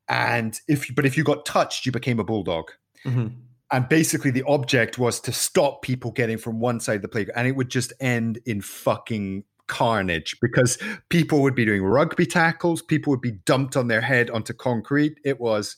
And 0.09 0.61
if 0.69 0.95
but 0.95 1.07
if 1.07 1.17
you 1.17 1.25
got 1.25 1.47
touched, 1.47 1.87
you 1.87 1.93
became 1.93 2.21
a 2.21 2.25
bulldog. 2.25 2.67
Mhm. 3.05 3.33
And 3.71 3.89
basically, 3.89 4.31
the 4.31 4.45
object 4.47 4.99
was 4.99 5.21
to 5.21 5.33
stop 5.33 5.81
people 5.81 6.11
getting 6.11 6.37
from 6.37 6.61
one 6.61 6.81
side 6.81 6.97
of 6.97 7.03
the 7.03 7.09
playground, 7.09 7.39
and 7.39 7.49
it 7.49 7.57
would 7.57 7.71
just 7.71 7.95
end 8.01 8.39
in 8.45 8.61
fucking 8.61 9.45
carnage 9.69 10.37
because 10.43 10.77
people 11.09 11.41
would 11.41 11.55
be 11.55 11.65
doing 11.65 11.83
rugby 11.83 12.27
tackles, 12.27 12.83
people 12.83 13.11
would 13.11 13.23
be 13.23 13.39
dumped 13.47 13.75
on 13.75 13.89
their 13.89 14.03
head 14.03 14.29
onto 14.29 14.53
concrete. 14.53 15.19
It 15.25 15.41
was, 15.41 15.77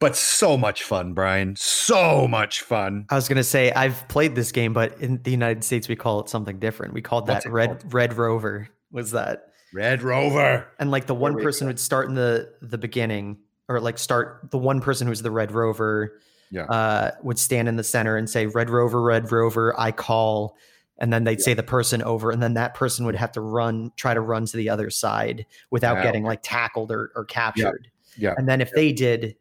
but 0.00 0.16
so 0.16 0.56
much 0.56 0.82
fun, 0.82 1.12
Brian. 1.14 1.54
So 1.56 2.26
much 2.26 2.62
fun. 2.62 3.06
I 3.10 3.14
was 3.14 3.28
gonna 3.28 3.44
say 3.44 3.70
I've 3.72 4.06
played 4.08 4.34
this 4.34 4.50
game, 4.50 4.72
but 4.72 4.98
in 5.00 5.22
the 5.22 5.30
United 5.30 5.62
States 5.62 5.88
we 5.88 5.94
call 5.96 6.20
it 6.20 6.28
something 6.28 6.58
different. 6.58 6.94
We 6.94 7.02
called 7.02 7.26
that 7.28 7.44
Red 7.46 7.68
called? 7.80 7.94
Red 7.94 8.14
Rover. 8.16 8.68
Was 8.90 9.12
that? 9.12 9.46
Red 9.72 10.02
Rover. 10.02 10.66
And 10.80 10.90
like 10.90 11.06
the 11.06 11.14
one 11.14 11.34
we 11.34 11.42
person 11.42 11.66
would 11.68 11.78
start 11.78 12.08
in 12.08 12.14
the 12.14 12.52
the 12.60 12.78
beginning, 12.78 13.38
or 13.68 13.78
like 13.80 13.98
start 13.98 14.50
the 14.50 14.58
one 14.58 14.80
person 14.80 15.06
who's 15.06 15.22
the 15.22 15.30
Red 15.30 15.52
Rover, 15.52 16.18
Yeah. 16.50 16.64
uh, 16.64 17.10
would 17.22 17.38
stand 17.38 17.68
in 17.68 17.76
the 17.76 17.84
center 17.84 18.16
and 18.16 18.28
say 18.28 18.46
Red 18.46 18.68
Rover, 18.70 19.00
Red 19.00 19.30
Rover, 19.30 19.78
I 19.78 19.92
call, 19.92 20.56
and 20.98 21.12
then 21.12 21.22
they'd 21.24 21.40
say 21.40 21.54
the 21.54 21.62
person 21.62 22.02
over, 22.02 22.30
and 22.32 22.42
then 22.42 22.54
that 22.54 22.74
person 22.74 23.04
would 23.06 23.14
have 23.14 23.30
to 23.32 23.40
run, 23.40 23.92
try 23.96 24.12
to 24.12 24.20
run 24.20 24.46
to 24.46 24.56
the 24.56 24.68
other 24.70 24.90
side 24.90 25.46
without 25.70 25.98
Yeah. 25.98 26.02
getting 26.02 26.24
like 26.24 26.40
tackled 26.42 26.90
or, 26.90 27.12
or 27.14 27.24
captured. 27.24 27.88
Yeah. 28.16 28.34
And 28.36 28.48
then 28.48 28.60
if 28.60 28.72
they 28.72 28.90
did, 28.92 29.36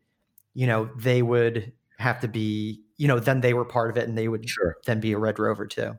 you 0.59 0.67
know, 0.67 0.89
they 0.97 1.21
would 1.21 1.71
have 1.99 2.19
to 2.19 2.27
be, 2.27 2.81
you 2.97 3.07
know, 3.07 3.17
then 3.19 3.39
they 3.41 3.53
were 3.53 3.63
part 3.65 3.89
of 3.89 3.97
it, 3.97 4.09
and 4.09 4.17
they 4.17 4.27
would 4.27 4.49
Sure. 4.49 4.75
then 4.85 4.99
be 4.99 5.13
a 5.13 5.17
Red 5.17 5.39
Rover 5.39 5.65
too. 5.65 5.97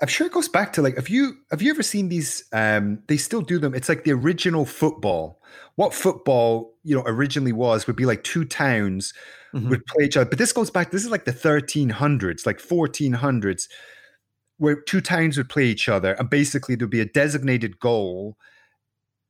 I'm 0.00 0.08
sure 0.08 0.26
it 0.26 0.32
goes 0.32 0.48
back 0.48 0.72
to 0.74 0.82
like 0.82 0.96
have 0.96 1.10
you 1.10 1.36
have 1.50 1.60
you 1.60 1.70
ever 1.70 1.82
seen 1.82 2.08
these 2.08 2.44
um 2.52 3.02
they 3.06 3.18
still 3.18 3.42
do 3.42 3.58
them 3.58 3.74
it's 3.74 3.88
like 3.88 4.04
the 4.04 4.12
original 4.12 4.64
football 4.64 5.42
what 5.74 5.92
football 5.92 6.74
you 6.84 6.96
know 6.96 7.02
originally 7.06 7.52
was 7.52 7.86
would 7.86 7.96
be 7.96 8.06
like 8.06 8.24
two 8.24 8.46
towns 8.46 9.12
Mhm. 9.52 9.68
would 9.68 9.84
play 9.86 10.04
each 10.06 10.16
other 10.16 10.28
but 10.30 10.38
this 10.38 10.52
goes 10.54 10.70
back 10.70 10.90
this 10.90 11.04
is 11.04 11.10
like 11.10 11.26
the 11.26 11.32
1300s 11.32 12.46
like 12.46 12.60
1400s 12.60 13.68
where 14.56 14.80
two 14.80 15.02
towns 15.02 15.36
would 15.36 15.50
play 15.50 15.64
each 15.66 15.88
other 15.88 16.12
and 16.14 16.30
basically 16.30 16.74
there'd 16.76 16.90
be 16.90 17.00
a 17.00 17.04
designated 17.04 17.78
goal 17.78 18.38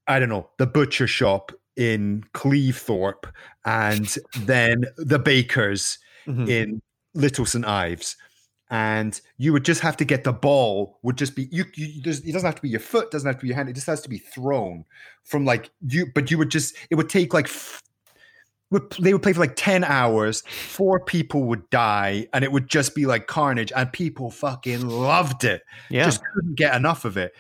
I 0.06 0.18
don't 0.18 0.28
know 0.28 0.50
the 0.58 0.66
butcher 0.66 1.06
shop 1.06 1.52
in 1.76 2.24
Cleethorpe 2.34 3.26
and 3.64 4.16
then 4.40 4.84
the 4.96 5.18
bakers 5.18 5.98
Mhm. 6.26 6.48
in 6.48 6.82
Little 7.14 7.46
St 7.46 7.64
Ives, 7.64 8.16
and 8.70 9.20
you 9.38 9.52
would 9.52 9.64
just 9.64 9.80
have 9.80 9.96
to 9.96 10.04
get 10.04 10.22
the 10.24 10.32
ball. 10.32 10.98
Would 11.02 11.16
just 11.16 11.34
be 11.34 11.48
you. 11.50 11.64
you 11.74 12.00
it 12.04 12.04
doesn't 12.32 12.44
have 12.46 12.54
to 12.56 12.62
be 12.62 12.68
your 12.68 12.78
foot. 12.80 13.10
Doesn't 13.10 13.26
have 13.26 13.36
to 13.36 13.42
be 13.42 13.48
your 13.48 13.56
hand. 13.56 13.68
It 13.68 13.74
just 13.74 13.86
has 13.88 14.00
to 14.02 14.08
be 14.08 14.18
thrown 14.18 14.84
from 15.24 15.44
like 15.44 15.70
you. 15.86 16.06
But 16.14 16.30
you 16.30 16.38
would 16.38 16.50
just. 16.50 16.76
It 16.90 16.94
would 16.96 17.08
take 17.08 17.34
like. 17.34 17.46
f- 17.46 17.82
They 19.00 19.12
would 19.12 19.22
play 19.22 19.32
for 19.32 19.40
like 19.40 19.56
10 19.56 19.82
hours. 19.82 20.42
Four 20.42 21.00
people 21.00 21.42
would 21.44 21.68
die, 21.70 22.28
and 22.32 22.44
it 22.44 22.52
would 22.52 22.68
just 22.68 22.94
be 22.94 23.06
like 23.06 23.26
carnage. 23.26 23.72
And 23.74 23.92
people 23.92 24.30
fucking 24.30 24.86
loved 24.86 25.42
it 25.42 25.62
yeah. 25.88 26.04
just 26.04 26.22
couldn't 26.32 26.54
get 26.54 26.76
enough 26.76 27.04
of 27.04 27.16
it. 27.16 27.32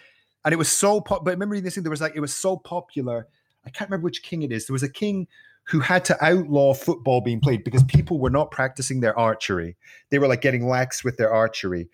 And 0.44 0.52
it 0.52 0.56
was 0.56 0.68
so 0.72 1.00
pop. 1.00 1.24
But 1.24 1.32
remember 1.32 1.60
this 1.60 1.74
thing. 1.76 1.84
There 1.84 1.90
was 1.90 2.00
like 2.00 2.16
it 2.16 2.20
was 2.20 2.34
so 2.34 2.56
popular. 2.56 3.28
I 3.70 3.78
can't 3.78 3.88
remember 3.88 4.04
which 4.06 4.22
king 4.24 4.42
it 4.42 4.50
is. 4.50 4.66
There 4.66 4.72
was 4.74 4.82
a 4.82 4.88
king 4.88 5.28
who 5.64 5.78
had 5.78 6.04
to 6.06 6.24
outlaw 6.24 6.74
football 6.74 7.20
being 7.20 7.40
played 7.40 7.62
because 7.62 7.84
people 7.84 8.18
were 8.18 8.30
not 8.30 8.50
practicing 8.50 8.98
their 9.00 9.16
archery. 9.16 9.76
They 10.08 10.18
were 10.18 10.26
like 10.26 10.40
getting 10.40 10.66
lax 10.66 11.04
with 11.04 11.16
their 11.16 11.32
archery. 11.32 11.88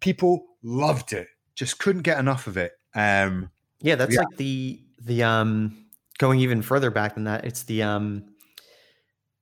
People 0.00 0.46
loved 0.62 1.12
it. 1.14 1.28
Just 1.54 1.78
couldn't 1.78 2.02
get 2.02 2.18
enough 2.18 2.46
of 2.46 2.56
it. 2.58 2.72
Um, 2.94 3.50
Yeah, 3.80 3.94
that's 3.94 4.12
Yeah. 4.14 4.20
like 4.20 4.36
the 4.36 4.82
the 5.02 5.22
um 5.22 5.86
going 6.18 6.40
even 6.40 6.60
further 6.60 6.90
back 6.90 7.14
than 7.14 7.24
that. 7.24 7.46
It's 7.46 7.62
the 7.62 7.82
um 7.82 8.24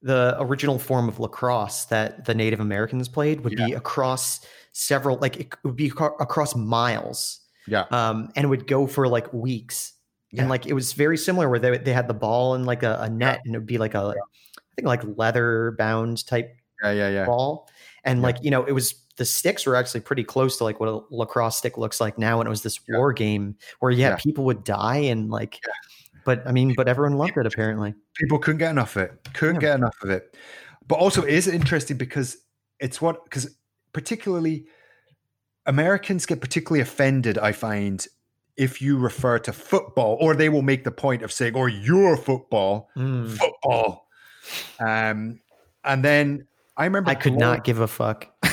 the 0.03 0.37
original 0.39 0.79
form 0.79 1.09
of 1.09 1.19
lacrosse 1.19 1.87
that 1.87 2.25
the 2.27 2.35
Native 2.35 2.61
Americans 2.61 3.09
played 3.09 3.41
would 3.41 3.57
be 3.57 3.73
across 3.73 4.41
several 4.71 5.17
like 5.17 5.37
it 5.39 5.55
would 5.65 5.75
be 5.75 5.89
across 5.89 6.55
miles. 6.55 7.41
Yeah. 7.67 7.85
um, 7.91 8.31
and 8.37 8.45
it 8.45 8.49
would 8.49 8.67
go 8.69 8.87
for 8.87 9.09
like 9.09 9.33
weeks. 9.33 9.93
Yeah. 10.31 10.43
And 10.43 10.51
like 10.51 10.67
it 10.67 10.75
was 10.75 10.93
very 10.93 11.17
similar 11.17 11.49
where 11.49 11.59
they, 11.59 11.79
they 11.79 11.93
had 11.93 12.07
the 12.09 12.15
ball 12.15 12.55
in 12.55 12.65
like 12.65 12.83
a, 12.83 12.99
a 13.01 13.09
net 13.09 13.41
and 13.45 13.55
it 13.55 13.59
would 13.59 13.67
be 13.67 13.79
like 13.79 13.95
a, 13.95 13.99
I 14.59 14.63
think 14.77 14.87
like 14.87 15.03
leather 15.17 15.75
bound 15.79 16.27
type 16.27 16.55
Yeah, 16.83 16.93
yeah, 16.93 17.09
yeah. 17.09 17.25
ball. 17.27 17.69
And 18.05 18.19
Yeah. 18.21 18.25
like, 18.27 18.37
you 18.43 18.51
know, 18.51 18.65
it 18.65 18.73
was 18.73 18.95
the 19.17 19.25
sticks 19.25 19.67
were 19.67 19.75
actually 19.75 20.01
pretty 20.01 20.23
close 20.25 20.57
to 20.59 20.65
like 20.65 20.81
what 20.81 20.89
a 20.89 21.01
lacrosse 21.11 21.57
stick 21.57 21.77
looks 21.79 22.01
like 22.01 22.19
now. 22.19 22.41
And 22.41 22.47
it 22.47 22.51
was 22.51 22.63
this 22.63 22.79
Yeah. 22.89 22.99
war 22.99 23.13
game 23.13 23.57
where, 23.81 23.91
yeah, 23.91 24.11
Yeah. 24.11 24.17
people 24.17 24.45
would 24.45 24.65
die 24.65 24.99
and 24.99 25.31
like, 25.31 25.59
but 26.25 26.47
I 26.47 26.53
mean, 26.53 26.75
but 26.77 26.89
everyone 26.89 27.17
loved 27.17 27.37
it 27.39 27.47
apparently. 27.47 27.95
People 28.15 28.39
couldn't 28.39 28.59
get 28.59 28.71
enough 28.71 28.97
of 28.97 29.03
it. 29.03 29.29
Couldn't 29.35 29.57
Yeah. 29.57 29.61
get 29.71 29.75
enough 29.77 29.97
of 30.03 30.11
it. 30.11 30.37
But 30.87 30.97
also, 30.97 31.23
it 31.23 31.33
is 31.35 31.49
interesting 31.49 31.97
because 31.97 32.37
it's 32.81 33.01
what 33.01 33.25
because 33.25 33.57
particularly 33.93 34.67
Americans 35.67 36.27
get 36.27 36.41
particularly 36.41 36.81
offended. 36.81 37.39
I 37.39 37.53
find 37.53 38.07
if 38.59 38.83
you 38.83 38.99
refer 38.99 39.39
to 39.39 39.53
football, 39.53 40.19
or 40.21 40.35
they 40.35 40.49
will 40.49 40.63
make 40.63 40.85
the 40.85 40.91
point 40.91 41.23
of 41.23 41.33
saying, 41.33 41.55
"Or 41.55 41.69
your 41.69 42.17
football, 42.17 42.91
Mm. 42.97 43.31
football." 43.31 44.09
Um, 44.81 45.41
and 45.85 46.05
then 46.05 46.47
I 46.77 46.85
remember 46.85 47.11
I 47.11 47.15
could 47.15 47.39
not 47.39 47.65
give 47.65 47.81
a 47.81 47.89
fuck. 47.89 48.27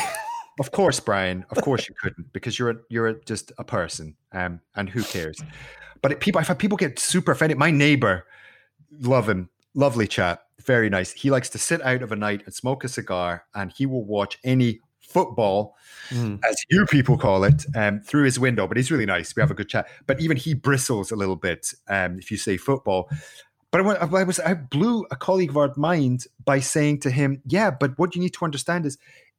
Of 0.57 0.71
course, 0.71 1.01
Brian. 1.01 1.45
Of 1.49 1.61
course, 1.61 1.89
you 1.89 1.95
couldn't 2.01 2.31
because 2.31 2.57
you're 2.57 2.69
a, 2.69 2.75
you're 2.87 3.07
a, 3.07 3.21
just 3.25 3.51
a 3.57 3.65
person, 3.65 4.15
um, 4.31 4.61
and 4.77 4.89
who 4.89 5.03
cares? 5.03 5.43
But 6.01 6.13
it, 6.13 6.21
people, 6.21 6.39
I've 6.39 6.47
had 6.47 6.59
people 6.59 6.77
get 6.77 6.97
super 6.97 7.33
offended. 7.33 7.57
My 7.57 7.71
neighbor, 7.71 8.25
love 9.01 9.27
him, 9.27 9.49
lovely 9.73 10.07
chap, 10.07 10.43
very 10.63 10.89
nice. 10.89 11.11
He 11.11 11.29
likes 11.29 11.49
to 11.49 11.57
sit 11.57 11.81
out 11.81 12.01
of 12.01 12.13
a 12.13 12.15
night 12.15 12.43
and 12.45 12.53
smoke 12.53 12.85
a 12.85 12.87
cigar, 12.87 13.43
and 13.53 13.69
he 13.75 13.85
will 13.85 14.05
watch 14.05 14.37
any 14.45 14.79
football, 15.07 15.75
Mm. 16.09 16.39
as 16.47 16.55
you 16.69 16.85
people 16.85 17.17
call 17.17 17.43
it, 17.43 17.65
um, 17.75 17.99
through 17.99 18.25
his 18.25 18.39
window. 18.39 18.67
But 18.67 18.77
he's 18.77 18.91
really 18.91 19.07
nice. 19.07 19.35
We 19.35 19.41
have 19.41 19.49
a 19.49 19.55
good 19.55 19.69
chat. 19.69 19.87
But 20.05 20.19
even 20.21 20.37
he 20.37 20.53
bristles 20.53 21.11
a 21.11 21.15
little 21.15 21.35
bit 21.35 21.73
um, 21.87 22.19
if 22.19 22.29
you 22.29 22.37
say 22.37 22.57
football. 22.57 23.09
But 23.71 23.81
I, 23.81 24.05
I 24.21 24.23
was 24.23 24.39
I 24.39 24.53
blew 24.53 25.05
a 25.09 25.15
colleague 25.15 25.49
of 25.49 25.57
ours 25.57 25.75
mind 25.77 26.27
by 26.45 26.59
saying 26.59 26.99
to 27.01 27.09
him, 27.09 27.41
"Yeah, 27.45 27.71
but 27.71 27.97
what 27.97 28.15
you 28.15 28.21
need 28.21 28.33
to 28.35 28.45
understand 28.45 28.85
is 28.85 28.97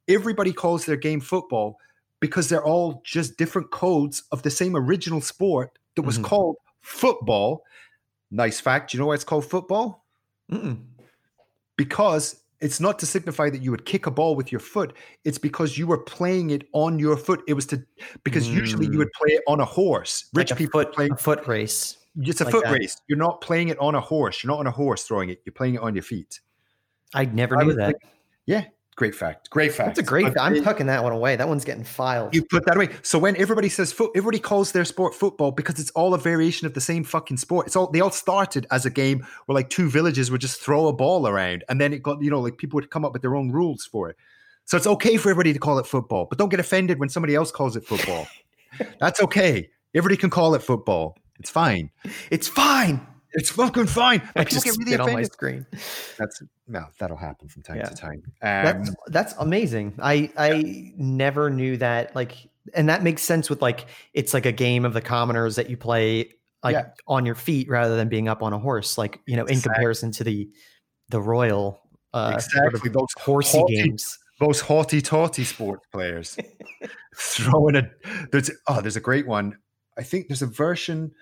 everybody 0.09 0.53
calls 0.53 0.85
their 0.87 0.97
game 0.97 1.21
football 1.21 1.79
because 2.21 2.49
they're 2.49 2.65
all 2.65 3.01
just 3.05 3.37
different 3.39 3.71
codes 3.71 4.25
of 4.33 4.43
the 4.43 4.51
same 4.51 4.75
original 4.77 5.21
sport 5.21 5.79
that 5.95 6.03
was 6.03 6.19
Mhm. 6.19 6.25
called 6.25 6.57
football." 6.81 7.63
Nice 8.33 8.59
fact. 8.61 8.91
Do 8.91 8.97
you 8.97 9.01
know 9.01 9.07
why 9.07 9.15
it's 9.15 9.25
called 9.25 9.45
football? 9.47 10.05
Mm-mm. 10.51 10.83
Because 11.77 12.43
it's 12.61 12.81
not 12.81 12.99
to 13.01 13.07
signify 13.07 13.51
that 13.51 13.63
you 13.63 13.71
would 13.71 13.85
kick 13.85 14.07
a 14.07 14.11
ball 14.11 14.35
with 14.37 14.51
your 14.51 14.61
foot. 14.61 14.95
It's 15.25 15.39
because 15.39 15.77
you 15.77 15.87
were 15.87 15.99
playing 15.99 16.51
it 16.51 16.67
on 16.73 16.99
your 16.99 17.17
foot. 17.17 17.43
It 17.47 17.53
was 17.55 17.67
to 17.67 17.85
because 18.25 18.49
usually 18.49 18.87
you 18.87 18.93
Mm. 18.93 18.99
would 18.99 19.13
play 19.13 19.35
it 19.35 19.43
on 19.47 19.61
a 19.61 19.65
horse. 19.65 20.27
Rich 20.35 20.51
Like 20.51 20.59
a 20.59 20.63
people 20.63 20.81
foot, 20.81 20.93
play 20.95 21.09
a 21.13 21.17
foot 21.17 21.47
race. 21.47 21.99
it's 22.19 22.41
a 22.41 22.45
like 22.45 22.53
foot 22.53 22.65
that. 22.65 22.73
race. 22.73 22.97
You're 23.09 23.19
not 23.19 23.41
playing 23.41 23.69
it 23.69 23.79
on 23.79 23.95
a 23.95 24.01
horse. 24.01 24.43
You're 24.43 24.53
not 24.53 24.61
on 24.61 24.67
a 24.67 24.71
horse 24.71 25.03
throwing 25.05 25.29
it. 25.31 25.43
You're 25.45 25.53
playing 25.53 25.75
it 25.75 25.81
on 25.83 25.95
your 25.95 26.03
feet. 26.03 26.41
I'd 27.15 27.35
never 27.35 27.59
I 27.59 27.65
knew 27.65 27.75
that. 27.75 27.97
Yeah, 28.47 28.65
great 28.97 29.15
fact. 29.15 29.51
Great 29.51 29.73
fact. 29.73 29.91
That's 29.91 29.99
a 30.01 30.03
great. 30.03 30.25
But 30.35 30.41
I'm 30.41 30.55
it- 30.57 30.65
tucking 30.65 30.87
that 30.87 31.03
one 31.05 31.13
away. 31.13 31.37
That 31.37 31.49
one's 31.49 31.65
getting 31.65 31.85
filed. 31.85 32.35
You 32.35 32.43
put 32.45 32.65
that 32.67 32.77
away. 32.77 32.89
So 33.03 33.19
when 33.19 33.37
everybody 33.37 33.69
says 33.69 33.93
foot, 33.93 34.11
everybody 34.17 34.39
calls 34.41 34.73
their 34.73 34.85
sport 34.85 35.15
football 35.15 35.53
because 35.53 35.79
it's 35.79 35.91
all 35.93 36.15
a 36.15 36.19
variation 36.19 36.67
of 36.67 36.75
the 36.75 36.81
same 36.81 37.05
fucking 37.05 37.37
sport. 37.37 37.67
It's 37.67 37.77
all 37.77 37.91
they 37.91 38.01
all 38.01 38.11
started 38.11 38.67
as 38.71 38.85
a 38.85 38.91
game 38.91 39.27
where 39.47 39.55
like 39.55 39.71
two 39.71 39.89
villages 39.89 40.31
would 40.31 40.41
just 40.41 40.61
throw 40.61 40.89
a 40.89 40.93
ball 40.93 41.29
around, 41.29 41.63
and 41.69 41.81
then 41.81 41.93
it 41.93 42.03
got 42.03 42.23
you 42.23 42.31
know 42.31 42.41
like 42.41 42.59
people 42.59 42.79
would 42.79 42.91
come 42.91 43.05
up 43.05 43.13
with 43.13 43.23
their 43.23 43.37
own 43.37 43.51
rules 43.53 43.85
for 43.85 44.11
it. 44.11 44.17
So 44.65 44.77
it's 44.77 44.87
okay 44.87 45.17
for 45.17 45.31
everybody 45.31 45.53
to 45.53 45.61
call 45.61 45.79
it 45.79 45.87
football, 45.87 46.27
but 46.29 46.39
don't 46.39 46.49
get 46.49 46.59
offended 46.59 46.99
when 46.99 47.09
somebody 47.09 47.37
else 47.37 47.53
calls 47.53 47.77
it 47.77 47.85
football. 47.87 48.27
That's 49.01 49.23
okay. 49.23 49.69
Everybody 49.95 50.17
can 50.17 50.29
call 50.29 50.55
it 50.57 50.63
football. 50.63 51.17
It's 51.39 51.51
fine. 51.51 51.91
it's 52.31 52.49
fine. 52.49 53.07
It's 53.37 53.51
fucking 53.51 53.87
fine. 53.87 54.23
I 54.35 54.45
just 54.45 54.65
get 54.65 54.77
really 54.79 54.93
spit 54.93 55.01
on 55.01 55.13
my 55.13 55.23
screen. 55.23 55.67
That's 56.19 56.43
well, 56.69 56.91
that'll 56.99 57.17
happen 57.17 57.49
from 57.49 57.63
time 57.63 57.77
Yeah. 57.77 57.85
to 57.89 57.95
time. 57.95 58.23
That's 58.43 58.89
Um, 58.89 58.95
that's 59.09 59.35
amazing. 59.39 59.95
I 60.01 60.31
I 60.37 60.93
never 60.97 61.51
knew 61.51 61.77
that. 61.77 62.15
Like, 62.17 62.49
and 62.75 62.89
that 62.89 63.03
makes 63.03 63.23
sense 63.23 63.49
with 63.49 63.63
like 63.63 63.87
it's 64.15 64.35
like 64.35 64.47
a 64.47 64.53
game 64.53 64.85
of 64.85 64.93
the 64.95 65.01
commoners 65.03 65.57
that 65.57 65.71
you 65.71 65.77
play 65.77 66.31
like 66.65 66.75
Yeah. 66.75 66.87
on 67.07 67.25
your 67.27 67.35
feet 67.37 67.69
rather 67.69 67.95
than 67.97 68.09
being 68.09 68.27
up 68.29 68.43
on 68.43 68.53
a 68.53 68.59
horse. 68.59 68.99
Like 68.99 69.21
you 69.27 69.37
know, 69.37 69.45
in 69.45 69.53
Exactly. 69.53 69.75
comparison 69.75 70.11
to 70.13 70.25
the 70.25 70.51
the 71.11 71.21
royal 71.21 71.81
uh, 72.15 72.39
sort 72.39 72.67
of 72.69 72.73
exactly 72.75 72.91
those 72.91 73.13
horsey 73.19 73.59
haughty- 73.59 73.77
games. 73.77 74.19
those 74.41 74.61
haughty 74.61 75.01
taughty 75.03 75.45
sports 75.45 75.87
players 75.93 76.37
throwing 77.17 77.77
a 77.77 77.91
there's 78.33 78.51
oh 78.69 78.81
there's 78.81 78.97
a 78.97 79.01
great 79.01 79.27
one 79.27 79.57
i 79.99 80.03
think 80.03 80.29
there's 80.29 80.43
a 80.43 80.47
version 80.47 81.13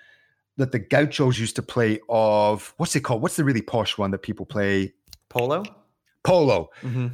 that 0.57 0.73
the 0.73 0.79
gauchos 0.79 1.39
used 1.39 1.57
to 1.57 1.63
play 1.63 2.01
of 2.09 2.75
what's 2.77 2.95
it 2.97 3.01
called 3.01 3.23
what's 3.23 3.37
the 3.37 3.45
really 3.45 3.63
posh 3.63 3.99
one 3.99 4.11
that 4.11 4.19
people 4.19 4.47
play 4.47 4.93
Polo. 5.29 5.65
polo 6.23 6.71
hmm 6.81 7.09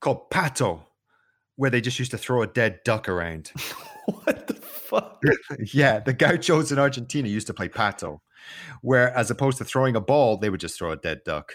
called 0.00 0.30
pato 0.30 0.80
where 1.56 1.68
they 1.68 1.80
just 1.80 1.98
used 1.98 2.10
to 2.10 2.18
throw 2.18 2.40
a 2.40 2.46
dead 2.46 2.80
duck 2.84 3.06
around 3.06 3.48
what 4.06 4.46
the 4.46 4.54
fuck? 4.54 5.22
yeah 5.74 5.98
the 5.98 6.12
gauchos 6.12 6.72
in 6.72 6.78
argentina 6.78 7.28
used 7.28 7.46
to 7.46 7.54
play 7.54 7.68
pato 7.68 8.20
where 8.80 9.14
as 9.16 9.30
opposed 9.30 9.58
to 9.58 9.64
throwing 9.64 9.94
a 9.94 10.00
ball 10.00 10.38
they 10.38 10.48
would 10.48 10.60
just 10.60 10.78
throw 10.78 10.90
a 10.90 10.96
dead 10.96 11.20
duck 11.24 11.54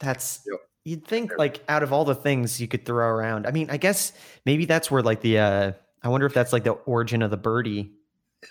That's 0.00 0.46
you'd 0.84 1.06
think 1.06 1.32
like 1.38 1.62
out 1.68 1.82
of 1.82 1.92
all 1.92 2.04
the 2.04 2.14
things 2.14 2.60
you 2.60 2.68
could 2.68 2.84
throw 2.84 3.06
around. 3.06 3.46
I 3.46 3.50
mean, 3.50 3.70
I 3.70 3.76
guess 3.78 4.12
maybe 4.44 4.66
that's 4.66 4.90
where 4.90 5.02
like 5.02 5.20
the 5.20 5.38
uh 5.38 5.72
I 6.02 6.08
wonder 6.08 6.26
if 6.26 6.34
that's 6.34 6.52
like 6.52 6.64
the 6.64 6.72
origin 6.72 7.22
of 7.22 7.30
the 7.30 7.36
birdie. 7.36 7.92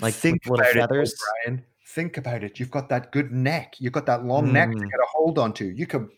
Like 0.02 0.14
think 0.16 0.46
little 0.46 0.66
about 0.66 0.76
it, 0.76 0.80
feathers. 0.80 1.16
Brian. 1.46 1.64
Think 1.94 2.18
about 2.18 2.44
it. 2.44 2.60
You've 2.60 2.72
got 2.72 2.90
that 2.90 3.12
good 3.12 3.32
neck. 3.32 3.76
You've 3.80 3.94
got 3.94 4.06
that 4.08 4.26
long 4.26 4.52
neck 4.52 4.72
to 4.72 4.78
Mm. 4.78 4.90
get 4.90 5.00
a 5.00 5.06
hold 5.14 5.38
onto. 5.38 5.66
You 5.66 5.86
could 5.86 6.10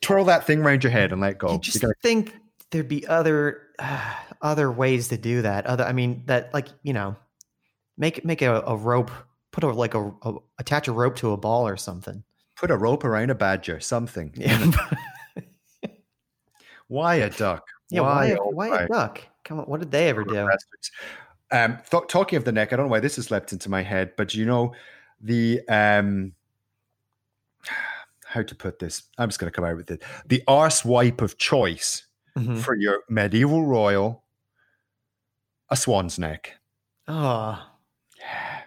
twirl 0.00 0.24
that 0.26 0.44
thing 0.46 0.60
around 0.60 0.82
your 0.84 0.90
head 0.90 1.12
and 1.12 1.20
let 1.20 1.38
go. 1.38 1.48
you 1.48 1.54
You 1.54 1.60
just 1.60 1.80
gotta- 1.82 1.94
think 2.02 2.34
there'd 2.70 2.88
be 2.88 3.06
other 3.06 3.62
uh, 3.78 4.14
other 4.42 4.70
ways 4.72 5.08
to 5.08 5.16
do 5.18 5.42
that. 5.42 5.66
Other, 5.66 5.84
I 5.84 5.92
mean, 5.92 6.22
that 6.26 6.52
like 6.54 6.68
you 6.82 6.92
know, 6.92 7.16
make 7.96 8.24
make 8.24 8.40
a, 8.42 8.62
a 8.66 8.76
rope, 8.76 9.10
put 9.52 9.64
a 9.64 9.68
like 9.72 9.94
a, 9.94 10.10
a 10.22 10.34
attach 10.58 10.88
a 10.88 10.92
rope 10.92 11.16
to 11.16 11.32
a 11.32 11.36
ball 11.36 11.66
or 11.68 11.76
something. 11.76 12.22
put 12.56 12.70
a 12.70 12.76
rope 12.76 13.04
around 13.04 13.30
a 13.30 13.34
badger, 13.34 13.80
something. 13.80 14.32
Yeah, 14.34 14.70
Why 16.88 17.16
a 17.16 17.30
duck? 17.30 17.64
yeah. 17.90 18.00
Why, 18.00 18.36
oh, 18.40 18.48
why 18.48 18.68
why? 18.70 18.82
a 18.84 18.88
duck? 18.88 19.20
Come 19.44 19.60
on, 19.60 19.66
what 19.66 19.80
did 19.80 19.90
they 19.90 20.08
ever 20.08 20.24
do? 20.24 20.48
Um, 21.50 21.78
th- 21.90 22.04
talking 22.08 22.36
of 22.36 22.44
the 22.44 22.52
neck, 22.52 22.72
I 22.72 22.76
don't 22.76 22.86
know 22.86 22.90
why 22.90 23.00
this 23.00 23.16
has 23.16 23.30
leapt 23.30 23.52
into 23.52 23.70
my 23.70 23.82
head, 23.82 24.12
but 24.16 24.34
you 24.34 24.44
know 24.46 24.74
the 25.20 25.60
um, 25.68 26.32
how 28.26 28.42
to 28.42 28.54
put 28.54 28.78
this? 28.78 29.02
I'm 29.18 29.28
just 29.28 29.38
going 29.38 29.50
to 29.50 29.54
come 29.54 29.64
out 29.64 29.76
with 29.76 29.90
it. 29.90 30.02
The 30.26 30.42
arse 30.46 30.84
wipe 30.84 31.20
of 31.22 31.38
choice 31.38 32.04
Mhm. 32.36 32.58
for 32.60 32.76
your 32.76 33.00
medieval 33.08 33.64
royal, 33.66 34.22
a 35.70 35.76
swan's 35.76 36.18
neck. 36.18 36.54
Oh, 37.08 37.60
yeah. 38.18 38.60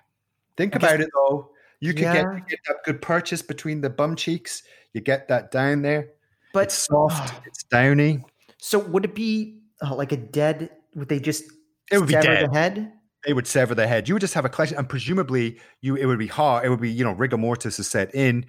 Think 0.57 0.75
I 0.75 0.79
guess- 0.79 0.89
about 0.91 1.01
it 1.01 1.09
though. 1.13 1.51
You 1.79 1.93
could 1.93 2.01
get, 2.01 2.15
Yeah. 2.15 2.33
you 2.35 2.41
get 2.49 2.59
that 2.67 2.83
good 2.85 3.01
purchase 3.01 3.41
between 3.41 3.81
the 3.81 3.89
bum 3.89 4.15
cheeks. 4.15 4.61
You 4.93 5.01
get 5.01 5.27
that 5.29 5.51
down 5.51 5.81
there. 5.83 6.09
but 6.53 6.65
it's 6.65 6.73
soft. 6.77 7.33
oh. 7.33 7.41
it's 7.45 7.63
downy. 7.63 8.23
So 8.57 8.77
would 8.77 9.05
it 9.05 9.15
be 9.15 9.61
uh, 9.81 9.95
like 9.95 10.11
a 10.11 10.17
dead? 10.17 10.69
Would 10.95 11.07
they 11.07 11.19
just 11.19 11.45
It 11.91 11.97
would 11.97 12.07
be 12.07 12.13
dead. 12.13 12.49
the 12.51 12.53
head? 12.59 12.91
They 13.25 13.33
would 13.33 13.45
sever 13.47 13.75
the 13.75 13.85
head. 13.87 14.07
You 14.07 14.15
would 14.15 14.21
just 14.21 14.33
have 14.33 14.45
a 14.45 14.49
collection, 14.49 14.77
and 14.77 14.89
presumably, 14.89 15.59
you 15.81 15.95
it 15.95 16.05
would 16.05 16.19
be 16.19 16.27
hard. 16.27 16.65
It 16.65 16.69
would 16.69 16.81
be 16.81 16.89
you 16.91 17.03
know 17.03 17.11
rigor 17.11 17.37
mortis 17.37 17.77
is 17.79 17.87
set 17.87 18.13
in. 18.15 18.45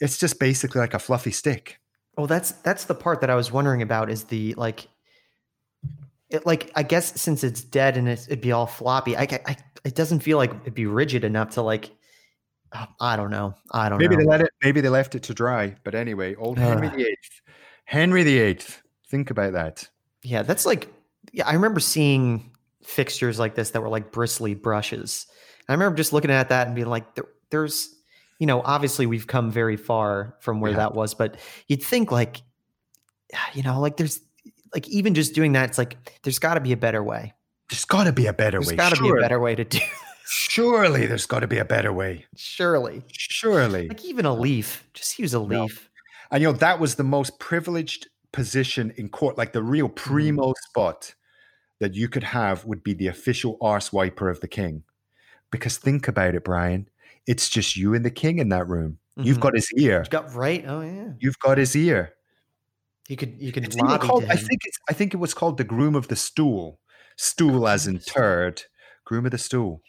It's 0.00 0.18
just 0.18 0.38
basically 0.40 0.80
like 0.80 0.94
a 0.94 0.98
fluffy 0.98 1.30
stick. 1.30 1.78
Well, 2.16 2.26
that's 2.26 2.50
that's 2.52 2.84
the 2.84 2.94
part 2.94 3.20
that 3.20 3.30
I 3.30 3.36
was 3.36 3.52
wondering 3.52 3.80
about. 3.82 4.10
Is 4.10 4.24
the 4.24 4.54
like, 4.54 4.88
it, 6.30 6.44
like 6.46 6.70
I 6.74 6.82
guess 6.82 7.20
since 7.20 7.44
it's 7.44 7.62
dead 7.62 7.96
and 7.96 8.08
it's, 8.08 8.26
it'd 8.26 8.40
be 8.40 8.52
all 8.52 8.66
floppy, 8.66 9.16
I, 9.16 9.22
I 9.46 9.56
it 9.84 9.94
doesn't 9.94 10.20
feel 10.20 10.36
like 10.36 10.50
it'd 10.62 10.74
be 10.74 10.86
rigid 10.86 11.22
enough 11.24 11.50
to 11.50 11.62
like. 11.62 11.90
uh, 12.72 12.86
I 13.00 13.16
don't 13.16 13.30
know. 13.30 13.54
I 13.70 13.88
don't 13.88 13.98
Maybe 13.98 14.16
know. 14.16 14.22
they 14.22 14.26
let 14.28 14.40
it. 14.40 14.50
Maybe 14.62 14.80
they 14.80 14.88
left 14.88 15.14
it 15.14 15.22
to 15.24 15.34
dry. 15.34 15.76
But 15.84 15.94
anyway, 15.94 16.34
old 16.34 16.58
Henry. 16.58 16.88
VIII. 16.88 17.16
Henry 17.84 18.24
VIII. 18.24 18.58
Think 19.08 19.30
about 19.30 19.52
that. 19.52 19.88
yeah, 20.22 20.42
that's 20.42 20.66
like. 20.66 20.92
Yeah, 21.32 21.46
I 21.46 21.52
remember 21.52 21.78
seeing 21.80 22.50
fixtures 22.88 23.38
like 23.38 23.54
this 23.54 23.70
that 23.70 23.82
were 23.82 23.88
like 23.88 24.10
bristly 24.10 24.54
brushes. 24.54 25.26
I 25.68 25.72
remember 25.72 25.96
just 25.96 26.12
looking 26.14 26.30
at 26.30 26.48
that 26.48 26.66
and 26.66 26.74
being 26.74 26.88
like, 26.88 27.14
there, 27.14 27.24
"There's, 27.50 27.94
you 28.38 28.46
know, 28.46 28.62
obviously 28.64 29.04
we've 29.06 29.26
come 29.26 29.50
very 29.50 29.76
far 29.76 30.36
from 30.40 30.60
where 30.60 30.70
Yeah. 30.70 30.78
that 30.78 30.94
was, 30.94 31.12
but 31.12 31.36
you'd 31.66 31.82
think 31.82 32.10
like, 32.10 32.40
you 33.54 33.62
know, 33.62 33.78
like 33.80 33.96
there's 33.98 34.20
like 34.74 34.88
even 34.88 35.14
just 35.14 35.34
doing 35.34 35.52
that, 35.52 35.68
it's 35.68 35.78
like 35.78 36.18
there's 36.22 36.38
got 36.38 36.54
to 36.54 36.60
be 36.60 36.72
a 36.72 36.76
better 36.76 37.02
way. 37.02 37.34
There's 37.70 37.84
got 37.84 38.04
to 38.04 38.12
be 38.12 38.26
a 38.26 38.32
better 38.32 38.58
There's 38.58 38.68
way. 38.68 38.76
got 38.76 38.94
to 38.94 39.02
be 39.02 39.10
a 39.10 39.14
better 39.14 39.38
way 39.38 39.54
to 39.54 39.64
do. 39.64 39.78
Surely, 40.26 41.06
there's 41.06 41.26
got 41.26 41.40
to 41.40 41.46
be 41.46 41.58
a 41.58 41.64
better 41.64 41.92
way. 41.92 42.24
Surely, 42.36 43.02
Surely. 43.12 43.88
like 43.88 44.04
even 44.04 44.24
a 44.24 44.34
leaf, 44.34 44.88
just 44.94 45.18
use 45.18 45.34
a 45.34 45.38
No. 45.38 45.64
leaf. 45.64 45.90
And 46.30 46.42
you 46.42 46.48
know, 46.48 46.58
that 46.58 46.80
was 46.80 46.94
the 46.96 47.04
most 47.04 47.38
privileged 47.38 48.08
position 48.32 48.92
in 48.96 49.08
court, 49.10 49.36
like 49.38 49.52
the 49.52 49.62
real 49.62 49.88
mm-hmm. 49.88 49.94
primo 50.10 50.54
spot 50.68 51.14
that 51.80 51.94
you 51.94 52.08
could 52.08 52.24
have 52.24 52.64
would 52.64 52.82
be 52.82 52.94
the 52.94 53.06
official 53.08 53.56
arse 53.60 53.92
wiper 53.92 54.28
of 54.28 54.40
the 54.40 54.48
king. 54.48 54.82
Because 55.50 55.78
think 55.78 56.08
about 56.08 56.34
it, 56.34 56.44
Brian. 56.44 56.88
It's 57.26 57.48
just 57.48 57.76
you 57.76 57.94
and 57.94 58.04
the 58.04 58.10
king 58.10 58.38
in 58.38 58.48
that 58.50 58.68
room. 58.68 58.98
You've 59.16 59.38
Mhm. 59.38 59.40
got 59.40 59.54
his 59.54 59.72
ear. 59.76 59.98
You've 59.98 60.10
got 60.10 60.32
right. 60.34 60.64
Oh 60.66 60.80
yeah. 60.80 61.12
You've 61.18 61.38
got 61.40 61.58
his 61.58 61.74
ear. 61.76 62.14
You 63.08 63.16
could 63.16 63.40
you 63.40 63.52
could 63.52 63.74
lobby 63.76 64.06
called, 64.06 64.24
I 64.24 64.36
think 64.36 64.60
it's 64.64 64.78
I 64.88 64.92
think 64.92 65.14
it 65.14 65.16
was 65.16 65.34
called 65.34 65.56
the 65.56 65.64
groom 65.64 65.94
of 65.94 66.08
the 66.08 66.16
stool. 66.16 66.78
Stool 67.16 67.66
as 67.66 67.84
Groom 67.84 67.94
in 67.94 67.96
of 67.96 68.04
the 68.04 68.10
stool. 68.10 68.22
turd. 68.22 68.62
Groom 69.04 69.24
of 69.24 69.32
the 69.32 69.38
stool. 69.38 69.82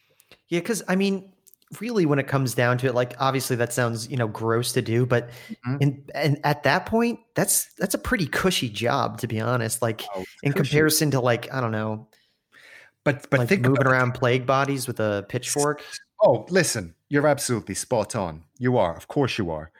Yeah, 0.47 0.59
because 0.61 0.81
I 0.87 0.95
mean, 0.95 1.33
really, 1.79 2.05
when 2.05 2.17
it 2.19 2.27
comes 2.27 2.53
down 2.55 2.77
to 2.79 2.87
it, 2.87 2.95
like 2.95 3.13
obviously 3.19 3.55
that 3.57 3.71
sounds 3.73 4.09
you 4.09 4.17
know 4.17 4.27
gross 4.27 4.71
to 4.73 4.81
do, 4.81 5.05
but 5.05 5.29
Mhm. 5.67 5.81
in 5.81 6.03
and 6.15 6.39
at 6.43 6.63
that 6.63 6.85
point, 6.85 7.19
that's 7.35 7.73
that's 7.75 7.93
a 7.93 7.99
pretty 7.99 8.27
cushy 8.27 8.69
job 8.69 9.19
to 9.19 9.27
be 9.27 9.39
honest. 9.39 9.81
Like 9.81 10.03
Oh, 10.15 10.23
in 10.43 10.53
cushy. 10.53 10.69
comparison 10.71 11.11
to 11.11 11.19
like 11.19 11.51
I 11.53 11.61
don't 11.61 11.71
know, 11.71 12.07
But 13.03 13.29
but 13.29 13.39
like 13.41 13.49
think 13.49 13.61
moving 13.65 13.85
around 13.87 14.13
plague 14.13 14.45
bodies 14.45 14.87
with 14.87 14.99
a 14.99 15.25
pitchfork. 15.29 15.83
Oh, 16.21 16.45
listen, 16.49 16.95
you're 17.09 17.27
absolutely 17.27 17.75
spot 17.75 18.15
on. 18.15 18.43
You 18.57 18.77
are, 18.77 18.95
of 18.97 19.07
course, 19.07 19.37
you 19.37 19.51
are. 19.51 19.71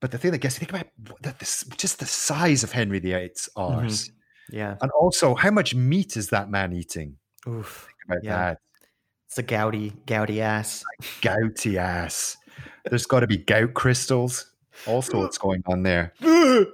But 0.00 0.10
the 0.10 0.18
thing 0.18 0.30
that 0.30 0.38
gets 0.38 0.56
you, 0.56 0.66
think 0.66 0.70
about 0.70 1.22
that 1.22 1.38
this 1.38 1.64
just 1.76 1.98
the 1.98 2.06
size 2.06 2.62
of 2.62 2.72
Henry 2.72 2.98
VIII's 3.00 3.48
Mm-hmm. 3.56 4.12
Yeah. 4.56 4.76
and 4.80 4.90
also 4.92 5.34
how 5.34 5.50
much 5.50 5.74
meat 5.74 6.16
is 6.16 6.28
that 6.28 6.48
man 6.50 6.72
eating? 6.72 7.16
Oof. 7.48 7.88
Think 7.88 7.98
about 8.08 8.24
Yeah. 8.24 8.36
that 8.36 8.58
It's 9.36 9.52
a 9.52 9.54
gouty, 9.54 9.92
gouty 10.06 10.40
ass. 10.40 10.82
gouty 11.20 11.76
ass. 11.76 12.38
There's 12.88 13.04
got 13.04 13.20
to 13.20 13.26
be 13.26 13.36
gout 13.36 13.74
crystals. 13.74 14.50
Also, 14.86 15.18
what's 15.18 15.36
going 15.36 15.62
on 15.66 15.82
there? 15.82 16.14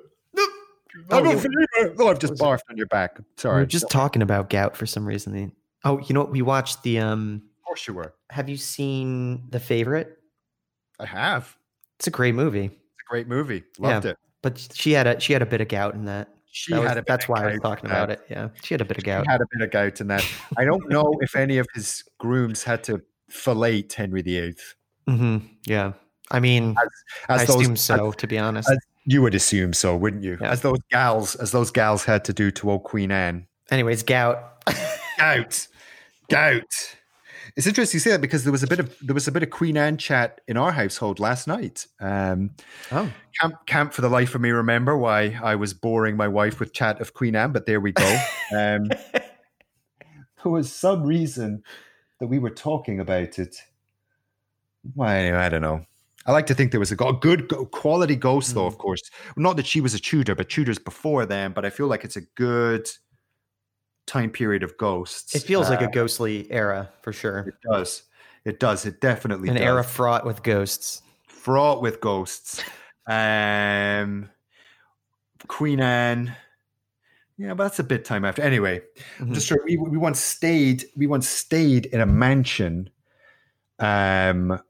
Oh, 1.10 1.24
yeah. 1.24 1.88
Oh, 1.98 2.08
I've 2.08 2.18
just 2.18 2.34
it- 2.34 2.38
barfed 2.38 2.60
on 2.70 2.76
your 2.76 2.86
back. 2.86 3.18
Sorry. 3.38 3.56
We 3.56 3.62
were 3.62 3.66
just 3.66 3.88
talking 3.88 4.20
about 4.20 4.50
gout 4.50 4.76
for 4.76 4.84
some 4.84 5.06
reason. 5.08 5.50
Oh, 5.84 5.98
you 6.00 6.12
know 6.14 6.20
what? 6.20 6.30
We 6.30 6.42
watched 6.42 6.82
the 6.82 6.98
um 7.00 7.42
of 7.62 7.64
course 7.66 7.88
you 7.88 7.94
were. 7.94 8.14
have 8.30 8.50
you 8.50 8.58
seen 8.58 9.48
The 9.50 9.58
Favorite? 9.58 10.18
I 11.00 11.06
have. 11.06 11.56
It's 11.98 12.06
a 12.08 12.10
great 12.10 12.34
movie. 12.34 12.66
It's 12.66 13.04
a 13.08 13.10
great 13.10 13.26
movie. 13.26 13.64
Loved 13.78 14.04
it. 14.04 14.18
But 14.42 14.68
she 14.74 14.92
had 14.92 15.06
a 15.06 15.18
she 15.18 15.32
had 15.32 15.40
a 15.40 15.46
bit 15.46 15.62
of 15.62 15.68
gout 15.68 15.94
in 15.94 16.04
that. 16.04 16.28
She 16.54 16.72
That 16.74 16.80
was- 16.80 16.88
had 16.88 16.98
a 16.98 17.04
that's 17.06 17.28
why 17.28 17.42
I 17.42 17.46
was 17.46 17.54
gout 17.60 17.62
talking 17.78 17.90
about 17.90 18.10
it. 18.10 18.20
Yeah. 18.28 18.50
She 18.62 18.74
had 18.74 18.82
a 18.82 18.84
bit 18.84 18.98
of 18.98 19.04
gout. 19.04 19.26
had 19.26 19.40
a 19.40 19.46
bit 19.50 19.62
of 19.64 19.70
gout 19.70 20.00
in 20.02 20.08
that. 20.08 20.24
I 20.58 20.64
don't 20.66 20.86
know 20.90 21.14
if 21.22 21.34
any 21.34 21.56
of 21.58 21.66
his 21.74 22.04
grooms 22.18 22.62
had 22.62 22.84
to 22.84 23.00
fillet 23.30 23.86
Henry 23.94 24.20
VIII. 24.22 24.54
hmm 25.08 25.38
Yeah. 25.66 25.94
I 26.30 26.40
mean, 26.40 26.76
As 27.28 27.40
I 27.42 27.44
those, 27.46 27.56
assume 27.62 27.76
so, 27.76 28.10
as- 28.10 28.16
to 28.16 28.26
be 28.26 28.38
honest. 28.38 28.70
as- 28.70 28.78
you 29.04 29.20
would 29.22 29.34
assume 29.34 29.72
so, 29.72 29.96
wouldn't 29.96 30.22
you? 30.22 30.38
Yeah. 30.40 30.50
As 30.50 30.60
those 30.60 30.78
gals, 30.90 31.34
as 31.36 31.50
those 31.52 31.70
gals 31.72 32.04
had 32.04 32.24
to 32.26 32.32
do 32.32 32.50
to 32.52 32.70
old 32.70 32.84
Queen 32.84 33.10
Anne. 33.10 33.46
Anyways, 33.70 34.02
gout. 34.02 34.62
Gout, 35.18 35.66
gout. 36.30 36.96
It's 37.56 37.66
interesting 37.66 37.96
you 37.96 38.00
say 38.00 38.10
that 38.12 38.20
because 38.20 38.44
there 38.44 38.52
was 38.52 38.62
a 38.62 38.66
bit 38.66 38.80
of 38.80 38.96
there 39.02 39.14
was 39.14 39.28
a 39.28 39.32
bit 39.32 39.42
of 39.42 39.50
Queen 39.50 39.76
Anne 39.76 39.98
chat 39.98 40.40
in 40.48 40.56
our 40.56 40.72
household 40.72 41.20
last 41.20 41.46
night. 41.46 41.86
Um, 42.00 42.52
oh. 42.90 43.12
can't, 43.38 43.54
can't 43.66 43.92
for 43.92 44.00
the 44.00 44.08
life 44.08 44.34
of 44.34 44.40
me 44.40 44.50
remember 44.50 44.96
why 44.96 45.38
I 45.42 45.56
was 45.56 45.74
boring 45.74 46.16
my 46.16 46.28
wife 46.28 46.60
with 46.60 46.72
chat 46.72 47.00
of 47.00 47.12
Queen 47.12 47.36
Anne, 47.36 47.52
but 47.52 47.66
there 47.66 47.80
we 47.80 47.92
go. 47.92 48.20
Um, 48.54 48.90
there 49.14 50.52
was 50.52 50.70
some 50.70 51.04
reason 51.04 51.62
that 52.20 52.26
we 52.26 52.38
were 52.38 52.50
talking 52.50 53.00
about 53.00 53.38
it. 53.38 53.56
Well, 54.94 55.08
anyway, 55.08 55.38
I 55.38 55.48
don't 55.48 55.62
know. 55.62 55.86
I 56.26 56.32
like 56.32 56.46
to 56.46 56.54
think 56.54 56.70
there 56.70 56.80
was 56.80 56.92
a, 56.92 56.96
go- 56.96 57.08
a 57.08 57.14
good 57.14 57.48
go- 57.48 57.64
quality 57.66 58.14
ghost, 58.14 58.54
though. 58.54 58.64
Mm. 58.64 58.68
Of 58.68 58.78
course, 58.78 59.00
not 59.36 59.56
that 59.56 59.66
she 59.66 59.80
was 59.80 59.94
a 59.94 59.98
Tudor, 59.98 60.34
but 60.34 60.48
Tudors 60.48 60.78
before 60.78 61.26
them. 61.26 61.52
But 61.52 61.64
I 61.64 61.70
feel 61.70 61.86
like 61.86 62.04
it's 62.04 62.16
a 62.16 62.20
good 62.36 62.88
time 64.06 64.30
period 64.30 64.62
of 64.62 64.76
ghosts. 64.78 65.34
It 65.34 65.42
feels 65.42 65.68
like 65.70 65.80
Uh, 65.82 65.86
a 65.86 65.90
ghostly 65.90 66.50
era 66.50 66.90
for 67.02 67.12
sure. 67.12 67.40
it 67.48 67.54
does. 67.70 68.02
It 68.44 68.58
does. 68.60 68.84
It 68.86 69.00
definitely 69.00 69.48
An 69.48 69.54
does. 69.54 69.62
era 69.64 69.84
fraught 69.84 70.24
with 70.26 70.42
ghosts. 70.42 71.02
fraught 71.28 71.82
with 71.82 72.00
ghosts. 72.00 72.62
Um, 73.08 74.30
Queen 75.48 75.80
Anne. 75.80 76.36
Yeah, 77.36 77.54
but 77.54 77.64
that's 77.64 77.80
a 77.80 77.84
bit 77.84 78.04
time 78.04 78.24
after. 78.24 78.42
Anyway, 78.42 78.80
I'm 79.18 79.28
Mhm. 79.30 79.34
just 79.34 79.48
sure 79.48 79.58
we 79.64 79.76
we 79.76 79.98
once 79.98 80.20
stayed 80.20 80.84
we 80.96 81.08
once 81.08 81.28
stayed 81.28 81.86
in 81.86 82.00
a 82.00 82.06
mansion, 82.06 82.88
um, 83.80 84.60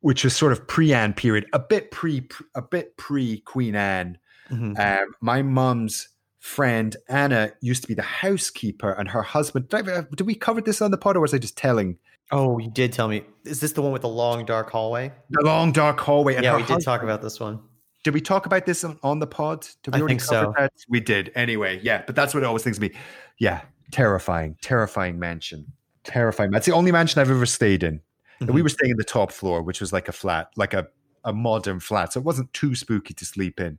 which 0.00 0.22
was 0.24 0.36
sort 0.36 0.52
of 0.52 0.66
pre 0.66 0.92
Anne 0.92 1.14
period, 1.14 1.46
a 1.54 1.58
bit 1.58 1.90
pre 1.90 2.28
a 2.54 2.60
bit 2.60 2.94
pre 2.98 3.40
Queen 3.40 3.74
Anne. 3.74 4.18
Mhm. 4.50 4.78
Um, 4.78 5.14
my 5.22 5.40
mum's 5.40 6.08
friend 6.40 6.96
Anna 7.08 7.52
used 7.60 7.82
to 7.82 7.88
be 7.88 7.94
the 7.94 8.02
housekeeper, 8.02 8.90
and 8.92 9.08
her 9.08 9.22
husband. 9.22 9.68
Did, 9.68 9.88
I, 9.88 10.02
did 10.16 10.26
we 10.26 10.34
cover 10.34 10.60
this 10.60 10.82
on 10.82 10.90
the 10.90 10.98
pod, 10.98 11.16
or 11.16 11.20
was 11.20 11.32
I 11.32 11.38
just 11.38 11.56
telling? 11.56 11.98
Oh, 12.32 12.58
you 12.58 12.70
did 12.70 12.92
tell 12.92 13.08
me. 13.08 13.22
Is 13.44 13.60
this 13.60 13.72
the 13.72 13.82
one 13.82 13.92
with 13.92 14.02
the 14.02 14.08
long 14.08 14.44
dark 14.44 14.70
hallway? 14.70 15.12
The 15.30 15.42
long 15.42 15.70
dark 15.72 16.00
hallway. 16.00 16.40
Yeah, 16.42 16.56
we 16.56 16.62
did 16.64 16.82
talk 16.82 17.02
about 17.02 17.22
this 17.22 17.38
one. 17.40 17.60
Did 18.02 18.14
we 18.14 18.20
talk 18.20 18.46
about 18.46 18.64
this 18.66 18.82
on, 18.82 18.98
on 19.02 19.18
the 19.18 19.26
pod? 19.26 19.66
Did 19.82 19.94
we 19.94 20.02
I 20.02 20.06
think 20.06 20.20
so. 20.22 20.54
that? 20.56 20.72
We 20.88 21.00
did. 21.00 21.30
Anyway, 21.34 21.80
yeah. 21.82 22.02
But 22.06 22.16
that's 22.16 22.32
what 22.32 22.42
it 22.42 22.46
always 22.46 22.62
thinks 22.62 22.78
of 22.78 22.82
me. 22.82 22.92
Yeah, 23.38 23.60
terrifying, 23.92 24.56
terrifying 24.62 25.18
mansion. 25.18 25.66
Terrifying. 26.04 26.50
That's 26.50 26.64
the 26.64 26.72
only 26.72 26.92
mansion 26.92 27.20
I've 27.20 27.30
ever 27.30 27.44
stayed 27.44 27.82
in. 27.82 28.00
And 28.40 28.50
we 28.54 28.60
Mhm. 28.60 28.64
were 28.64 28.68
staying 28.70 28.92
in 28.92 28.96
the 28.96 29.04
top 29.04 29.30
floor, 29.32 29.60
which 29.62 29.80
was 29.82 29.92
like 29.92 30.08
a 30.08 30.12
flat, 30.12 30.48
like 30.56 30.72
a, 30.72 30.86
a 31.24 31.32
modern 31.34 31.78
flat. 31.78 32.14
So 32.14 32.20
it 32.20 32.24
wasn't 32.24 32.50
too 32.54 32.74
spooky 32.74 33.12
to 33.12 33.24
sleep 33.26 33.60
in. 33.60 33.78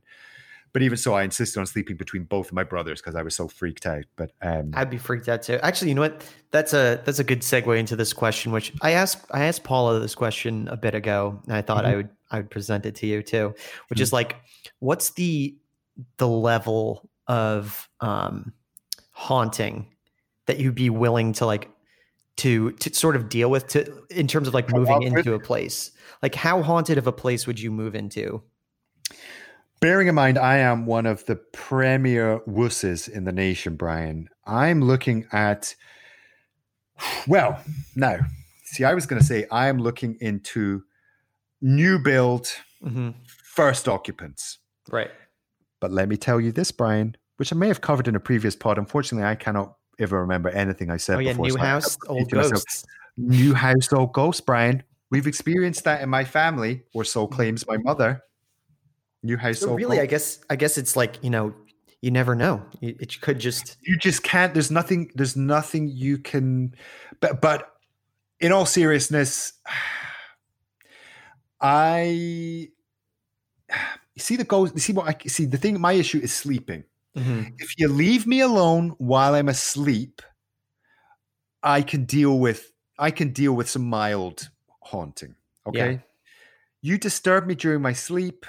But 0.72 0.82
even 0.82 0.96
so, 0.96 1.12
I 1.12 1.22
insisted 1.22 1.60
on 1.60 1.66
sleeping 1.66 1.96
between 1.96 2.24
both 2.24 2.46
of 2.46 2.54
my 2.54 2.64
brothers 2.64 3.00
because 3.00 3.14
I 3.14 3.22
was 3.22 3.34
so 3.34 3.46
freaked 3.46 3.84
out. 3.84 4.04
But 4.16 4.32
um, 4.40 4.70
I'd 4.74 4.88
be 4.88 4.96
freaked 4.96 5.28
out 5.28 5.42
too. 5.42 5.58
Actually, 5.62 5.90
you 5.90 5.94
know 5.94 6.00
what? 6.00 6.26
That's 6.50 6.72
a 6.72 7.00
that's 7.04 7.18
a 7.18 7.24
good 7.24 7.40
segue 7.40 7.78
into 7.78 7.94
this 7.94 8.14
question, 8.14 8.52
which 8.52 8.72
I 8.80 8.92
asked 8.92 9.26
I 9.30 9.44
asked 9.44 9.64
Paula 9.64 10.00
this 10.00 10.14
question 10.14 10.68
a 10.68 10.76
bit 10.76 10.94
ago, 10.94 11.38
and 11.44 11.54
I 11.54 11.60
thought 11.60 11.84
I 11.84 11.96
would 11.96 12.08
I 12.30 12.38
would 12.38 12.50
present 12.50 12.86
it 12.86 12.94
to 12.96 13.06
you 13.06 13.22
too, 13.22 13.54
which 13.88 14.00
is 14.00 14.12
like, 14.12 14.36
what's 14.78 15.10
the 15.10 15.56
the 16.16 16.28
level 16.28 17.08
of 17.26 17.88
um, 18.00 18.54
haunting 19.10 19.94
that 20.46 20.58
you'd 20.58 20.74
be 20.74 20.88
willing 20.90 21.34
to 21.34 21.46
like 21.46 21.68
to 22.36 22.72
to 22.72 22.94
sort 22.94 23.14
of 23.14 23.28
deal 23.28 23.50
with 23.50 23.66
to 23.68 24.04
in 24.10 24.26
terms 24.26 24.48
of 24.48 24.54
like 24.54 24.72
moving 24.72 25.02
into 25.02 25.34
a 25.34 25.38
place? 25.38 25.90
Like, 26.22 26.34
how 26.34 26.62
haunted 26.62 26.96
of 26.96 27.06
a 27.06 27.12
place 27.12 27.46
would 27.46 27.60
you 27.60 27.70
move 27.70 27.94
into? 27.94 28.42
Bearing 29.82 30.06
in 30.06 30.14
mind, 30.14 30.38
I 30.38 30.58
am 30.58 30.86
one 30.86 31.06
of 31.06 31.26
the 31.26 31.34
premier 31.34 32.38
wusses 32.46 33.08
in 33.08 33.24
the 33.24 33.32
nation, 33.32 33.74
Brian. 33.74 34.28
I'm 34.46 34.80
looking 34.80 35.26
at, 35.32 35.74
well, 37.26 37.60
now, 37.96 38.18
see, 38.64 38.84
I 38.84 38.94
was 38.94 39.06
going 39.06 39.20
to 39.20 39.26
say 39.26 39.44
I 39.50 39.66
am 39.66 39.78
looking 39.78 40.16
into 40.20 40.84
new 41.60 41.98
build 41.98 42.48
Mm-hmm. 42.84 43.10
first 43.44 43.88
occupants. 43.88 44.58
Right. 44.90 45.10
But 45.80 45.92
let 45.92 46.08
me 46.08 46.16
tell 46.16 46.40
you 46.40 46.50
this, 46.50 46.72
Brian, 46.72 47.16
which 47.36 47.52
I 47.52 47.56
may 47.56 47.68
have 47.68 47.80
covered 47.80 48.08
in 48.08 48.16
a 48.16 48.20
previous 48.20 48.56
pod. 48.56 48.76
Unfortunately, 48.78 49.24
I 49.24 49.36
cannot 49.36 49.76
ever 50.00 50.20
remember 50.20 50.48
anything 50.48 50.90
I 50.90 50.96
said 50.96 51.16
Oh 51.16 51.18
yeah, 51.20 51.30
before. 51.32 51.46
new 51.46 51.52
so 51.52 51.58
house, 51.58 51.96
old 52.08 52.18
repeat 52.18 52.30
to 52.30 52.36
myself. 52.36 52.52
ghosts. 52.54 52.84
New 53.16 53.54
house, 53.54 53.92
old 53.92 54.12
ghost, 54.12 54.46
Brian. 54.46 54.82
We've 55.12 55.28
experienced 55.28 55.84
that 55.84 56.02
in 56.02 56.08
my 56.08 56.24
family, 56.24 56.82
or 56.94 57.04
so 57.04 57.26
claims 57.28 57.66
my 57.68 57.76
mother. 57.76 58.20
New 59.22 59.36
house, 59.36 59.60
So 59.60 59.74
really, 59.74 60.00
I 60.00 60.06
guess 60.06 60.40
I 60.50 60.56
guess 60.56 60.76
it's 60.76 60.96
like 60.96 61.22
you 61.22 61.30
know, 61.30 61.54
you 62.00 62.10
never 62.10 62.34
know. 62.34 62.62
It, 62.80 63.20
could 63.20 63.38
just 63.38 63.76
you 63.82 63.96
just 63.96 64.22
can't 64.24 64.52
there's 64.52 64.70
nothing 64.70 65.10
there's 65.14 65.36
nothing 65.36 65.88
you 65.88 66.18
can 66.18 66.74
but 67.20 67.40
but 67.40 67.72
in 68.40 68.52
all 68.52 68.66
seriousness 68.66 69.54
i 71.62 72.02
you 74.14 74.18
see 74.18 74.36
the 74.36 74.70
you 74.74 74.80
see 74.80 74.92
what 74.92 75.08
i 75.08 75.28
see 75.28 75.46
the 75.46 75.56
thing 75.56 75.80
my 75.80 75.92
issue 75.92 76.18
is 76.18 76.32
sleeping 76.32 76.84
mm-hmm. 77.16 77.44
if 77.58 77.78
you 77.78 77.88
leave 77.88 78.26
me 78.26 78.40
alone 78.40 78.94
while 78.98 79.34
i'm 79.34 79.48
asleep 79.48 80.20
i 81.62 81.80
can 81.80 82.04
deal 82.04 82.38
with 82.38 82.72
i 82.98 83.10
can 83.10 83.32
deal 83.32 83.54
with 83.54 83.70
some 83.70 83.88
mild 83.88 84.50
haunting 84.80 85.34
okay 85.66 85.92
Yeah. 85.92 85.98
you 86.82 86.98
disturb 86.98 87.46
me 87.46 87.54
during 87.54 87.80
my 87.80 87.92
sleep 87.92 88.44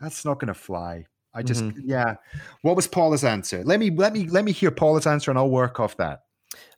that's 0.00 0.24
not 0.24 0.38
going 0.40 0.48
to 0.48 0.54
fly 0.54 1.04
i 1.34 1.42
just 1.42 1.62
Mhm. 1.64 1.82
yeah 1.84 2.14
what 2.62 2.76
was 2.76 2.86
paula's 2.86 3.24
answer 3.24 3.62
let 3.64 3.78
me 3.80 3.90
let 3.90 4.12
me 4.12 4.26
let 4.28 4.44
me 4.44 4.52
hear 4.52 4.70
paula's 4.70 5.06
answer 5.06 5.30
and 5.30 5.38
i'll 5.38 5.50
work 5.50 5.80
off 5.80 5.96
that 5.98 6.20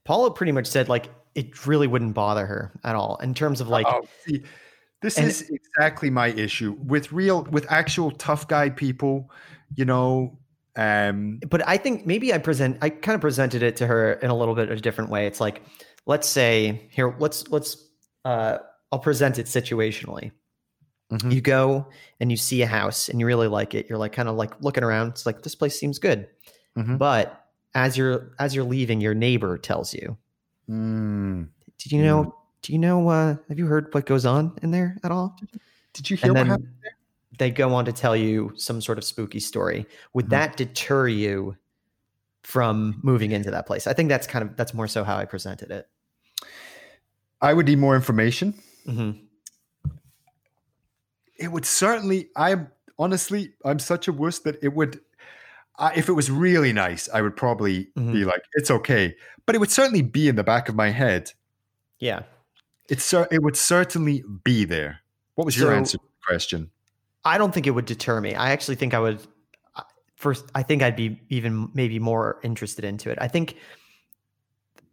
Paula 0.05 0.33
pretty 0.33 0.51
much 0.53 0.66
said 0.66 0.89
like 0.89 1.09
it 1.35 1.66
really 1.66 1.87
wouldn't 1.87 2.14
bother 2.14 2.47
her 2.47 2.73
at 2.83 2.97
all 2.97 3.16
in 3.23 3.35
terms 3.35 3.61
of 3.61 3.68
like 3.68 3.87
oh, 3.87 4.03
see, 4.27 4.43
this 5.03 5.18
and- 5.18 5.29
is 5.29 5.49
exactly 5.51 6.11
my 6.11 6.29
issue 6.29 6.73
with 6.85 7.12
real 7.12 7.45
with 7.45 7.71
actual 7.71 8.11
tough 8.12 8.49
guy 8.49 8.71
people 8.71 9.31
you 9.77 9.85
know 9.85 10.39
um 10.77 11.39
but 11.49 11.66
I 11.68 11.77
think 11.77 12.07
maybe 12.07 12.33
I 12.33 12.39
present 12.39 12.79
I 12.81 12.89
kind 12.91 13.14
of 13.14 13.21
presented 13.21 13.62
it 13.62 13.77
to 13.77 13.87
her 13.87 14.14
in 14.14 14.31
a 14.31 14.37
little 14.37 14.55
bit 14.55 14.71
of 14.71 14.79
a 14.79 14.81
different 14.81 15.11
way. 15.11 15.27
It's 15.27 15.41
like 15.41 15.62
let's 16.07 16.27
say 16.29 16.89
here 16.91 17.14
let's 17.18 17.47
let's 17.49 17.77
uh 18.25 18.59
I'll 18.91 18.99
present 18.99 19.39
it 19.39 19.47
situationally. 19.47 20.33
Mhm. 21.11 21.32
You 21.32 21.40
go 21.40 21.86
and 22.20 22.30
you 22.30 22.36
see 22.36 22.62
a 22.62 22.66
house 22.66 23.08
and 23.08 23.18
you 23.20 23.26
really 23.26 23.48
like 23.48 23.74
it. 23.74 23.88
You're 23.88 23.98
like 23.98 24.12
kind 24.12 24.28
of 24.28 24.36
like 24.36 24.52
looking 24.62 24.84
around. 24.84 25.08
It's 25.08 25.26
like 25.26 25.42
this 25.42 25.54
place 25.56 25.78
seems 25.78 25.98
good. 25.98 26.28
Mhm. 26.76 26.98
But 26.98 27.46
as 27.74 27.96
you're 27.96 28.32
as 28.38 28.54
you're 28.54 28.64
leaving, 28.64 29.00
your 29.00 29.14
neighbor 29.14 29.58
tells 29.58 29.92
you, 29.94 30.16
Mm, 30.68 31.48
"Did 31.78 31.92
you 31.92 32.02
know 32.02 32.34
do 32.62 32.72
you 32.72 32.78
know? 32.78 33.08
Uh, 33.08 33.36
have 33.48 33.58
you 33.58 33.66
heard 33.66 33.92
what 33.94 34.04
goes 34.06 34.24
on 34.26 34.56
in 34.62 34.70
there 34.70 34.98
at 35.02 35.11
all? 35.11 35.34
Did 35.94 36.11
you 36.11 36.16
hear 36.16 36.26
And 36.26 36.34
what 36.34 36.40
then 36.40 36.46
happened? 36.46 36.68
they 37.38 37.50
go 37.50 37.74
on 37.74 37.84
to 37.86 37.92
tell 37.92 38.14
you 38.14 38.52
some 38.56 38.80
sort 38.80 38.98
of 38.98 39.04
spooky 39.04 39.40
story. 39.40 39.86
Would 40.12 40.26
Mhm. 40.26 40.30
that 40.30 40.56
deter 40.58 41.08
you 41.08 41.56
from 42.44 43.00
moving 43.02 43.32
into 43.32 43.50
that 43.50 43.66
place? 43.66 43.86
I 43.86 43.94
think 43.94 44.08
that's 44.11 44.26
kind 44.26 44.44
of 44.48 44.56
that's 44.56 44.74
more 44.74 44.86
so 44.88 45.02
how 45.04 45.16
I 45.16 45.24
presented 45.24 45.70
it. 45.70 45.88
I 47.40 47.54
would 47.54 47.66
need 47.66 47.78
more 47.78 47.96
information. 47.96 48.54
hmm 48.86 49.12
It 51.41 51.51
would 51.51 51.64
certainly. 51.64 52.28
I'm 52.36 52.68
honestly, 52.99 53.55
I'm 53.64 53.78
such 53.78 54.07
a 54.09 54.12
wuss 54.12 54.38
that 54.41 54.62
it 54.62 54.74
would. 54.74 55.01
I 55.78 55.95
if 55.95 56.09
it 56.09 56.12
was 56.12 56.30
really 56.30 56.72
nice, 56.72 57.09
I 57.12 57.22
would 57.22 57.34
probably 57.36 57.88
Mhm. 57.97 58.12
be 58.12 58.24
like, 58.24 58.43
"It's 58.55 58.70
okay," 58.70 59.16
but 59.47 59.55
it 59.55 59.59
would 59.59 59.70
certainly 59.70 60.03
be 60.03 60.28
in 60.28 60.36
the 60.36 60.45
back 60.45 60.68
of 60.68 60.74
my 60.74 60.91
head. 60.91 61.32
Yeah. 61.99 62.22
It's 62.88 63.12
it 63.12 63.43
would 63.43 63.57
certainly 63.57 64.22
be 64.45 64.64
there. 64.64 65.01
What 65.36 65.45
was 65.47 65.57
your 65.57 65.70
So- 65.70 65.76
answer 65.76 65.99
to 65.99 66.05
the 66.05 66.26
question? 66.26 66.70
I 67.24 67.38
don't 67.38 67.53
think 67.55 67.66
it 67.66 67.70
would 67.70 67.86
deter 67.86 68.20
me. 68.20 68.34
I 68.34 68.51
actually 68.51 68.76
think 68.76 68.93
I 68.95 68.99
would 69.01 69.20
first 70.16 70.45
I 70.55 70.62
think 70.62 70.82
I'd 70.82 70.97
be 70.97 71.18
even 71.30 71.70
maybe 71.72 71.99
more 71.99 72.41
interested 72.43 72.84
into 72.84 73.09
it. 73.11 73.16
I 73.20 73.28
think 73.28 73.57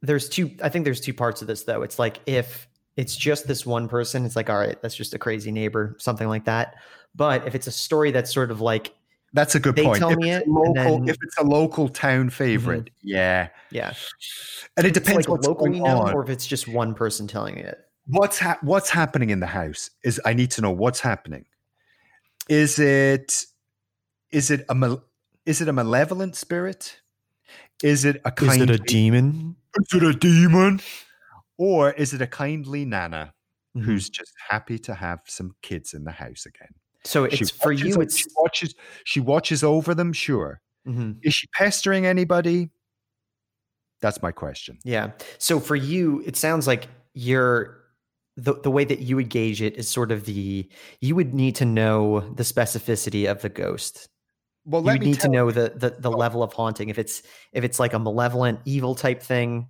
there's 0.02 0.30
two 0.30 0.52
I 0.64 0.70
think 0.70 0.86
there's 0.86 1.02
two 1.02 1.14
parts 1.14 1.42
of 1.42 1.48
this 1.48 1.64
though. 1.64 1.82
It's 1.82 2.00
like 2.00 2.20
if 2.26 2.68
it's 2.98 3.16
just 3.16 3.48
this 3.48 3.66
one 3.66 3.88
person, 3.88 4.26
it's 4.26 4.36
like 4.36 4.50
all 4.50 4.58
right, 4.58 4.80
that's 4.82 4.96
just 4.96 5.14
a 5.14 5.20
crazy 5.20 5.52
neighbor, 5.52 5.96
something 6.00 6.28
like 6.28 6.44
that. 6.46 6.76
But 7.16 7.48
if 7.48 7.56
it's 7.56 7.68
a 7.68 7.72
story 7.72 8.12
that's 8.12 8.34
sort 8.34 8.52
of 8.52 8.60
like 8.60 8.94
That's 9.34 9.56
a 9.56 9.60
good 9.60 9.76
They 9.76 9.84
point. 9.86 10.00
tell 10.00 10.10
if, 10.12 10.18
me 10.18 10.32
it's 10.32 10.46
it, 10.46 10.50
a 10.50 10.52
local, 10.52 10.74
then- 10.74 10.88
Mm-hmm. 11.02 11.10
if 11.10 11.18
it's 11.22 11.38
a 11.38 11.44
local 11.44 11.88
town 11.90 12.30
favorite, 12.30 12.90
yeah, 13.02 13.48
yeah, 13.72 13.94
and 14.76 14.86
it 14.86 14.90
it's 14.90 15.00
depends 15.00 15.28
like 15.28 15.30
what's 15.30 15.48
locally 15.48 15.80
going 15.80 15.84
on. 15.84 16.14
or 16.14 16.24
if 16.24 16.30
it's 16.30 16.46
just 16.48 16.68
one 16.68 16.94
person 16.94 17.28
telling 17.28 17.58
it. 17.58 17.78
what's 18.08 18.40
ha- 18.40 18.58
what's 18.62 18.90
happening 18.90 19.30
in 19.30 19.40
the 19.40 19.48
house 19.48 19.90
is 20.04 20.20
I 20.26 20.34
need 20.34 20.52
to 20.52 20.62
know 20.62 20.72
what's 20.72 21.00
happening. 21.02 21.46
Is 22.50 22.80
it 22.80 23.46
is 24.32 24.50
it 24.52 24.66
a 24.70 24.76
mal- 24.76 25.04
is 25.46 25.62
it 25.62 25.68
a 25.68 25.74
malevolent 25.74 26.36
spirit? 26.36 27.00
Is 27.84 28.06
it 28.06 28.22
a 28.26 28.32
kindly, 28.32 28.78
demon? 28.80 29.56
is 29.80 29.94
it 29.94 30.04
a 30.04 30.14
demon? 30.14 30.80
Or 31.58 31.92
is 31.92 32.14
it 32.14 32.22
a 32.22 32.28
kindly 32.28 32.86
nana 32.86 33.34
Mm-hmm. 33.76 33.86
who's 33.86 34.10
just 34.10 34.32
happy 34.50 34.80
to 34.80 34.96
have 34.96 35.20
some 35.28 35.52
kids 35.62 35.94
in 35.94 36.04
the 36.04 36.12
house 36.12 36.48
again? 36.48 36.70
So 37.04 37.28
She 37.30 37.42
it's 37.44 37.52
for 37.52 37.72
watches 37.72 37.86
you 37.96 38.02
it's 38.02 38.18
she 38.18 38.26
watches 38.36 38.76
she 39.04 39.20
watches 39.20 39.64
over 39.64 39.94
them, 39.94 40.14
sure. 40.14 40.62
Mhm. 40.88 41.18
Is 41.22 41.36
she 41.36 41.48
pestering 41.54 42.06
anybody? 42.08 42.72
That's 44.02 44.22
my 44.22 44.32
question. 44.32 44.80
Yeah. 44.84 45.12
So 45.38 45.60
for 45.60 45.76
you, 45.76 46.24
it 46.26 46.36
sounds 46.36 46.66
like 46.66 46.88
you're 47.14 47.78
the 48.36 48.54
the 48.56 48.72
way 48.72 48.84
that 48.86 49.00
you 49.00 49.16
would 49.16 49.30
gauge 49.30 49.62
it 49.62 49.76
is 49.76 49.88
sort 49.88 50.12
of 50.12 50.26
the 50.26 50.68
you 51.02 51.16
would 51.16 51.34
need 51.34 51.56
to 51.56 51.66
know 51.66 52.22
the 52.36 52.44
specificity 52.44 53.30
of 53.30 53.42
the 53.42 53.50
ghost. 53.50 54.10
Well, 54.66 54.82
You 54.82 54.88
let 54.88 54.94
would 54.94 55.02
me 55.02 55.08
need 55.12 55.20
to 55.22 55.30
know 55.30 55.52
the 55.52 55.74
the, 55.76 55.96
the 56.00 56.12
level 56.12 56.42
of 56.42 56.54
haunting. 56.54 56.90
If 56.90 56.98
it's 56.98 57.22
if 57.54 57.64
it's 57.64 57.80
like 57.80 57.94
a 57.94 58.00
malevolent 58.00 58.60
evil 58.66 58.96
type 58.96 59.22
thing, 59.22 59.68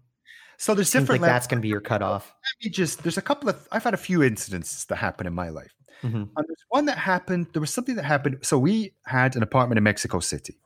so 0.58 0.74
there's 0.74 0.89
seems 0.89 1.03
different 1.03 1.22
like 1.22 1.30
that's 1.32 1.47
going 1.47 1.60
to 1.60 1.62
be 1.62 1.68
your 1.70 1.82
cutoff. 1.82 2.28
Let 2.28 2.66
me 2.66 2.70
just 2.72 3.03
there's 3.03 3.18
a 3.18 3.22
couple 3.22 3.49
of 3.49 3.68
I've 3.72 3.84
had 3.84 3.93
a 3.93 3.97
few 3.97 4.20
incidences 4.20 4.86
that 4.88 4.95
happen 4.97 5.28
in 5.28 5.34
my 5.34 5.49
life. 5.49 5.74
Mhm. 6.03 6.30
And 6.36 6.45
there's 6.47 6.66
one 6.70 6.86
that 6.86 6.97
happened. 6.97 7.47
There 7.53 7.60
was 7.62 7.74
something 7.74 7.95
that 7.95 8.05
happened. 8.05 8.39
So 8.43 8.60
we 8.60 8.93
had 9.05 9.36
an 9.36 9.43
apartment 9.43 9.78
in 9.78 9.84
Mexico 9.84 10.20
City. 10.20 10.60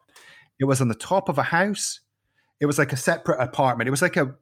It 0.60 0.66
was 0.66 0.82
on 0.82 0.88
the 0.90 0.96
top 0.96 1.30
of 1.30 1.38
a 1.38 1.44
house. 1.44 2.02
It 2.60 2.66
was 2.66 2.78
like 2.78 2.92
a 2.94 2.98
separate 2.98 3.40
apartment. 3.42 3.88
It 3.88 3.92
was 3.92 4.02
like 4.02 4.18
a 4.18 4.36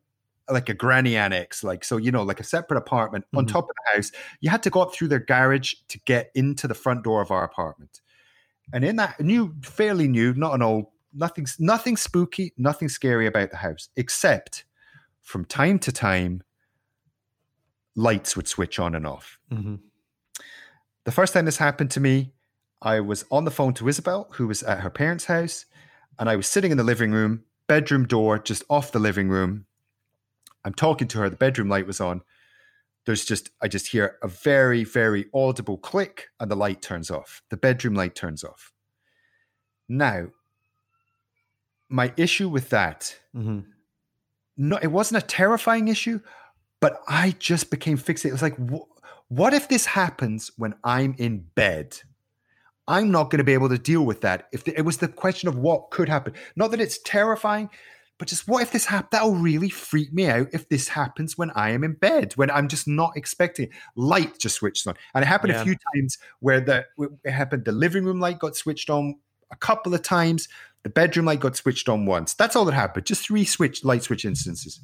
like 0.50 0.68
a 0.68 0.74
granny 0.74 1.16
annex, 1.16 1.64
like 1.64 1.84
so 1.84 1.98
you 1.98 2.12
know, 2.12 2.24
like 2.24 2.40
a 2.40 2.44
separate 2.44 2.78
apartment 2.78 3.26
on 3.36 3.46
Mhm. 3.46 3.50
top 3.50 3.66
of 3.66 3.76
the 3.86 3.96
house. 3.96 4.12
You 4.42 4.50
had 4.50 4.64
to 4.64 4.70
go 4.72 4.82
up 4.82 4.94
through 4.94 5.10
their 5.10 5.20
garage 5.20 5.76
to 5.90 6.00
get 6.06 6.32
into 6.34 6.68
the 6.68 6.74
front 6.74 7.04
door 7.04 7.22
of 7.22 7.30
our 7.30 7.44
apartment. 7.44 8.02
And 8.74 8.84
in 8.84 8.96
that 8.98 9.20
new, 9.20 9.56
fairly 9.62 10.08
new, 10.08 10.34
not 10.34 10.54
an 10.56 10.62
old, 10.64 10.88
nothing, 11.14 11.46
nothing 11.60 11.98
spooky, 11.98 12.54
nothing 12.58 12.90
scary 12.90 13.28
about 13.28 13.52
the 13.52 13.58
house, 13.58 13.90
except 13.96 14.64
from 15.30 15.46
time 15.46 15.78
to 15.78 15.92
time, 15.92 16.42
lights 17.96 18.36
would 18.36 18.48
switch 18.48 18.80
on 18.80 18.96
and 18.96 19.06
off. 19.06 19.38
Mhm. 19.52 19.80
The 21.04 21.12
first 21.12 21.34
time 21.34 21.46
this 21.46 21.58
happened 21.58 21.92
to 21.92 22.00
me, 22.00 22.34
I 22.82 23.00
was 23.00 23.26
on 23.30 23.46
the 23.46 23.52
phone 23.52 23.76
to 23.76 23.88
Isabel, 23.88 24.28
who 24.34 24.48
was 24.48 24.64
at 24.64 24.80
her 24.80 24.90
parents' 24.90 25.26
house, 25.26 25.68
and 26.18 26.28
I 26.28 26.36
was 26.36 26.48
sitting 26.48 26.72
in 26.72 26.78
the 26.78 26.84
living 26.84 27.12
room, 27.12 27.44
bedroom 27.68 28.08
door 28.08 28.40
just 28.40 28.64
off 28.72 28.92
the 28.92 28.98
living 28.98 29.30
room. 29.30 29.68
I'm 30.66 30.74
talking 30.74 31.08
to 31.10 31.20
her, 31.20 31.30
the 31.30 31.36
bedroom 31.36 31.70
light 31.70 31.86
was 31.86 32.02
on. 32.02 32.24
There's 33.06 33.24
just, 33.24 33.52
I 33.62 33.68
just 33.68 33.88
hear 33.90 34.18
a 34.24 34.28
very, 34.28 34.84
very 34.84 35.30
audible 35.32 35.78
click, 35.78 36.30
and 36.40 36.50
the 36.50 36.56
light 36.56 36.82
turns 36.82 37.12
off. 37.12 37.44
The 37.50 37.58
bedroom 37.58 37.94
light 37.94 38.16
turns 38.16 38.44
off. 38.44 38.74
Now, 39.88 40.30
my 41.88 42.14
issue 42.18 42.50
with 42.50 42.70
that 42.70 43.20
Mhm. 43.36 43.66
No, 44.60 44.78
it 44.82 44.88
wasn't 44.88 45.24
a 45.24 45.26
terrifying 45.26 45.88
issue, 45.88 46.20
but 46.82 47.02
I 47.08 47.34
just 47.40 47.72
became 47.72 47.98
fixated. 47.98 48.26
It 48.26 48.32
was 48.34 48.42
like, 48.42 48.58
wh- 48.58 48.88
what 49.32 49.54
if 49.54 49.68
this 49.70 49.86
happens 49.88 50.52
when 50.58 50.76
I'm 50.84 51.16
in 51.18 51.46
bed? 51.56 51.98
I'm 52.88 53.10
not 53.12 53.30
going 53.30 53.38
to 53.38 53.44
be 53.44 53.54
able 53.54 53.70
to 53.70 53.78
deal 53.78 54.04
with 54.06 54.22
that. 54.22 54.48
If 54.52 54.64
the, 54.66 54.78
it 54.78 54.82
was 54.82 54.98
the 54.98 55.08
question 55.08 55.48
of 55.48 55.58
what 55.58 55.92
could 55.92 56.10
happen, 56.10 56.34
not 56.56 56.72
that 56.72 56.82
it's 56.82 56.98
terrifying, 57.04 57.70
but 58.18 58.28
just 58.28 58.48
what 58.48 58.62
if 58.64 58.72
this 58.72 58.86
happens? 58.86 59.10
That'll 59.12 59.36
really 59.36 59.70
freak 59.70 60.12
me 60.12 60.28
out 60.28 60.48
if 60.52 60.68
this 60.68 60.90
happens 60.90 61.38
when 61.38 61.52
I 61.52 61.70
am 61.70 61.84
in 61.86 61.94
bed, 61.94 62.34
when 62.36 62.52
I'm 62.52 62.68
just 62.68 62.88
not 62.88 63.14
expecting 63.16 63.66
it. 63.68 63.72
Light 63.96 64.38
just 64.40 64.56
switched 64.56 64.88
on, 64.88 64.96
and 65.14 65.24
it 65.24 65.28
happened 65.28 65.54
Yeah. 65.54 65.62
a 65.62 65.64
few 65.64 65.76
times 65.96 66.18
where 66.40 66.60
the 66.60 66.86
it 67.24 67.32
happened. 67.32 67.64
The 67.64 67.72
living 67.72 68.04
room 68.04 68.20
light 68.20 68.40
got 68.40 68.58
switched 68.58 68.90
on 68.90 69.16
a 69.52 69.56
couple 69.56 69.94
of 69.94 70.02
times. 70.02 70.50
The 70.84 70.90
bedroom 70.90 71.26
light 71.26 71.40
got 71.42 71.56
switched 71.56 71.90
on 71.90 72.06
once. 72.06 72.34
That's 72.34 72.56
all 72.56 72.66
that 72.66 72.74
happened. 72.74 73.06
Just 73.06 73.26
three 73.26 73.46
switch 73.46 73.84
light 73.84 74.04
switch 74.04 74.24
instances. 74.26 74.80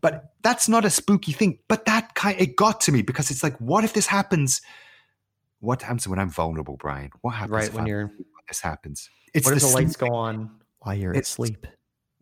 But 0.00 0.32
that's 0.42 0.66
not 0.68 0.84
a 0.86 0.90
spooky 0.90 1.32
thing. 1.32 1.58
But 1.68 1.84
that 1.84 2.14
kind 2.14 2.40
it 2.40 2.56
got 2.56 2.80
to 2.82 2.92
me 2.92 3.02
because 3.02 3.30
it's 3.30 3.42
like, 3.42 3.56
what 3.58 3.84
if 3.84 3.92
this 3.92 4.06
happens? 4.06 4.62
What 5.60 5.82
happens 5.82 6.08
when 6.08 6.18
I'm 6.18 6.30
vulnerable, 6.30 6.76
Brian? 6.78 7.10
What 7.20 7.32
happens 7.32 7.50
Right 7.52 7.72
when 7.74 7.84
I- 7.84 7.88
you're 7.88 8.06
when 8.06 8.24
this 8.48 8.60
happens? 8.60 9.10
It's 9.34 9.44
what 9.46 9.54
if 9.56 9.60
the 9.62 9.68
the 9.68 9.74
lights 9.74 9.96
go 9.96 10.08
on 10.14 10.50
while 10.78 10.94
you're 10.94 11.12
It's- 11.12 11.28
asleep? 11.32 11.66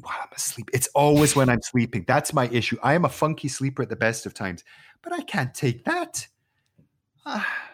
while 0.00 0.16
I'm 0.20 0.28
asleep. 0.36 0.70
It's 0.72 0.88
always 0.94 1.34
when 1.36 1.48
I'm 1.48 1.62
sleeping. 1.62 2.04
That's 2.06 2.32
my 2.32 2.48
issue. 2.48 2.78
I 2.82 2.94
am 2.94 3.04
a 3.04 3.08
funky 3.08 3.48
sleeper 3.48 3.82
at 3.82 3.88
the 3.88 3.96
best 3.96 4.26
of 4.26 4.34
times, 4.34 4.62
but 5.02 5.12
I 5.12 5.22
can't 5.22 5.52
take 5.54 5.84
that. 5.84 6.26
Ah, 7.26 7.67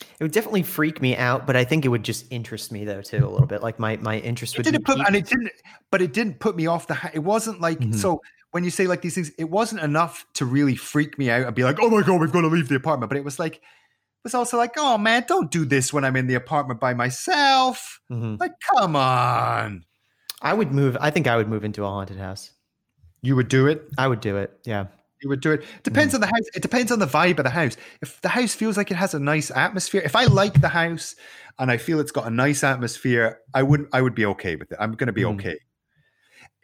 It 0.00 0.24
would 0.24 0.32
definitely 0.32 0.62
freak 0.62 1.00
me 1.02 1.16
out, 1.16 1.46
but 1.46 1.56
I 1.56 1.64
think 1.64 1.84
it 1.84 1.88
would 1.88 2.02
just 2.02 2.26
interest 2.30 2.72
me 2.72 2.84
though 2.84 3.02
too 3.02 3.26
a 3.26 3.28
little 3.28 3.46
bit. 3.46 3.62
Like 3.62 3.78
my 3.78 3.96
my 3.98 4.18
interest 4.18 4.54
it 4.54 4.58
would 4.58 4.64
didn't 4.64 4.86
be 4.86 4.92
put, 4.94 5.06
and 5.06 5.14
it 5.16 5.26
didn't, 5.26 5.52
but 5.90 6.00
it 6.02 6.12
didn't 6.12 6.38
put 6.40 6.56
me 6.56 6.66
off 6.66 6.86
the. 6.86 6.96
It 7.14 7.20
wasn't 7.20 7.60
like 7.60 7.78
Mhm. 7.80 7.94
so. 7.94 8.20
When 8.52 8.64
you 8.64 8.70
say 8.70 8.88
like 8.88 9.00
these 9.00 9.14
things, 9.14 9.30
it 9.38 9.48
wasn't 9.48 9.80
enough 9.82 10.26
to 10.34 10.44
really 10.44 10.74
freak 10.74 11.16
me 11.18 11.30
out 11.30 11.46
and 11.46 11.54
be 11.54 11.62
like, 11.62 11.78
"Oh 11.80 11.88
my 11.88 12.02
god, 12.02 12.20
we've 12.20 12.32
got 12.32 12.40
to 12.40 12.48
leave 12.48 12.68
the 12.68 12.74
apartment." 12.74 13.08
But 13.08 13.16
it 13.16 13.24
was 13.24 13.38
like, 13.38 13.54
it 13.56 13.60
was 14.24 14.34
also 14.34 14.56
like, 14.56 14.72
"Oh 14.76 14.98
man, 14.98 15.24
don't 15.28 15.52
do 15.52 15.64
this 15.64 15.92
when 15.92 16.04
I'm 16.04 16.16
in 16.16 16.26
the 16.26 16.34
apartment 16.34 16.80
by 16.80 16.92
myself." 16.92 18.00
Mhm. 18.10 18.40
Like, 18.40 18.52
come 18.74 18.96
on, 18.96 19.84
I 20.42 20.52
would 20.54 20.72
move. 20.72 20.96
I 21.00 21.10
think 21.10 21.28
I 21.28 21.36
would 21.36 21.46
move 21.48 21.62
into 21.64 21.84
a 21.84 21.88
haunted 21.88 22.16
house. 22.18 22.50
you 23.22 23.36
would 23.36 23.48
do 23.48 23.66
it. 23.68 23.82
I 23.98 24.08
would 24.08 24.20
do 24.20 24.36
it. 24.38 24.58
Yeah. 24.64 24.86
You 25.22 25.28
would 25.28 25.40
do 25.40 25.52
it. 25.52 25.64
Depends 25.82 26.14
on 26.14 26.20
the 26.20 26.26
house. 26.26 26.46
It 26.54 26.62
depends 26.62 26.90
on 26.90 26.98
the 26.98 27.06
vibe 27.06 27.38
of 27.38 27.44
the 27.44 27.50
house. 27.50 27.76
If 28.00 28.20
the 28.22 28.28
house 28.30 28.54
feels 28.54 28.76
like 28.76 28.90
it 28.90 28.94
has 28.96 29.12
a 29.14 29.18
nice 29.18 29.50
atmosphere, 29.50 30.00
if 30.04 30.16
I 30.16 30.24
like 30.24 30.60
the 30.60 30.68
house 30.68 31.14
and 31.58 31.70
I 31.70 31.76
feel 31.76 32.00
it's 32.00 32.12
got 32.12 32.26
a 32.26 32.30
nice 32.30 32.64
atmosphere, 32.64 33.40
I 33.54 33.62
would 33.62 33.86
I 33.92 34.00
would 34.00 34.14
be 34.14 34.24
okay 34.26 34.56
with 34.56 34.72
it. 34.72 34.78
I'm 34.80 34.92
going 34.92 35.08
to 35.08 35.12
be 35.12 35.22
Mhm. 35.22 35.34
okay. 35.34 35.58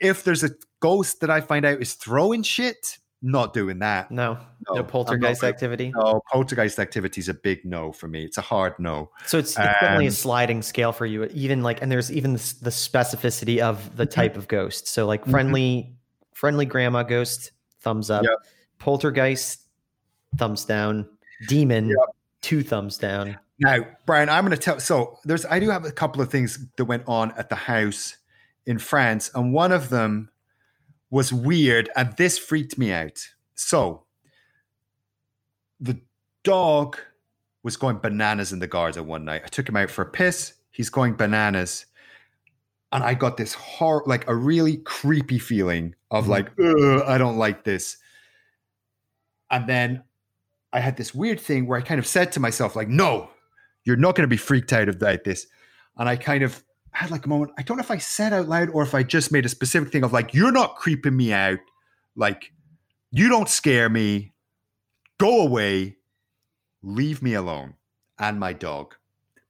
If 0.00 0.24
there's 0.24 0.42
a 0.44 0.50
ghost 0.80 1.20
that 1.20 1.30
I 1.30 1.40
find 1.40 1.64
out 1.64 1.80
is 1.80 1.94
throwing 1.94 2.42
shit, 2.42 2.98
not 3.22 3.52
doing 3.54 3.78
that. 3.80 4.10
No. 4.10 4.34
No, 4.34 4.38
No, 4.38 4.40
I'm 4.70 4.76
not 4.78 4.88
poltergeist 4.88 5.44
activity. 5.44 5.92
No, 5.94 6.20
poltergeist 6.32 6.78
activity 6.78 7.20
is 7.20 7.28
a 7.28 7.34
big 7.34 7.64
no 7.64 7.92
for 7.92 8.08
me. 8.08 8.24
It's 8.24 8.36
a 8.38 8.42
hard 8.42 8.74
no. 8.78 9.10
So 9.26 9.38
it's, 9.38 9.50
it's 9.50 9.56
definitely 9.56 10.06
a 10.06 10.08
Um, 10.08 10.14
sliding 10.14 10.62
scale 10.62 10.92
for 10.92 11.06
you. 11.06 11.24
Even 11.32 11.62
like, 11.62 11.80
and 11.82 11.90
there's 11.90 12.10
even 12.12 12.32
the, 12.34 12.38
specificity 12.38 13.58
of 13.58 13.96
the 13.96 14.06
Mhm. 14.06 14.10
type 14.10 14.36
of 14.36 14.48
ghost. 14.48 14.88
So 14.88 15.06
like 15.06 15.24
Mhm. 15.24 15.30
friendly, 15.30 15.96
friendly 16.34 16.66
grandma 16.66 17.02
ghost, 17.02 17.52
thumbs 17.86 18.10
up. 18.10 18.24
Yep. 18.24 18.38
Poltergeist, 18.80 19.62
thumbs 20.36 20.64
down. 20.64 21.08
Demon, 21.48 21.88
Yep. 21.88 21.98
two 22.42 22.62
thumbs 22.64 22.98
down. 22.98 23.38
Now, 23.60 23.86
Brian, 24.06 24.28
I'm 24.28 24.44
going 24.44 24.56
to 24.56 24.62
tell. 24.62 24.80
So 24.80 25.18
there's, 25.24 25.46
I 25.46 25.60
do 25.60 25.70
have 25.70 25.84
a 25.84 25.92
couple 25.92 26.20
of 26.20 26.30
things 26.30 26.58
that 26.76 26.84
went 26.84 27.04
on 27.06 27.30
at 27.38 27.48
the 27.48 27.54
house 27.54 28.16
in 28.66 28.78
France, 28.78 29.30
and 29.34 29.52
one 29.52 29.70
of 29.70 29.88
them 29.88 30.30
was 31.10 31.32
weird, 31.32 31.88
and 31.94 32.14
this 32.16 32.36
freaked 32.36 32.76
me 32.76 32.92
out. 32.92 33.18
So 33.54 34.04
the 35.80 36.00
dog 36.42 36.98
was 37.62 37.76
going 37.76 37.98
bananas 37.98 38.52
in 38.52 38.58
the 38.58 38.66
garden 38.66 39.06
one 39.06 39.24
night. 39.24 39.42
I 39.44 39.48
took 39.48 39.68
him 39.68 39.76
out 39.76 39.90
for 39.90 40.02
a 40.02 40.10
piss. 40.10 40.54
He's 40.70 40.90
going 40.90 41.14
bananas. 41.14 41.85
And 42.92 43.02
I 43.02 43.14
got 43.14 43.36
this 43.36 43.52
horror, 43.54 44.02
like 44.06 44.28
a 44.28 44.34
really 44.34 44.78
creepy 44.78 45.38
feeling 45.38 45.94
of 46.10 46.26
Mhm. 46.26 46.28
like, 46.28 46.48
I 47.08 47.18
don't 47.18 47.36
like 47.36 47.64
this. 47.64 47.96
And 49.50 49.68
then 49.68 50.04
I 50.72 50.80
had 50.80 50.96
this 50.96 51.14
weird 51.14 51.40
thing 51.40 51.66
where 51.66 51.78
I 51.78 51.82
kind 51.82 51.98
of 51.98 52.06
said 52.06 52.32
to 52.32 52.40
myself, 52.40 52.76
like, 52.76 52.88
no, 52.88 53.30
you're 53.84 53.96
not 53.96 54.14
going 54.14 54.24
to 54.28 54.32
be 54.32 54.36
freaked 54.36 54.72
out 54.72 54.88
about 54.88 55.24
this. 55.24 55.46
And 55.96 56.08
I 56.08 56.16
kind 56.16 56.42
of 56.42 56.62
had 56.92 57.10
like 57.10 57.26
a 57.26 57.28
moment. 57.28 57.52
I 57.58 57.62
don't 57.62 57.76
know 57.76 57.82
if 57.82 57.90
I 57.90 57.98
said 57.98 58.32
out 58.32 58.48
loud 58.48 58.70
or 58.70 58.82
if 58.82 58.94
I 58.94 59.02
just 59.02 59.30
made 59.32 59.44
a 59.46 59.48
specific 59.50 59.90
thing 59.92 60.04
of 60.04 60.12
like, 60.12 60.34
you're 60.34 60.52
not 60.52 60.76
creeping 60.76 61.16
me 61.16 61.32
out. 61.32 61.58
Like, 62.14 62.52
you 63.10 63.28
don't 63.28 63.48
scare 63.48 63.88
me. 63.88 64.32
Go 65.18 65.40
away. 65.42 65.96
Leave 66.82 67.22
me 67.22 67.34
alone 67.34 67.74
and 68.18 68.38
my 68.38 68.52
dog. 68.52 68.94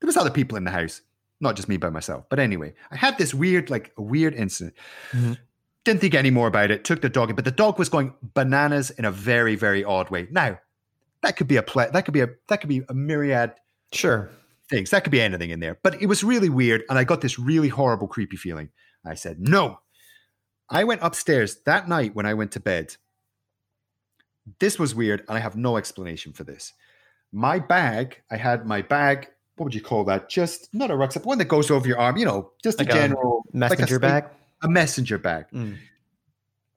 There 0.00 0.06
was 0.06 0.16
other 0.16 0.30
people 0.30 0.56
in 0.56 0.64
the 0.64 0.70
house, 0.70 1.00
not 1.40 1.56
just 1.56 1.68
me 1.68 1.76
by 1.76 1.90
myself. 1.90 2.24
But 2.28 2.38
anyway, 2.38 2.74
I 2.90 2.96
had 2.96 3.18
this 3.18 3.34
weird, 3.34 3.70
like 3.70 3.92
a 3.96 4.02
weird 4.02 4.34
incident. 4.34 4.76
Mm-hmm. 5.12 5.34
Didn't 5.84 6.00
think 6.00 6.14
any 6.14 6.30
more 6.30 6.48
about 6.48 6.70
it. 6.70 6.84
Took 6.84 7.02
the 7.02 7.08
dog 7.08 7.30
in, 7.30 7.36
but 7.36 7.44
the 7.44 7.50
dog 7.50 7.78
was 7.78 7.88
going 7.88 8.12
bananas 8.34 8.90
in 8.90 9.04
a 9.04 9.10
very, 9.12 9.54
very 9.54 9.84
odd 9.84 10.10
way. 10.10 10.26
Now, 10.30 10.58
that 11.22 11.36
could 11.36 11.46
be 11.48 11.56
a 11.56 11.62
play. 11.62 11.88
That 11.92 12.04
could 12.04 12.14
be 12.14 12.20
a 12.22 12.28
that 12.48 12.60
could 12.60 12.68
be 12.68 12.82
a 12.88 12.94
myriad 12.94 13.54
Sure. 13.92 14.30
things. 14.68 14.90
That 14.90 15.04
could 15.04 15.12
be 15.12 15.20
anything 15.20 15.50
in 15.50 15.60
there. 15.60 15.78
But 15.82 16.02
it 16.02 16.06
was 16.06 16.24
really 16.24 16.48
weird, 16.48 16.82
and 16.88 16.98
I 16.98 17.04
got 17.04 17.20
this 17.20 17.38
really 17.38 17.68
horrible, 17.68 18.08
creepy 18.08 18.36
feeling. 18.36 18.70
I 19.04 19.14
said 19.14 19.38
no. 19.40 19.80
I 20.68 20.82
went 20.82 21.02
upstairs 21.02 21.58
that 21.66 21.88
night 21.88 22.16
when 22.16 22.26
I 22.26 22.34
went 22.34 22.50
to 22.52 22.60
bed. 22.60 22.96
This 24.58 24.78
was 24.78 24.94
weird, 24.94 25.20
and 25.28 25.36
I 25.36 25.40
have 25.40 25.56
no 25.56 25.76
explanation 25.76 26.32
for 26.32 26.42
this. 26.44 26.72
My 27.32 27.58
bag, 27.58 28.22
I 28.30 28.36
had 28.36 28.66
my 28.66 28.82
bag. 28.82 29.28
What 29.56 29.64
would 29.64 29.74
you 29.74 29.80
call 29.80 30.04
that? 30.04 30.28
Just 30.28 30.72
not 30.74 30.90
a 30.90 30.96
rucksack, 30.96 31.24
one 31.24 31.38
that 31.38 31.48
goes 31.48 31.70
over 31.70 31.86
your 31.88 31.98
arm. 31.98 32.16
You 32.18 32.26
know, 32.26 32.52
just 32.62 32.78
Like 32.78 32.88
a 32.88 32.92
a 32.92 32.94
general 32.94 33.42
like 33.52 33.54
a 33.54 33.56
Messenger 33.76 33.98
bag. 33.98 34.24
a 34.62 34.68
messenger 34.68 35.18
bag. 35.18 35.46
Mm. 35.52 35.76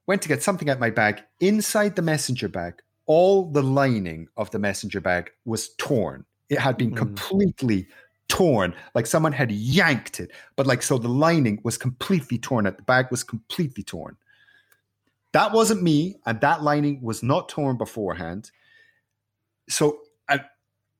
Went 0.06 0.22
to 0.22 0.28
get 0.28 0.42
something 0.42 0.68
out 0.70 0.78
my 0.80 0.90
bag. 0.90 1.22
Inside 1.40 1.94
the 1.96 2.02
messenger 2.02 2.48
bag, 2.48 2.80
all 3.06 3.50
the 3.50 3.62
lining 3.62 4.28
of 4.36 4.50
the 4.50 4.58
messenger 4.58 5.00
bag 5.00 5.30
was 5.44 5.70
torn. 5.76 6.24
It 6.48 6.58
had 6.58 6.76
been 6.78 6.92
Mm. 6.92 6.96
completely 6.96 7.86
torn, 8.28 8.74
like 8.94 9.06
someone 9.06 9.32
had 9.32 9.50
yanked 9.52 10.18
it. 10.20 10.30
But 10.56 10.66
like 10.66 10.82
so, 10.82 10.96
the 10.98 11.08
lining 11.08 11.60
was 11.64 11.76
completely 11.76 12.38
torn 12.38 12.66
at 12.66 12.76
The 12.78 12.82
bag 12.84 13.08
was 13.10 13.22
completely 13.24 13.82
torn. 13.82 14.16
That 15.32 15.52
wasn't 15.52 15.82
me, 15.82 16.16
and 16.26 16.40
that 16.40 16.62
lining 16.62 17.02
was 17.02 17.22
not 17.22 17.48
torn 17.48 17.76
beforehand. 17.76 18.50
So, 19.68 20.00
I, 20.28 20.40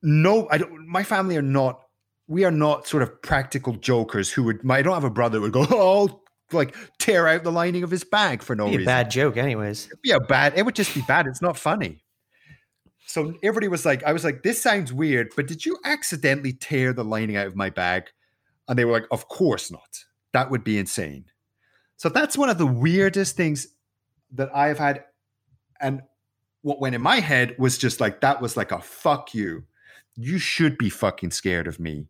no, 0.01 0.47
I 0.49 0.57
don't. 0.57 0.87
My 0.87 1.03
family 1.03 1.37
are 1.37 1.41
not. 1.41 1.81
We 2.27 2.45
are 2.45 2.51
not 2.51 2.87
sort 2.87 3.03
of 3.03 3.21
practical 3.21 3.73
jokers 3.73 4.31
who 4.31 4.43
would. 4.43 4.63
My, 4.63 4.77
I 4.77 4.81
don't 4.81 4.93
have 4.93 5.03
a 5.03 5.09
brother 5.09 5.37
who 5.37 5.43
would 5.43 5.51
go, 5.51 5.65
oh, 5.71 6.21
like 6.51 6.75
tear 6.97 7.27
out 7.27 7.43
the 7.43 7.51
lining 7.51 7.83
of 7.83 7.91
his 7.91 8.03
bag 8.03 8.41
for 8.41 8.55
no 8.55 8.65
Be 8.65 8.75
a 8.75 8.77
reason. 8.77 8.85
bad 8.85 9.11
joke, 9.11 9.37
anyways. 9.37 9.87
It'd 9.87 10.01
be 10.01 10.11
a 10.11 10.19
bad. 10.19 10.57
It 10.57 10.63
would 10.65 10.75
just 10.75 10.93
be 10.93 11.01
bad. 11.01 11.27
It's 11.27 11.41
not 11.41 11.57
funny. 11.57 12.03
So 13.07 13.33
everybody 13.43 13.67
was 13.67 13.85
like, 13.85 14.03
I 14.03 14.13
was 14.13 14.23
like, 14.23 14.43
this 14.43 14.61
sounds 14.61 14.93
weird, 14.93 15.33
but 15.35 15.45
did 15.47 15.65
you 15.65 15.77
accidentally 15.83 16.53
tear 16.53 16.93
the 16.93 17.03
lining 17.03 17.35
out 17.35 17.47
of 17.47 17.57
my 17.57 17.69
bag? 17.69 18.05
And 18.69 18.79
they 18.79 18.85
were 18.85 18.93
like, 18.93 19.07
of 19.11 19.27
course 19.27 19.69
not. 19.69 20.05
That 20.31 20.49
would 20.49 20.63
be 20.63 20.77
insane. 20.77 21.25
So 21.97 22.07
that's 22.07 22.37
one 22.37 22.49
of 22.49 22.57
the 22.57 22.65
weirdest 22.65 23.35
things 23.35 23.67
that 24.31 24.55
I've 24.55 24.79
had. 24.79 25.03
And 25.81 26.03
what 26.61 26.79
went 26.79 26.95
in 26.95 27.01
my 27.01 27.19
head 27.19 27.55
was 27.59 27.77
just 27.77 27.99
like, 27.99 28.21
that 28.21 28.41
was 28.41 28.55
like 28.55 28.71
a 28.71 28.79
fuck 28.79 29.33
you. 29.33 29.65
You 30.15 30.37
should 30.39 30.77
be 30.77 30.89
fucking 30.89 31.31
scared 31.31 31.67
of 31.67 31.79
me. 31.79 32.07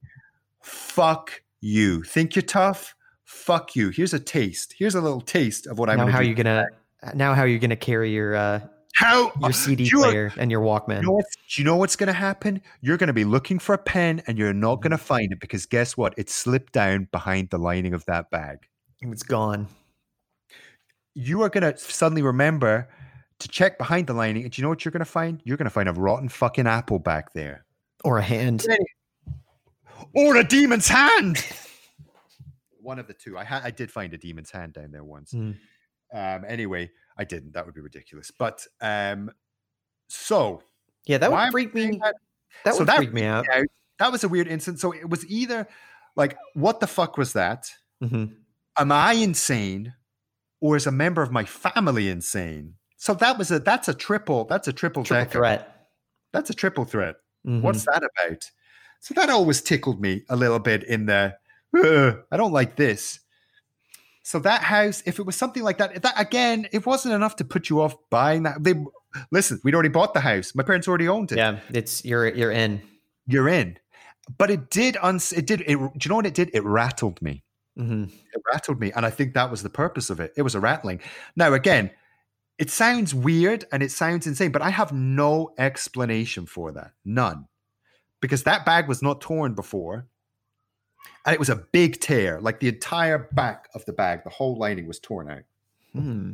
Fuck 0.61 1.41
you. 1.59 2.03
Think 2.03 2.35
you're 2.35 2.41
tough? 2.43 2.95
Fuck 3.23 3.75
you. 3.75 3.89
Here's 3.89 4.13
a 4.13 4.19
taste. 4.19 4.75
Here's 4.77 4.95
a 4.95 5.01
little 5.01 5.21
taste 5.21 5.67
of 5.67 5.79
what 5.79 5.89
I'm 5.89 5.97
now, 5.97 6.03
gonna 6.03 6.11
how 6.13 6.19
do. 6.21 6.27
you 6.27 6.35
gonna? 6.35 6.65
Now, 7.15 7.33
how 7.33 7.43
you 7.45 7.57
gonna 7.59 7.75
carry 7.75 8.11
your 8.11 8.35
uh, 8.35 8.59
How 8.93 9.31
your 9.41 9.53
CD 9.53 9.85
you 9.85 10.01
are- 10.03 10.11
player 10.11 10.33
and 10.37 10.51
your 10.51 10.61
Walkman? 10.61 11.01
You 11.01 11.07
know, 11.07 11.21
do 11.49 11.61
you 11.61 11.63
know 11.65 11.77
what's 11.77 11.95
going 11.95 12.07
to 12.07 12.13
happen? 12.13 12.61
You're 12.81 12.97
going 12.97 13.07
to 13.07 13.13
be 13.13 13.23
looking 13.23 13.57
for 13.57 13.73
a 13.73 13.77
pen 13.77 14.21
and 14.27 14.37
you're 14.37 14.53
not 14.53 14.81
going 14.81 14.91
to 14.91 14.97
find 14.97 15.31
it 15.31 15.39
because 15.39 15.65
guess 15.65 15.95
what? 15.95 16.13
It 16.17 16.29
slipped 16.29 16.73
down 16.73 17.07
behind 17.11 17.49
the 17.49 17.57
lining 17.57 17.93
of 17.93 18.05
that 18.05 18.29
bag. 18.29 18.67
it's 19.01 19.23
gone. 19.23 19.67
You 21.13 21.41
are 21.43 21.49
going 21.49 21.63
to 21.73 21.77
suddenly 21.77 22.21
remember 22.21 22.89
to 23.39 23.47
check 23.47 23.77
behind 23.77 24.07
the 24.07 24.13
lining. 24.13 24.43
And 24.43 24.51
do 24.51 24.61
you 24.61 24.63
know 24.63 24.69
what 24.69 24.85
you're 24.85 24.91
going 24.91 24.99
to 24.99 25.05
find? 25.05 25.41
You're 25.43 25.57
going 25.57 25.65
to 25.65 25.69
find 25.71 25.89
a 25.89 25.93
rotten 25.93 26.29
fucking 26.29 26.67
apple 26.67 26.99
back 26.99 27.33
there 27.33 27.65
Or 28.03 28.17
a 28.17 28.21
hand. 28.21 28.65
or 30.15 30.35
a 30.37 30.43
demon's 30.43 30.87
hand. 30.87 31.43
One 32.81 32.97
of 32.99 33.07
the 33.07 33.13
two. 33.13 33.37
I 33.37 33.43
had, 33.43 33.61
I 33.63 33.71
did 33.71 33.91
find 33.91 34.13
a 34.13 34.17
demon's 34.17 34.49
hand 34.51 34.73
down 34.73 34.91
there 34.91 35.03
once. 35.03 35.33
Mm. 35.33 35.55
Um, 36.13 36.45
anyway, 36.47 36.89
I 37.17 37.23
didn't. 37.23 37.53
That 37.53 37.65
would 37.65 37.75
be 37.75 37.81
ridiculous. 37.81 38.31
But 38.31 38.65
um, 38.81 39.31
so 40.09 40.63
Yeah, 41.05 41.19
that 41.19 41.31
would 41.31 41.51
freak 41.51 41.73
me. 41.75 41.99
that? 42.01 42.15
That 42.65 42.73
So 42.73 42.79
would 42.79 42.87
that 42.87 42.97
freak 42.97 43.13
me 43.13 43.23
out. 43.23 43.45
out. 43.53 43.65
That 43.99 44.11
was 44.11 44.23
a 44.23 44.29
weird 44.29 44.47
incident. 44.47 44.79
So 44.79 44.91
it 44.93 45.07
was 45.09 45.25
either 45.27 45.67
like, 46.15 46.37
what 46.55 46.79
the 46.79 46.87
fuck 46.87 47.17
was 47.17 47.33
that? 47.33 47.71
hmm 48.01 48.25
Am 48.79 48.91
I 48.91 49.13
insane, 49.13 49.93
or 50.61 50.75
is 50.77 50.87
a 50.87 50.91
member 50.91 51.21
of 51.21 51.29
my 51.31 51.43
family 51.43 52.07
insane? 52.09 52.75
So 52.97 53.13
that 53.15 53.37
was 53.37 53.51
a 53.51 53.59
that's 53.59 53.89
a 53.89 53.93
triple 53.93 54.45
that's 54.45 54.67
a 54.69 54.73
triple, 54.73 55.03
Triple 55.03 55.29
threat. 55.31 55.87
That's 56.31 56.49
a 56.49 56.53
triple 56.53 56.85
threat. 56.85 57.15
Mhm. 57.45 57.61
What's 57.61 57.85
that 57.85 58.03
about? 58.03 58.51
So 58.99 59.13
that 59.15 59.29
always 59.29 59.61
tickled 59.61 59.99
me 60.01 60.23
a 60.29 60.35
little 60.35 60.59
bit 60.59 60.83
in 60.83 61.05
the 61.07 61.35
I 61.73 62.37
don't 62.37 62.51
like 62.51 62.75
this. 62.75 63.19
So 64.23 64.39
that 64.39 64.61
house, 64.61 65.01
if 65.05 65.19
it 65.19 65.25
was 65.25 65.35
something 65.35 65.63
like 65.63 65.77
that, 65.79 66.01
that 66.03 66.13
again, 66.19 66.67
it 66.71 66.85
wasn't 66.85 67.15
enough 67.15 67.37
to 67.37 67.43
put 67.45 67.69
you 67.69 67.81
off 67.81 67.95
buying 68.09 68.43
that. 68.43 68.63
They 68.63 68.75
listen, 69.31 69.59
we'd 69.63 69.73
already 69.73 69.89
bought 69.89 70.13
the 70.13 70.19
house. 70.19 70.53
My 70.53 70.63
parents 70.63 70.87
already 70.87 71.07
owned 71.07 71.31
it. 71.31 71.37
Yeah, 71.37 71.59
it's 71.73 72.05
you're 72.05 72.27
you're 72.27 72.51
in. 72.51 72.81
You're 73.27 73.49
in. 73.49 73.77
But 74.37 74.51
it 74.51 74.69
did 74.69 74.97
uns 75.01 75.33
it 75.33 75.47
did 75.47 75.61
it, 75.61 75.67
do 75.67 75.73
you 76.03 76.09
know 76.09 76.15
what 76.15 76.25
it 76.27 76.35
did? 76.35 76.51
It 76.53 76.63
rattled 76.63 77.21
me. 77.21 77.43
hmm 77.75 78.03
It 78.33 78.41
rattled 78.53 78.79
me. 78.79 78.91
And 78.91 79.05
I 79.05 79.09
think 79.09 79.33
that 79.33 79.49
was 79.49 79.63
the 79.63 79.69
purpose 79.69 80.09
of 80.09 80.19
it. 80.19 80.33
It 80.37 80.43
was 80.43 80.53
a 80.55 80.59
rattling. 80.59 81.01
Now 81.35 81.53
again, 81.53 81.89
it 82.61 82.69
sounds 82.69 83.11
weird 83.11 83.65
and 83.71 83.81
it 83.81 83.91
sounds 83.91 84.27
insane, 84.27 84.51
but 84.51 84.61
I 84.61 84.69
have 84.69 84.93
no 84.93 85.51
explanation 85.57 86.45
for 86.45 86.71
that. 86.73 86.91
None. 87.03 87.47
Because 88.19 88.43
that 88.43 88.67
bag 88.67 88.87
was 88.87 89.01
not 89.01 89.19
torn 89.19 89.55
before. 89.55 90.05
And 91.25 91.33
it 91.33 91.39
was 91.39 91.49
a 91.49 91.55
big 91.55 91.99
tear. 91.99 92.39
Like 92.39 92.59
the 92.59 92.67
entire 92.67 93.27
back 93.31 93.67
of 93.73 93.83
the 93.85 93.93
bag, 93.93 94.23
the 94.23 94.29
whole 94.29 94.59
lining 94.59 94.85
was 94.85 94.99
torn 94.99 95.31
out. 95.31 95.41
Hmm. 95.93 96.33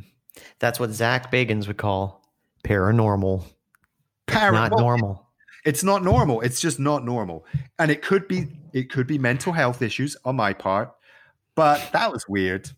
That's 0.60 0.82
what 0.82 0.92
Zak 0.92 1.32
Bagans 1.32 1.66
would 1.66 1.78
call 1.78 2.30
paranormal, 2.62 3.46
Para- 4.26 4.52
not 4.52 4.72
normal. 4.78 5.26
It's 5.64 5.82
not 5.82 6.04
normal. 6.04 6.42
It's 6.42 6.60
just 6.60 6.78
not 6.78 7.06
normal. 7.06 7.46
And 7.80 7.90
it 7.90 8.02
could 8.02 8.28
be 8.28 8.48
it 8.74 8.92
could 8.92 9.08
be 9.08 9.18
mental 9.18 9.54
health 9.54 9.82
issues 9.82 10.18
on 10.26 10.36
my 10.36 10.52
part, 10.52 10.94
but 11.56 11.90
that 11.94 12.12
was 12.12 12.28
weird. 12.28 12.70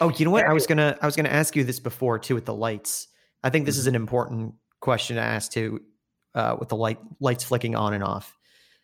Oh, 0.00 0.10
you 0.10 0.24
know 0.24 0.30
what? 0.30 0.44
I 0.46 0.52
was 0.52 0.66
gonna 0.66 0.96
I 1.02 1.06
was 1.06 1.16
gonna 1.16 1.28
ask 1.28 1.54
you 1.56 1.64
this 1.64 1.80
before 1.80 2.18
too 2.18 2.34
with 2.34 2.44
the 2.46 2.54
lights. 2.54 3.08
I 3.44 3.50
think 3.50 3.66
this 3.66 3.76
Mm-hmm. 3.76 3.80
is 3.80 3.86
an 3.86 3.94
important 3.94 4.54
question 4.80 5.16
to 5.16 5.22
ask 5.22 5.52
too, 5.52 5.80
uh, 6.34 6.56
with 6.58 6.68
the 6.68 6.76
light 6.76 6.98
lights 7.20 7.44
flicking 7.44 7.74
on 7.76 7.94
and 7.94 8.02
off. 8.02 8.36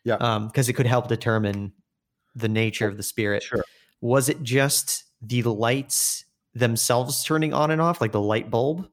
Yeah. 0.04 0.14
Um, 0.16 0.48
because 0.48 0.68
it 0.68 0.74
could 0.74 0.86
help 0.86 1.08
determine 1.08 1.72
the 2.34 2.48
nature 2.48 2.86
of 2.86 2.96
the 2.96 3.02
spirit. 3.02 3.42
Sure. 3.42 3.64
Was 4.00 4.28
it 4.28 4.42
just 4.42 5.04
the 5.22 5.42
lights 5.42 6.24
themselves 6.54 7.24
turning 7.24 7.54
on 7.54 7.70
and 7.70 7.80
off, 7.80 8.00
like 8.00 8.12
the 8.12 8.20
light 8.20 8.50
bulb, 8.50 8.86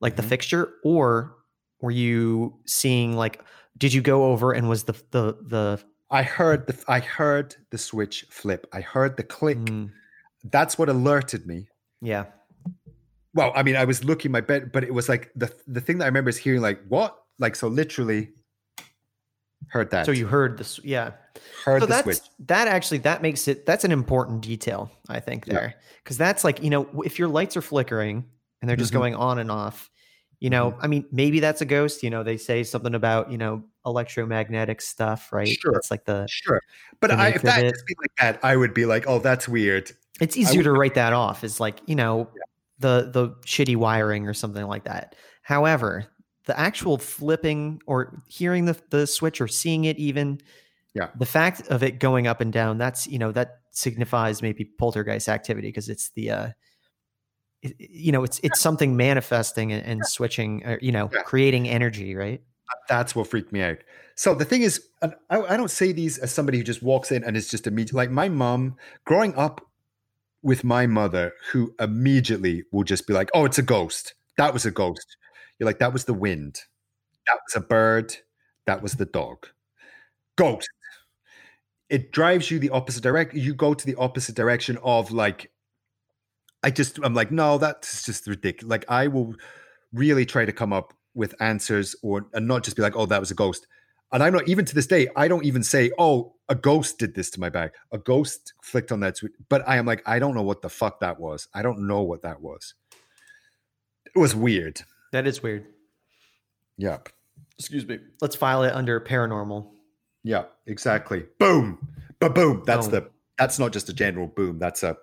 like 0.00 0.12
Mhm. 0.12 0.16
the 0.16 0.22
fixture, 0.22 0.74
or 0.84 1.36
were 1.80 1.90
you 1.90 2.58
seeing 2.66 3.16
like? 3.16 3.42
Did 3.78 3.92
you 3.92 4.00
go 4.02 4.24
over 4.32 4.52
and 4.52 4.68
was 4.68 4.84
the 4.84 4.92
the 5.10 5.36
the 5.42 5.82
I 6.10 6.22
heard 6.22 6.66
the 6.66 6.76
I 6.88 7.00
heard 7.00 7.56
the 7.70 7.78
switch 7.78 8.26
flip. 8.30 8.66
I 8.72 8.80
heard 8.82 9.16
the 9.16 9.22
click. 9.22 9.58
Mm, 9.58 9.90
That's 10.50 10.78
what 10.78 10.88
alerted 10.88 11.46
me. 11.46 11.68
yeah 12.00 12.24
Well, 13.34 13.52
I 13.54 13.62
mean, 13.62 13.76
I 13.76 13.84
was 13.84 14.02
looking 14.04 14.30
my 14.32 14.40
bed, 14.40 14.72
but 14.72 14.82
it 14.84 14.94
was 14.94 15.08
like 15.08 15.30
the 15.36 15.52
the 15.66 15.80
thing 15.80 15.98
that 15.98 16.04
I 16.04 16.08
remember 16.08 16.30
is 16.30 16.36
hearing 16.38 16.62
like 16.62 16.80
what, 16.88 17.16
like 17.38 17.54
so, 17.56 17.68
literally 17.68 18.30
heard 19.68 19.90
that. 19.90 20.06
so 20.06 20.12
you 20.12 20.26
heard 20.26 20.58
this 20.58 20.78
yeah 20.84 21.10
heard 21.64 21.80
so 21.82 21.86
the 21.86 21.92
that's 21.92 22.02
switch. 22.04 22.18
that 22.38 22.68
actually 22.68 22.98
that 22.98 23.20
makes 23.20 23.48
it 23.48 23.66
that's 23.66 23.84
an 23.84 23.90
important 23.90 24.40
detail 24.40 24.90
i 25.08 25.18
think 25.18 25.44
there 25.44 25.74
because 26.04 26.16
that's 26.16 26.44
like 26.44 26.62
you 26.62 26.70
know 26.70 26.86
if 27.04 27.18
your 27.18 27.26
lights 27.28 27.56
are 27.56 27.62
flickering 27.62 28.24
and 28.60 28.68
they're 28.68 28.76
just 28.76 28.92
Mhm. 28.92 28.98
going 29.00 29.14
on 29.16 29.38
and 29.40 29.50
off 29.50 29.90
you 30.38 30.50
know 30.50 30.70
Mm-hmm. 30.70 30.84
i 30.84 30.86
mean 30.86 31.04
maybe 31.10 31.40
that's 31.40 31.62
a 31.62 31.64
ghost 31.64 32.02
you 32.04 32.10
know 32.10 32.22
they 32.22 32.36
say 32.36 32.62
something 32.62 32.94
about 32.94 33.30
you 33.32 33.38
know 33.38 33.64
electromagnetic 33.84 34.80
stuff 34.80 35.32
right 35.32 35.48
Sure. 35.48 35.72
it's 35.74 35.90
like 35.90 36.04
the 36.04 36.26
Sure, 36.28 36.60
but 37.00 37.08
the 37.08 37.16
I, 37.16 37.28
if 37.30 37.42
that 37.42 37.62
just 37.72 37.86
be 37.86 37.96
like 38.00 38.12
that, 38.20 38.38
I 38.44 38.56
would 38.56 38.72
be 38.74 38.86
like, 38.86 39.04
oh, 39.08 39.18
that's 39.18 39.48
weird. 39.48 39.90
It's 40.20 40.36
easier 40.36 40.62
to 40.62 40.72
write 40.72 40.94
that 40.94 41.12
off 41.12 41.44
as 41.44 41.60
like 41.60 41.80
you 41.86 41.94
know 41.94 42.28
the 42.78 43.10
the 43.12 43.30
shitty 43.46 43.76
wiring 43.76 44.26
or 44.26 44.34
something 44.34 44.66
like 44.66 44.84
that 44.84 45.14
however 45.42 46.06
the 46.46 46.58
actual 46.58 46.96
flipping 46.98 47.80
or 47.86 48.22
hearing 48.28 48.66
the, 48.66 48.76
the 48.90 49.06
switch 49.06 49.40
or 49.40 49.48
seeing 49.48 49.84
it 49.84 49.96
even 49.98 50.38
Yeah. 50.94 51.08
the 51.18 51.26
fact 51.26 51.66
of 51.68 51.82
it 51.82 51.98
going 51.98 52.26
up 52.26 52.40
and 52.40 52.52
down 52.52 52.78
that's 52.78 53.06
you 53.06 53.18
know 53.18 53.32
that 53.32 53.60
signifies 53.72 54.42
maybe 54.42 54.64
poltergeist 54.78 55.28
activity 55.28 55.68
because 55.68 55.88
it's 55.88 56.10
the 56.10 56.30
uh 56.30 56.48
it- 57.62 57.74
you 57.78 58.12
know 58.12 58.22
it's 58.24 58.38
it's 58.42 58.60
something 58.60 58.96
manifesting 58.96 59.72
and, 59.72 59.84
and 59.84 60.06
switching 60.06 60.64
or, 60.64 60.78
you 60.80 60.92
know 60.92 61.10
Yeah. 61.12 61.22
creating 61.22 61.68
energy 61.68 62.14
right 62.14 62.40
That's 62.88 63.14
what 63.14 63.26
freaked 63.28 63.52
me 63.52 63.62
out. 63.62 63.78
So 64.16 64.34
the 64.34 64.44
thing 64.44 64.62
is, 64.62 64.80
I, 65.02 65.12
I 65.30 65.56
don't 65.56 65.70
say 65.70 65.92
these 65.92 66.18
as 66.18 66.32
somebody 66.32 66.58
who 66.58 66.64
just 66.64 66.82
walks 66.82 67.12
in 67.12 67.22
and 67.22 67.36
is 67.36 67.48
just 67.50 67.66
immediately 67.66 67.98
like 67.98 68.10
my 68.10 68.28
mom 68.28 68.76
growing 69.04 69.34
up 69.36 69.60
with 70.46 70.62
my 70.64 70.86
mother, 70.86 71.32
who 71.50 71.74
immediately 71.80 72.64
will 72.70 72.84
just 72.84 73.06
be 73.06 73.12
like, 73.12 73.30
"Oh, 73.34 73.44
it's 73.44 73.58
a 73.58 73.62
ghost. 73.62 74.14
That 74.38 74.54
was 74.54 74.64
a 74.64 74.70
ghost." 74.70 75.16
You're 75.58 75.66
like, 75.66 75.80
"That 75.80 75.92
was 75.92 76.04
the 76.04 76.14
wind. 76.14 76.60
That 77.26 77.38
was 77.46 77.56
a 77.56 77.66
bird. 77.66 78.16
That 78.66 78.80
was 78.82 78.94
the 78.94 79.06
dog. 79.06 79.48
Ghost." 80.36 80.68
It 81.88 82.12
drives 82.12 82.50
you 82.50 82.58
the 82.60 82.70
opposite 82.70 83.02
direction. 83.02 83.40
You 83.40 83.54
go 83.54 83.74
to 83.74 83.86
the 83.86 83.96
opposite 83.96 84.36
direction 84.36 84.78
of 84.84 85.10
like. 85.10 85.50
I 86.62 86.70
just 86.70 86.98
I'm 87.02 87.14
like, 87.14 87.30
no, 87.32 87.58
that's 87.58 88.04
just 88.04 88.26
ridiculous. 88.26 88.70
Like 88.70 88.84
I 88.88 89.08
will 89.08 89.34
really 89.92 90.26
try 90.26 90.44
to 90.44 90.52
come 90.52 90.72
up 90.72 90.94
with 91.14 91.34
answers 91.40 91.96
or 92.02 92.26
and 92.34 92.46
not 92.48 92.64
just 92.64 92.76
be 92.76 92.82
like, 92.82 92.96
oh, 92.96 93.06
that 93.06 93.20
was 93.20 93.30
a 93.30 93.34
ghost. 93.34 93.66
And 94.12 94.22
I'm 94.22 94.32
not 94.32 94.48
even 94.48 94.64
to 94.64 94.74
this 94.74 94.86
day, 94.86 95.08
I 95.16 95.28
don't 95.28 95.44
even 95.44 95.62
say, 95.62 95.90
oh, 95.98 96.34
a 96.48 96.54
ghost 96.54 96.98
did 96.98 97.14
this 97.14 97.30
to 97.30 97.40
my 97.40 97.48
bag. 97.48 97.72
A 97.92 97.98
ghost 97.98 98.52
flicked 98.62 98.92
on 98.92 99.00
that 99.00 99.16
switch. 99.16 99.32
But 99.48 99.68
I 99.68 99.76
am 99.76 99.86
like, 99.86 100.02
I 100.06 100.18
don't 100.18 100.34
know 100.34 100.42
what 100.42 100.62
the 100.62 100.68
fuck 100.68 101.00
that 101.00 101.18
was. 101.18 101.48
I 101.54 101.62
don't 101.62 101.86
know 101.86 102.02
what 102.02 102.22
that 102.22 102.40
was. 102.40 102.74
It 104.14 104.18
was 104.18 104.34
weird. 104.34 104.80
That 105.12 105.26
is 105.26 105.42
weird. 105.42 105.66
Yep. 106.78 107.08
Excuse 107.58 107.86
me. 107.86 107.98
Let's 108.20 108.36
file 108.36 108.62
it 108.62 108.72
under 108.72 109.00
paranormal. 109.00 109.66
Yeah, 110.22 110.44
exactly. 110.66 111.24
Boom. 111.38 111.78
Ba 112.20 112.30
boom. 112.30 112.62
That's 112.66 112.86
Boom. 112.88 113.04
the 113.04 113.10
that's 113.38 113.58
not 113.58 113.72
just 113.72 113.88
a 113.88 113.92
general 113.92 114.26
boom. 114.28 114.58
That's 114.58 114.82
a, 114.82 114.96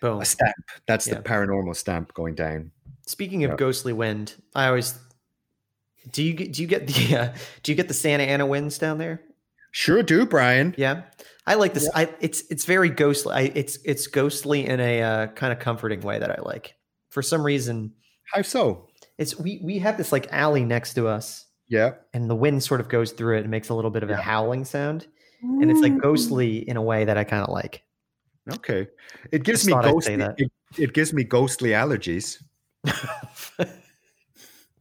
Boom. 0.00 0.20
a 0.20 0.24
stamp. 0.24 0.54
That's 0.86 1.06
Yeah. 1.06 1.14
the 1.14 1.22
paranormal 1.22 1.74
stamp 1.74 2.12
going 2.12 2.34
down. 2.34 2.70
Speaking 3.06 3.44
of 3.44 3.52
Yeah. 3.52 3.56
ghostly 3.56 3.92
wind, 3.92 4.34
I 4.54 4.66
always 4.66 4.98
do 6.10 6.22
you 6.22 6.32
get 6.34 6.52
do 6.52 6.62
you 6.62 6.68
get 6.68 6.86
the 6.86 7.16
uh, 7.20 7.34
do 7.62 7.72
you 7.72 7.76
get 7.76 7.88
the 7.88 7.94
Santa 7.94 8.24
Ana 8.24 8.46
winds 8.46 8.78
down 8.78 8.98
there? 8.98 9.20
Sure 9.70 10.02
do, 10.02 10.26
Brian. 10.26 10.74
Yeah, 10.76 11.02
I 11.46 11.54
like 11.54 11.74
this. 11.74 11.88
I 11.94 12.12
it's 12.20 12.42
it's 12.50 12.64
very 12.64 12.90
ghostly. 12.90 13.34
I, 13.34 13.40
it's 13.54 13.78
it's 13.84 14.06
ghostly 14.06 14.66
in 14.66 14.80
a 14.80 15.02
uh, 15.02 15.26
kind 15.28 15.52
of 15.52 15.58
comforting 15.58 16.00
way 16.00 16.18
that 16.18 16.30
I 16.30 16.42
like. 16.42 16.74
For 17.10 17.22
some 17.22 17.44
reason, 17.44 17.92
How 18.32 18.42
so? 18.42 18.88
it's 19.18 19.38
we 19.38 19.60
we 19.62 19.78
have 19.78 19.96
this 19.96 20.12
like 20.12 20.28
alley 20.32 20.64
next 20.64 20.94
to 20.94 21.08
us, 21.08 21.46
Yeah. 21.68 21.92
and 22.12 22.28
the 22.28 22.34
wind 22.36 22.62
sort 22.62 22.80
of 22.80 22.88
goes 22.88 23.12
through 23.12 23.36
it 23.38 23.40
and 23.42 23.50
makes 23.50 23.68
a 23.68 23.74
little 23.74 23.90
bit 23.90 24.02
of 24.02 24.10
a 24.10 24.16
howling 24.16 24.64
sound, 24.64 25.06
and 25.42 25.70
it's 25.70 25.80
like 25.80 25.98
ghostly 25.98 26.68
in 26.68 26.76
a 26.76 26.82
way 26.82 27.04
that 27.04 27.16
I 27.16 27.24
kind 27.24 27.42
of 27.42 27.52
like. 27.52 27.82
Okay. 28.54 28.88
It 29.30 29.44
gives 29.44 29.60
Just 29.60 29.66
me 29.66 29.72
thought 29.72 29.84
I'd 29.84 30.02
say 30.02 30.16
ghostly. 30.16 30.44
It, 30.44 30.52
it 30.82 30.92
gives 30.94 31.12
me 31.12 31.22
ghostly 31.24 31.70
allergies. 31.70 32.42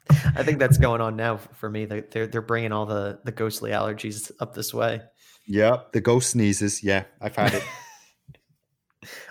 I 0.10 0.44
think 0.44 0.60
that's 0.60 0.78
going 0.78 1.02
on 1.02 1.16
now 1.16 1.38
for 1.38 1.70
me. 1.70 1.86
They- 1.86 2.02
They're 2.02 2.28
they're 2.28 2.42
bringing 2.42 2.72
all 2.72 2.86
the 2.86 3.20
the 3.24 3.32
ghostly 3.32 3.72
allergies 3.72 4.32
up 4.40 4.54
this 4.54 4.74
way. 4.74 5.02
Yeah, 5.48 5.78
the 5.94 6.02
ghost 6.02 6.32
sneezes. 6.32 6.84
Yeah, 6.84 7.04
I've 7.20 7.36
had 7.36 7.54
it. 7.54 7.64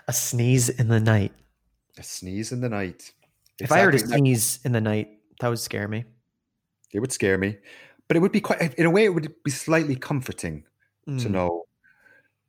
A 0.08 0.12
sneeze 0.12 0.68
in 0.68 0.88
the 0.88 1.00
night. 1.00 1.32
a 1.98 2.02
sneeze 2.02 2.50
in 2.52 2.60
the 2.60 2.68
night. 2.68 3.12
If 3.60 3.70
I 3.70 3.80
heard 3.80 3.94
a 3.94 3.98
sneeze 3.98 4.58
in 4.64 4.72
the 4.72 4.80
night, 4.80 5.08
that 5.40 5.48
would 5.48 5.58
scare 5.60 5.86
me. 5.86 6.04
it 6.92 6.98
would 7.00 7.12
scare 7.12 7.38
me, 7.38 7.56
but 8.08 8.16
it 8.16 8.20
would 8.20 8.32
be 8.32 8.40
quite. 8.40 8.74
In 8.74 8.86
a 8.86 8.90
way, 8.90 9.04
it 9.04 9.14
would 9.14 9.32
be 9.44 9.50
slightly 9.50 9.94
comforting 9.96 10.64
to 11.06 11.12
Mm. 11.28 11.30
know 11.30 11.64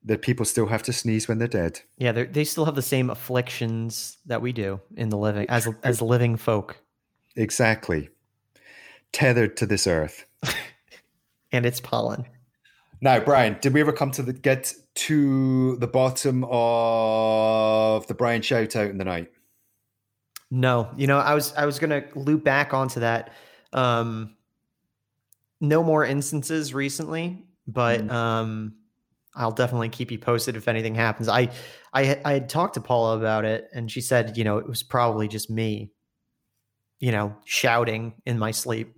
that 0.03 0.22
people 0.24 0.45
still 0.45 0.65
have 0.67 0.82
to 0.84 0.93
sneeze 0.93 1.28
when 1.28 1.38
they're 1.38 1.47
dead. 1.47 1.82
Yeah, 1.97 2.11
they 2.11 2.26
they 2.26 2.43
still 2.43 2.65
have 2.65 2.76
the 2.76 2.82
same 2.82 3.09
afflictions 3.11 4.17
that 4.26 4.41
we 4.41 4.51
do 4.53 4.80
in 4.95 5.09
the 5.09 5.17
living 5.17 5.45
as 5.49 5.67
as 5.84 6.01
living 6.01 6.38
folk, 6.38 6.78
Exactly. 7.36 8.09
Tethered 9.11 9.57
to 9.57 9.65
this 9.65 9.88
earth. 9.88 10.25
and 11.51 11.65
it's 11.65 11.82
pollen. 11.82 12.25
Now, 13.01 13.19
Brian, 13.19 13.57
did 13.61 13.73
we 13.73 13.82
ever 13.82 13.91
come 13.91 14.11
to 14.11 14.21
the 14.21 14.34
get 14.34 14.73
to 14.93 15.75
the 15.77 15.88
bottom 15.88 16.45
of 16.49 18.05
the 18.07 18.13
Brian 18.13 18.41
shout 18.41 18.75
out 18.75 18.89
in 18.89 18.97
the 18.97 19.05
night? 19.05 19.32
No, 20.51 20.89
you 20.97 21.07
know, 21.07 21.17
I 21.17 21.34
was 21.34 21.53
I 21.53 21.65
was 21.65 21.79
gonna 21.79 22.03
loop 22.15 22.43
back 22.43 22.73
onto 22.73 22.99
that. 22.99 23.32
Um, 23.73 24.36
no 25.59 25.82
more 25.84 26.05
instances 26.05 26.73
recently, 26.73 27.45
but 27.67 28.01
Mm. 28.01 28.11
um, 28.11 28.73
I'll 29.34 29.51
definitely 29.51 29.89
keep 29.89 30.11
you 30.11 30.19
posted 30.19 30.55
if 30.55 30.67
anything 30.67 30.93
happens. 30.93 31.27
I 31.29 31.49
I 31.93 32.19
I 32.25 32.34
had 32.34 32.49
talked 32.49 32.73
to 32.75 32.82
Paula 32.82 33.17
about 33.17 33.45
it, 33.45 33.69
and 33.73 33.89
she 33.89 34.01
said, 34.01 34.38
you 34.38 34.43
know, 34.43 34.57
it 34.57 34.67
was 34.67 34.84
probably 34.84 35.27
just 35.27 35.49
me, 35.49 35.91
you 37.02 37.12
know, 37.12 37.36
shouting 37.43 38.14
in 38.26 38.39
my 38.39 38.52
sleep 38.52 38.95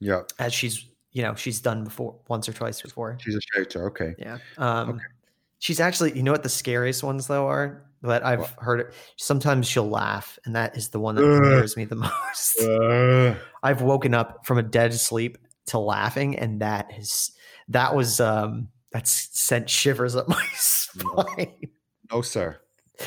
Yeah, 0.00 0.22
as 0.38 0.54
she's 0.54 0.86
you 1.12 1.22
know 1.22 1.34
she's 1.34 1.60
done 1.60 1.84
before 1.84 2.16
once 2.28 2.48
or 2.48 2.52
twice 2.54 2.80
before. 2.80 3.18
she's 3.20 3.34
a 3.36 3.40
shouter. 3.52 3.86
Okay. 3.88 4.14
Yeah. 4.18 4.38
Um, 4.56 4.88
Okay. 4.90 4.98
She's 5.60 5.80
actually, 5.80 6.14
you 6.14 6.22
know 6.22 6.32
what 6.32 6.42
the 6.42 6.48
scariest 6.50 7.02
ones 7.02 7.26
though 7.26 7.46
are 7.46 7.86
But 8.02 8.22
I've 8.22 8.40
What? 8.40 8.54
heard. 8.58 8.80
It. 8.80 8.94
Sometimes 9.16 9.66
she'll 9.66 9.88
laugh, 9.88 10.38
and 10.44 10.54
that 10.56 10.76
is 10.76 10.90
the 10.90 11.00
one 11.00 11.14
that 11.14 11.22
scares 11.22 11.74
me 11.76 11.84
the 11.86 11.94
most. 12.06 12.60
Uh, 12.60 13.34
I've 13.62 13.80
woken 13.82 14.12
up 14.14 14.44
from 14.44 14.58
a 14.58 14.62
dead 14.62 14.92
sleep 14.92 15.38
to 15.68 15.78
laughing, 15.78 16.38
and 16.38 16.60
that 16.60 16.90
is 16.98 17.32
that 17.68 17.94
was 17.96 18.20
um 18.20 18.68
that's 18.92 19.10
sent 19.40 19.70
shivers 19.70 20.14
up 20.16 20.28
my 20.38 20.46
spine. 20.54 21.70
no, 22.12 22.20
sir. 22.20 22.58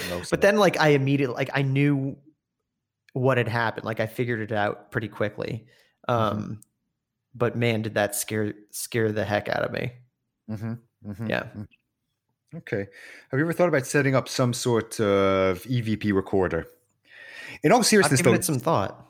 No, 0.10 0.22
sir. 0.24 0.28
But 0.32 0.42
then, 0.42 0.58
like, 0.58 0.80
I 0.80 0.90
immediately 0.90 1.36
like 1.36 1.52
I 1.54 1.62
knew 1.62 2.18
what 3.18 3.38
had 3.38 3.48
happened. 3.48 3.86
Like, 3.86 4.00
I 4.00 4.08
figured 4.08 4.40
it 4.40 4.52
out 4.52 4.92
pretty 4.92 5.08
quickly. 5.08 5.66
Mm-hmm. 6.10 6.38
Um, 6.38 6.62
but 7.36 7.56
man, 7.56 7.82
did 7.82 7.94
that 7.96 8.16
scare 8.16 8.54
scare 8.72 9.12
the 9.12 9.24
heck 9.26 9.48
out 9.50 9.64
of 9.64 9.72
me. 9.72 9.92
Mhm, 10.50 10.80
mhm, 11.06 11.30
Yeah. 11.30 11.44
mhm. 11.56 11.68
Okay. 12.56 12.88
Have 13.30 13.40
you 13.40 13.42
ever 13.46 13.54
thought 13.54 13.68
about 13.68 13.86
setting 13.86 14.16
up 14.16 14.28
some 14.30 14.54
sort 14.54 15.00
of 15.00 15.64
EVP 15.64 16.14
recorder? 16.14 16.66
In 17.64 17.72
all 17.72 17.80
I've 17.80 17.86
seriousness, 17.86 18.22
given 18.22 18.34
though, 18.34 18.40
it 18.40 18.46
some 18.46 18.60
thought. 18.60 19.06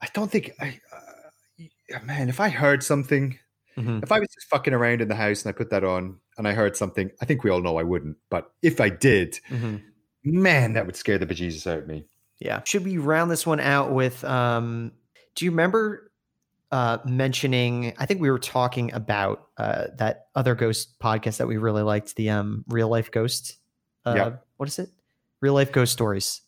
I 0.00 0.08
don't 0.14 0.30
think 0.30 0.52
I. 0.60 0.80
Uh, 0.92 1.98
man, 2.04 2.28
if 2.28 2.40
I 2.40 2.48
heard 2.48 2.82
something, 2.82 3.38
Mhm. 3.76 4.02
if 4.02 4.10
I 4.10 4.18
was 4.18 4.28
just 4.28 4.48
fucking 4.48 4.72
around 4.72 5.00
in 5.02 5.08
the 5.08 5.14
house 5.14 5.44
and 5.44 5.50
I 5.54 5.56
put 5.56 5.70
that 5.70 5.84
on 5.84 6.18
and 6.38 6.48
I 6.48 6.52
heard 6.54 6.76
something, 6.76 7.10
I 7.20 7.24
think 7.26 7.44
we 7.44 7.50
all 7.50 7.60
know 7.60 7.76
I 7.76 7.82
wouldn't. 7.82 8.16
But 8.30 8.50
if 8.62 8.80
I 8.80 8.88
did, 8.88 9.38
man, 10.24 10.72
that 10.72 10.86
would 10.86 10.96
scare 10.96 11.18
the 11.18 11.26
bejesus 11.26 11.70
out 11.70 11.80
of 11.80 11.86
me. 11.86 12.06
Yeah. 12.40 12.62
Should 12.64 12.84
we 12.84 12.98
round 12.98 13.30
this 13.30 13.46
one 13.46 13.60
out 13.60 13.92
with 13.92 14.24
um 14.24 14.92
do 15.36 15.44
you 15.44 15.50
remember 15.52 16.10
uh 16.72 16.98
mentioning 17.04 17.92
I 17.98 18.06
think 18.06 18.20
we 18.20 18.30
were 18.30 18.38
talking 18.38 18.92
about 18.92 19.46
uh 19.56 19.86
that 19.98 20.26
other 20.34 20.54
ghost 20.54 20.98
podcast 21.00 21.36
that 21.38 21.46
we 21.46 21.56
really 21.58 21.82
liked, 21.82 22.16
the 22.16 22.30
um 22.30 22.64
real 22.68 22.88
life 22.88 23.10
ghost 23.10 23.56
uh 24.06 24.14
Yeah. 24.16 24.30
what 24.56 24.68
is 24.68 24.78
it? 24.78 24.88
Real 25.40 25.54
life 25.54 25.70
ghost 25.72 25.92
stories. 25.92 26.40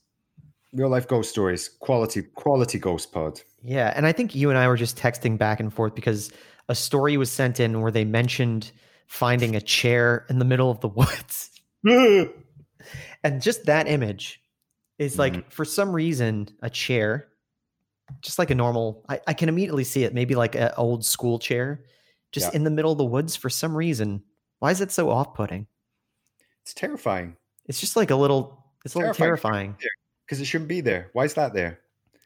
Real 0.72 0.88
life 0.88 1.06
ghost 1.06 1.28
stories, 1.30 1.68
quality, 1.68 2.22
quality 2.22 2.78
ghost 2.78 3.12
pod. 3.12 3.40
Yeah, 3.62 3.92
and 3.94 4.06
I 4.06 4.12
think 4.12 4.34
you 4.34 4.48
and 4.48 4.58
I 4.58 4.66
were 4.68 4.76
just 4.76 4.96
texting 4.96 5.36
back 5.38 5.60
and 5.60 5.72
forth 5.72 5.94
because 5.94 6.32
a 6.68 6.74
story 6.74 7.16
was 7.18 7.30
sent 7.30 7.60
in 7.60 7.80
where 7.82 7.90
they 7.92 8.04
mentioned 8.04 8.72
finding 9.06 9.54
a 9.54 9.60
chair 9.60 10.24
in 10.30 10.38
the 10.38 10.44
middle 10.46 10.70
of 10.70 10.80
the 10.80 10.88
woods. 11.00 11.50
and 11.84 13.40
just 13.42 13.66
that 13.66 13.86
image 13.88 14.41
is 14.98 15.18
like 15.18 15.50
for 15.50 15.64
some 15.64 15.92
reason 15.92 16.48
a 16.62 16.70
chair 16.70 17.28
just 18.20 18.38
like 18.38 18.50
a 18.50 18.54
normal 18.54 19.04
I, 19.08 19.20
I 19.28 19.32
can 19.34 19.48
immediately 19.48 19.84
see 19.84 20.04
it 20.04 20.14
maybe 20.14 20.34
like 20.34 20.54
an 20.54 20.70
old 20.76 21.04
school 21.04 21.38
chair 21.38 21.84
just 22.30 22.52
Yeah. 22.52 22.56
in 22.56 22.64
the 22.64 22.70
middle 22.70 22.92
of 22.92 22.98
the 22.98 23.04
woods 23.04 23.36
for 23.36 23.48
some 23.50 23.74
reason 23.76 24.22
why 24.58 24.70
is 24.70 24.80
it 24.80 24.90
so 24.92 25.08
off-putting 25.10 25.66
It's 26.62 26.74
terrifying 26.74 27.36
it's 27.66 27.80
just 27.80 27.96
like 27.96 28.10
a 28.10 28.16
little 28.16 28.64
it's 28.84 28.94
a 28.94 28.98
little 28.98 29.14
Terrifying. 29.14 29.76
because 30.26 30.40
it 30.40 30.44
shouldn't 30.46 30.68
be 30.68 30.80
there. 30.80 31.08
Why 31.12 31.24
is 31.24 31.34
that 31.34 31.54
there? 31.54 31.78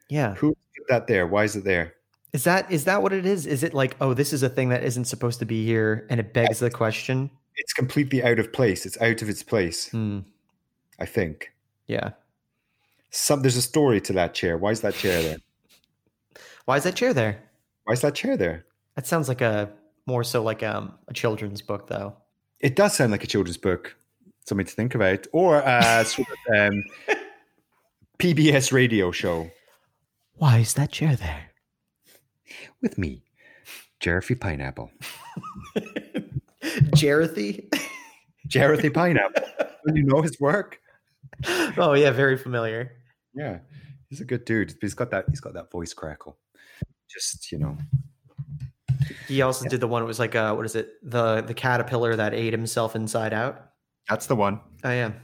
yeah 0.08 0.34
Who 0.36 0.56
put 0.76 0.88
that 0.88 1.06
there? 1.06 1.26
Why 1.26 1.44
is 1.44 1.54
it 1.56 1.64
there? 1.64 1.92
is 2.32 2.44
that 2.44 2.70
is 2.72 2.84
that 2.84 3.02
what 3.02 3.12
it 3.12 3.24
is 3.26 3.46
is 3.46 3.62
it 3.62 3.72
like 3.74 3.96
oh 4.00 4.12
this 4.14 4.32
is 4.32 4.42
a 4.42 4.48
thing 4.48 4.70
that 4.70 4.82
isn't 4.82 5.04
supposed 5.04 5.38
to 5.38 5.44
be 5.46 5.64
here 5.64 6.06
and 6.10 6.18
it 6.20 6.32
begs 6.34 6.58
the 6.58 6.70
question 6.70 7.30
It's 7.56 7.72
completely 7.72 8.22
out 8.24 8.38
of 8.38 8.52
place. 8.52 8.84
It's 8.86 9.00
out 9.00 9.22
of 9.22 9.28
its 9.28 9.42
place. 9.42 9.88
Hmm, 9.90 10.20
I 10.98 11.06
think. 11.06 11.52
yeah 11.86 12.10
Some 13.10 13.42
there's 13.42 13.56
a 13.56 13.62
story 13.62 14.00
to 14.02 14.12
that 14.14 14.34
chair. 14.34 14.58
Why 14.58 14.70
is 14.70 14.80
that 14.82 14.94
chair 14.94 15.22
there? 15.22 15.38
why 16.66 16.76
is 16.76 16.82
that 16.84 16.96
chair 16.96 17.14
there 17.14 17.40
Why 17.84 17.92
is 17.92 18.00
that 18.00 18.14
chair 18.16 18.36
there? 18.36 18.64
that 18.96 19.06
sounds 19.06 19.28
like 19.28 19.40
a 19.40 19.70
more 20.06 20.24
so 20.24 20.42
like 20.42 20.62
um, 20.62 20.94
a 21.08 21.14
children's 21.14 21.62
book 21.62 21.86
though 21.88 22.16
It 22.60 22.74
does 22.76 22.96
sound 22.96 23.12
like 23.12 23.22
a 23.24 23.26
children's 23.28 23.56
book. 23.58 23.96
Something 24.48 24.66
to 24.66 24.72
think 24.72 24.94
about, 24.94 25.26
or 25.32 25.60
a 25.60 26.04
sort 26.06 26.28
of 26.28 26.56
um, 26.70 26.84
PBS 28.18 28.72
radio 28.72 29.10
show 29.12 29.50
why 30.38 30.58
is 30.58 30.74
that 30.74 30.92
chair 30.92 31.16
there 31.16 31.52
with 32.82 32.98
me, 32.98 33.22
Jeremy 34.00 34.34
Pineapple. 34.34 34.90
Jarothy? 36.94 37.72
Jeremy 38.46 38.90
Pineapple. 38.90 39.42
Don't 39.86 39.96
you 39.96 40.02
know 40.04 40.20
his 40.22 40.38
work? 40.40 40.78
oh 41.76 41.94
yeah, 41.94 42.10
very 42.10 42.36
familiar. 42.36 42.92
Yeah, 43.34 43.58
he's 44.08 44.20
a 44.20 44.24
good 44.24 44.44
dude. 44.44 44.74
He's 44.80 44.94
got 44.94 45.10
that. 45.10 45.26
He's 45.28 45.40
got 45.40 45.54
that 45.54 45.70
voice 45.70 45.92
crackle. 45.92 46.38
Just 47.08 47.52
you 47.52 47.58
know, 47.58 47.76
He 49.28 49.42
also 49.42 49.68
did 49.68 49.80
the 49.80 49.88
one. 49.88 50.02
It 50.02 50.06
was 50.06 50.18
like 50.18 50.34
uh, 50.34 50.54
what 50.54 50.66
is 50.66 50.74
it? 50.74 50.90
The 51.02 51.42
the 51.42 51.54
caterpillar 51.54 52.16
that 52.16 52.34
ate 52.34 52.52
himself 52.52 52.96
inside 52.96 53.32
out. 53.32 53.70
That's 54.08 54.26
the 54.26 54.36
one. 54.36 54.60
I 54.84 54.94
am. 54.94 55.14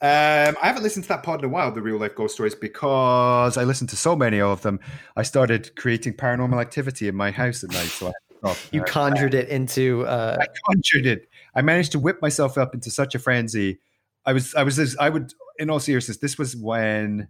Um, 0.00 0.56
I 0.60 0.66
haven't 0.66 0.82
listened 0.82 1.04
to 1.04 1.08
that 1.10 1.22
pod 1.22 1.40
in 1.40 1.44
a 1.44 1.48
while, 1.48 1.70
the 1.70 1.80
real 1.80 1.96
life 1.96 2.16
ghost 2.16 2.34
stories, 2.34 2.56
because 2.56 3.56
I 3.56 3.62
listened 3.62 3.90
to 3.90 3.96
so 3.96 4.16
many 4.16 4.40
of 4.40 4.62
them. 4.62 4.80
I 5.16 5.22
started 5.22 5.76
creating 5.76 6.14
paranormal 6.14 6.60
activity 6.60 7.06
in 7.06 7.14
my 7.14 7.30
house 7.30 7.62
at 7.62 7.70
night. 7.70 7.86
So 7.86 8.08
I 8.08 8.56
you 8.72 8.82
conjured 8.82 9.34
it 9.34 9.48
into. 9.48 10.04
Uh... 10.06 10.38
I 10.40 10.46
conjured 10.66 11.06
it. 11.06 11.28
I 11.54 11.62
managed 11.62 11.92
to 11.92 11.98
whip 11.98 12.20
myself 12.20 12.58
up 12.58 12.74
into 12.74 12.90
such 12.90 13.14
a 13.14 13.18
frenzy. 13.18 13.78
I 14.24 14.32
was, 14.32 14.54
I 14.54 14.62
was, 14.62 14.96
I 14.98 15.08
would, 15.08 15.32
in 15.58 15.70
all 15.70 15.80
seriousness, 15.80 16.18
this 16.18 16.38
was 16.38 16.56
when 16.56 17.28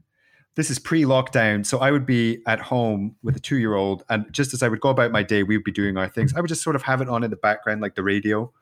this 0.55 0.71
is 0.71 0.79
pre-lockdown 0.79 1.65
so 1.65 1.79
i 1.79 1.91
would 1.91 2.07
be 2.07 2.43
at 2.47 2.61
home 2.61 3.17
with 3.23 3.37
a 3.37 3.41
two-year-old 3.41 4.05
and 4.09 4.31
just 4.33 4.53
as 4.53 4.63
i 4.63 4.69
would 4.69 4.81
go 4.81 4.91
about 4.91 5.11
my 5.11 5.23
day 5.23 5.43
we 5.43 5.57
would 5.57 5.65
be 5.65 5.73
doing 5.73 5.97
our 5.97 6.09
things. 6.09 6.35
I 6.35 6.41
would 6.41 6.49
just 6.49 6.63
sort 6.63 6.77
of 6.77 6.83
have 6.83 7.01
it 7.01 7.09
on 7.09 7.25
in 7.25 7.31
the 7.31 7.37
background 7.37 7.81
like 7.81 7.95
the 7.95 8.03
radio. 8.03 8.53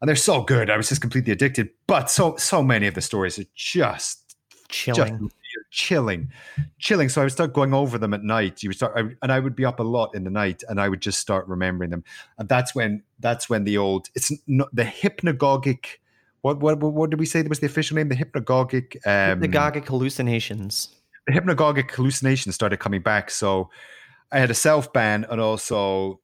And 0.00 0.08
they're 0.08 0.16
so 0.16 0.42
good 0.42 0.70
i 0.70 0.76
was 0.76 0.88
just 0.88 1.00
completely 1.00 1.32
addicted. 1.32 1.70
But 1.86 2.10
so 2.10 2.36
so 2.36 2.62
many 2.62 2.86
of 2.86 2.94
the 2.94 3.00
stories 3.00 3.38
are 3.38 3.46
just 3.54 4.36
chilling 4.68 5.18
just 5.18 5.34
chilling. 5.70 6.30
chilling 6.78 7.08
so 7.08 7.20
i 7.20 7.24
would 7.24 7.32
start 7.32 7.52
going 7.52 7.74
over 7.74 7.98
them 7.98 8.14
at 8.14 8.22
night. 8.22 8.62
You 8.62 8.70
would 8.70 8.76
start 8.76 8.96
and 9.22 9.32
i 9.32 9.40
would 9.40 9.56
be 9.56 9.64
up 9.64 9.80
a 9.80 9.84
lot 9.84 10.14
in 10.14 10.24
the 10.24 10.30
night 10.30 10.62
and 10.68 10.80
i 10.80 10.88
would 10.88 11.02
just 11.02 11.18
start 11.18 11.46
remembering 11.48 11.90
them. 11.90 12.04
And 12.38 12.48
that's 12.48 12.74
when 12.74 13.02
that's 13.18 13.50
when 13.50 13.64
the 13.64 13.76
old 13.76 14.08
it's 14.14 14.32
not 14.46 14.74
the 14.74 14.84
hypnagogic 14.84 15.98
what 16.42 16.60
what 16.60 16.78
what 16.78 17.10
did 17.10 17.18
we 17.18 17.26
say? 17.26 17.42
That 17.42 17.48
was 17.48 17.60
the 17.60 17.66
official 17.66 17.96
name? 17.96 18.08
The 18.08 18.16
hypnagogic 18.16 18.96
um, 19.06 19.40
hypnagogic 19.40 19.86
hallucinations. 19.86 20.88
The 21.26 21.32
hypnagogic 21.32 21.90
hallucinations 21.90 22.54
started 22.54 22.78
coming 22.78 23.02
back. 23.02 23.30
So 23.30 23.70
I 24.30 24.38
had 24.38 24.50
a 24.50 24.54
self 24.54 24.92
ban 24.92 25.26
and 25.28 25.40
also 25.40 26.20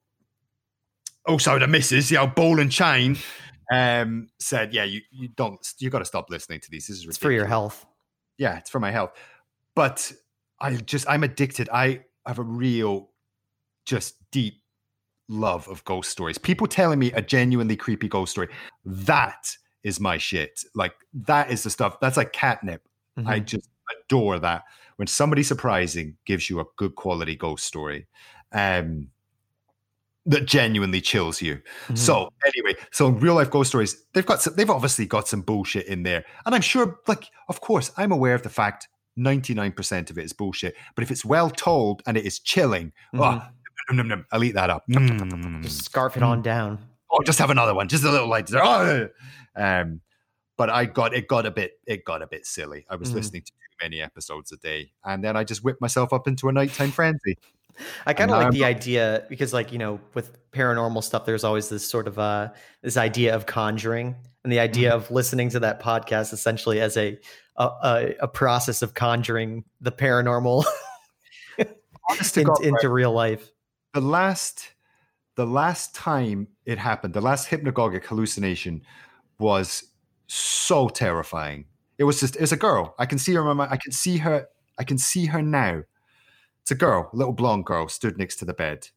also 1.25 1.59
the 1.59 1.67
missus, 1.67 2.11
you 2.11 2.17
know, 2.17 2.27
ball 2.27 2.59
and 2.59 2.71
chain, 2.71 3.17
um, 3.71 4.29
said, 4.39 4.73
"Yeah, 4.73 4.83
you 4.83 5.01
you 5.11 5.29
don't 5.29 5.65
you 5.79 5.89
got 5.89 5.99
to 5.99 6.05
stop 6.05 6.29
listening 6.29 6.59
to 6.61 6.71
these. 6.71 6.87
This 6.87 6.97
is 6.97 7.07
ridiculous. 7.07 7.15
It's 7.17 7.23
for 7.23 7.31
your 7.31 7.45
health." 7.45 7.85
Yeah, 8.37 8.57
it's 8.57 8.69
for 8.69 8.79
my 8.79 8.91
health. 8.91 9.11
But 9.75 10.11
I 10.59 10.75
just 10.75 11.09
I'm 11.09 11.23
addicted. 11.23 11.69
I 11.69 12.01
have 12.25 12.39
a 12.39 12.43
real, 12.43 13.09
just 13.85 14.15
deep 14.31 14.61
love 15.29 15.67
of 15.67 15.83
ghost 15.85 16.09
stories. 16.09 16.37
People 16.37 16.67
telling 16.67 16.99
me 16.99 17.11
a 17.13 17.21
genuinely 17.21 17.75
creepy 17.75 18.07
ghost 18.07 18.31
story. 18.31 18.49
That 18.85 19.55
is 19.83 19.99
my 19.99 20.17
shit. 20.17 20.63
Like 20.75 20.93
that 21.13 21.51
is 21.51 21.63
the 21.63 21.69
stuff 21.69 21.99
that's 21.99 22.17
like 22.17 22.33
catnip. 22.33 22.87
Mm-hmm. 23.17 23.27
I 23.27 23.39
just 23.39 23.69
adore 24.07 24.39
that. 24.39 24.63
When 24.95 25.07
somebody 25.07 25.43
surprising 25.43 26.17
gives 26.25 26.49
you 26.49 26.59
a 26.59 26.65
good 26.77 26.95
quality 26.95 27.35
ghost 27.35 27.65
story. 27.65 28.07
Um 28.51 29.09
that 30.25 30.45
genuinely 30.45 31.01
chills 31.01 31.41
you. 31.41 31.55
Mm-hmm. 31.55 31.95
So 31.95 32.29
anyway, 32.45 32.79
so 32.91 33.09
real 33.09 33.35
life 33.35 33.49
ghost 33.49 33.69
stories, 33.69 34.05
they've 34.13 34.25
got 34.25 34.41
some, 34.41 34.55
they've 34.55 34.69
obviously 34.69 35.05
got 35.05 35.27
some 35.27 35.41
bullshit 35.41 35.87
in 35.87 36.03
there, 36.03 36.23
and 36.45 36.55
I'm 36.55 36.61
sure, 36.61 36.99
like, 37.07 37.25
of 37.49 37.59
course, 37.61 37.91
I'm 37.97 38.11
aware 38.11 38.35
of 38.35 38.43
the 38.43 38.49
fact 38.49 38.87
99% 39.17 40.09
of 40.09 40.17
it 40.17 40.23
is 40.23 40.33
bullshit. 40.33 40.75
But 40.95 41.03
if 41.03 41.11
it's 41.11 41.25
well 41.25 41.49
told 41.49 42.01
and 42.07 42.17
it 42.17 42.25
is 42.25 42.39
chilling, 42.39 42.93
mm-hmm. 43.13 43.21
oh, 43.21 43.41
num, 43.89 43.97
num, 43.97 44.07
num, 44.07 44.25
I'll 44.31 44.43
eat 44.43 44.55
that 44.55 44.69
up. 44.69 44.83
Just 45.61 45.85
scarf 45.85 46.17
it 46.17 46.23
on 46.23 46.41
down. 46.41 46.79
Oh, 47.13 47.21
just 47.23 47.37
have 47.37 47.51
another 47.51 47.75
one, 47.75 47.87
just 47.87 48.03
a 48.03 48.11
little 48.11 48.27
light. 48.27 48.49
Oh, 48.53 49.07
um, 49.55 50.01
but 50.57 50.69
I 50.69 50.85
got 50.85 51.13
it 51.13 51.27
got 51.27 51.45
a 51.45 51.51
bit 51.51 51.73
it 51.85 52.03
got 52.05 52.21
a 52.21 52.27
bit 52.27 52.45
silly. 52.45 52.85
I 52.89 52.95
was 52.95 53.11
mm. 53.11 53.15
listening 53.15 53.43
to 53.43 53.51
too 53.51 53.75
many 53.81 54.01
episodes 54.01 54.51
a 54.51 54.57
day, 54.57 54.91
and 55.03 55.23
then 55.23 55.37
I 55.37 55.43
just 55.43 55.63
whipped 55.63 55.81
myself 55.81 56.11
up 56.11 56.27
into 56.27 56.49
a 56.49 56.51
nighttime 56.51 56.91
frenzy. 56.91 57.37
I 58.05 58.13
kind 58.13 58.31
of 58.31 58.37
like 58.37 58.51
the 58.51 58.65
idea 58.65 59.25
because, 59.29 59.53
like 59.53 59.71
you 59.71 59.77
know, 59.77 59.99
with 60.13 60.37
paranormal 60.51 61.03
stuff, 61.03 61.25
there's 61.25 61.43
always 61.43 61.69
this 61.69 61.87
sort 61.87 62.07
of 62.07 62.17
uh 62.17 62.49
this 62.81 62.97
idea 62.97 63.35
of 63.35 63.45
conjuring, 63.45 64.15
and 64.43 64.51
the 64.51 64.59
idea 64.59 64.91
mm. 64.91 64.95
of 64.95 65.11
listening 65.11 65.49
to 65.49 65.59
that 65.59 65.81
podcast 65.81 66.33
essentially 66.33 66.81
as 66.81 66.97
a 66.97 67.19
a, 67.57 68.15
a 68.21 68.27
process 68.27 68.81
of 68.81 68.93
conjuring 68.93 69.63
the 69.81 69.91
paranormal 69.91 70.65
in, 71.59 72.43
God, 72.43 72.63
into 72.63 72.89
right. 72.89 72.93
real 72.93 73.11
life. 73.11 73.51
The 73.93 74.01
last 74.01 74.71
the 75.35 75.45
last 75.45 75.95
time 75.95 76.47
it 76.65 76.77
happened, 76.77 77.13
the 77.13 77.21
last 77.21 77.49
hypnagogic 77.49 78.05
hallucination 78.05 78.81
was 79.39 79.83
so 80.27 80.89
terrifying. 80.89 81.65
It 81.97 82.03
was 82.03 82.19
just, 82.19 82.35
it's 82.35 82.51
a 82.51 82.57
girl. 82.57 82.95
I 82.97 83.05
can 83.05 83.17
see 83.17 83.33
her. 83.33 83.61
I 83.61 83.77
can 83.77 83.91
see 83.91 84.17
her. 84.17 84.47
I 84.77 84.83
can 84.83 84.97
see 84.97 85.25
her 85.27 85.41
now. 85.41 85.83
It's 86.61 86.71
a 86.71 86.75
girl, 86.75 87.09
a 87.11 87.15
little 87.15 87.33
blonde 87.33 87.65
girl, 87.65 87.87
stood 87.87 88.17
next 88.17 88.37
to 88.37 88.45
the 88.45 88.53
bed. 88.53 88.87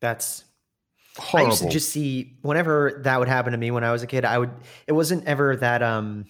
That's 0.00 0.44
horrible. 1.16 1.46
I 1.46 1.50
used 1.50 1.62
to 1.62 1.68
just 1.68 1.90
see 1.90 2.36
whenever 2.42 3.00
that 3.04 3.18
would 3.18 3.28
happen 3.28 3.52
to 3.52 3.58
me 3.58 3.70
when 3.70 3.84
I 3.84 3.92
was 3.92 4.02
a 4.02 4.06
kid. 4.06 4.24
I 4.24 4.38
would. 4.38 4.50
It 4.86 4.92
wasn't 4.92 5.24
ever 5.26 5.56
that 5.56 5.82
um 5.82 6.26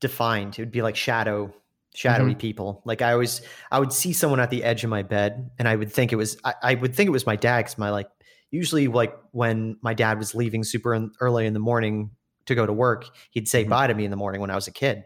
defined. 0.00 0.58
It 0.58 0.62
would 0.62 0.72
be 0.72 0.82
like 0.82 0.96
shadow, 0.96 1.52
shadowy 1.94 2.30
mm-hmm. 2.30 2.38
people. 2.38 2.82
Like 2.84 3.02
I 3.02 3.12
always, 3.12 3.42
I 3.70 3.78
would 3.78 3.92
see 3.92 4.12
someone 4.12 4.40
at 4.40 4.50
the 4.50 4.64
edge 4.64 4.84
of 4.84 4.90
my 4.90 5.02
bed, 5.02 5.50
and 5.58 5.68
I 5.68 5.76
would 5.76 5.92
think 5.92 6.12
it 6.12 6.16
was. 6.16 6.36
I, 6.44 6.54
I 6.62 6.74
would 6.74 6.94
think 6.94 7.08
it 7.08 7.12
was 7.12 7.26
my 7.26 7.36
dad 7.36 7.58
because 7.58 7.78
my 7.78 7.90
like 7.90 8.08
usually 8.50 8.88
like 8.88 9.16
when 9.32 9.76
my 9.82 9.94
dad 9.94 10.18
was 10.18 10.34
leaving 10.34 10.64
super 10.64 11.08
early 11.20 11.46
in 11.46 11.54
the 11.54 11.60
morning 11.60 12.10
to 12.46 12.54
go 12.54 12.66
to 12.66 12.72
work, 12.72 13.08
he'd 13.30 13.48
say 13.48 13.62
mm-hmm. 13.62 13.70
bye 13.70 13.86
to 13.86 13.94
me 13.94 14.04
in 14.04 14.10
the 14.10 14.16
morning 14.16 14.40
when 14.40 14.50
I 14.50 14.54
was 14.54 14.66
a 14.68 14.72
kid. 14.72 15.04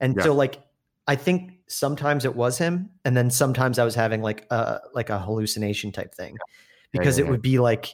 And 0.00 0.16
yeah. 0.16 0.24
so 0.24 0.34
like 0.34 0.62
I 1.06 1.16
think 1.16 1.52
sometimes 1.68 2.24
it 2.24 2.34
was 2.34 2.58
him 2.58 2.90
and 3.04 3.16
then 3.16 3.30
sometimes 3.30 3.78
I 3.78 3.84
was 3.84 3.94
having 3.94 4.22
like 4.22 4.46
a 4.50 4.80
like 4.94 5.10
a 5.10 5.18
hallucination 5.18 5.92
type 5.92 6.14
thing. 6.14 6.36
Because 6.92 7.18
yeah, 7.18 7.24
yeah, 7.24 7.28
it 7.28 7.30
would 7.30 7.42
be 7.42 7.58
like 7.58 7.92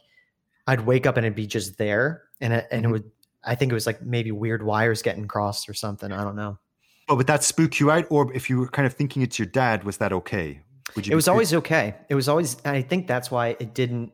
I'd 0.66 0.80
wake 0.80 1.06
up 1.06 1.16
and 1.16 1.24
it'd 1.24 1.36
be 1.36 1.46
just 1.46 1.78
there 1.78 2.22
and 2.40 2.52
it, 2.52 2.66
and 2.70 2.82
mm-hmm. 2.82 2.90
it 2.90 2.92
would 2.92 3.10
I 3.44 3.54
think 3.54 3.72
it 3.72 3.74
was 3.74 3.86
like 3.86 4.02
maybe 4.02 4.32
weird 4.32 4.62
wires 4.62 5.02
getting 5.02 5.26
crossed 5.26 5.68
or 5.68 5.74
something, 5.74 6.12
I 6.12 6.24
don't 6.24 6.36
know. 6.36 6.58
But 7.08 7.16
would 7.16 7.26
that 7.26 7.42
spook 7.42 7.80
you 7.80 7.90
out 7.90 8.06
or 8.10 8.32
if 8.34 8.48
you 8.48 8.58
were 8.58 8.68
kind 8.68 8.86
of 8.86 8.92
thinking 8.92 9.22
it's 9.22 9.38
your 9.38 9.46
dad 9.46 9.84
was 9.84 9.96
that 9.96 10.12
okay? 10.12 10.60
Would 10.94 11.06
you 11.06 11.12
It 11.12 11.16
was 11.16 11.26
always 11.26 11.54
okay. 11.54 11.94
It 12.08 12.14
was 12.14 12.28
always 12.28 12.56
I 12.64 12.82
think 12.82 13.06
that's 13.06 13.30
why 13.30 13.56
it 13.58 13.74
didn't 13.74 14.12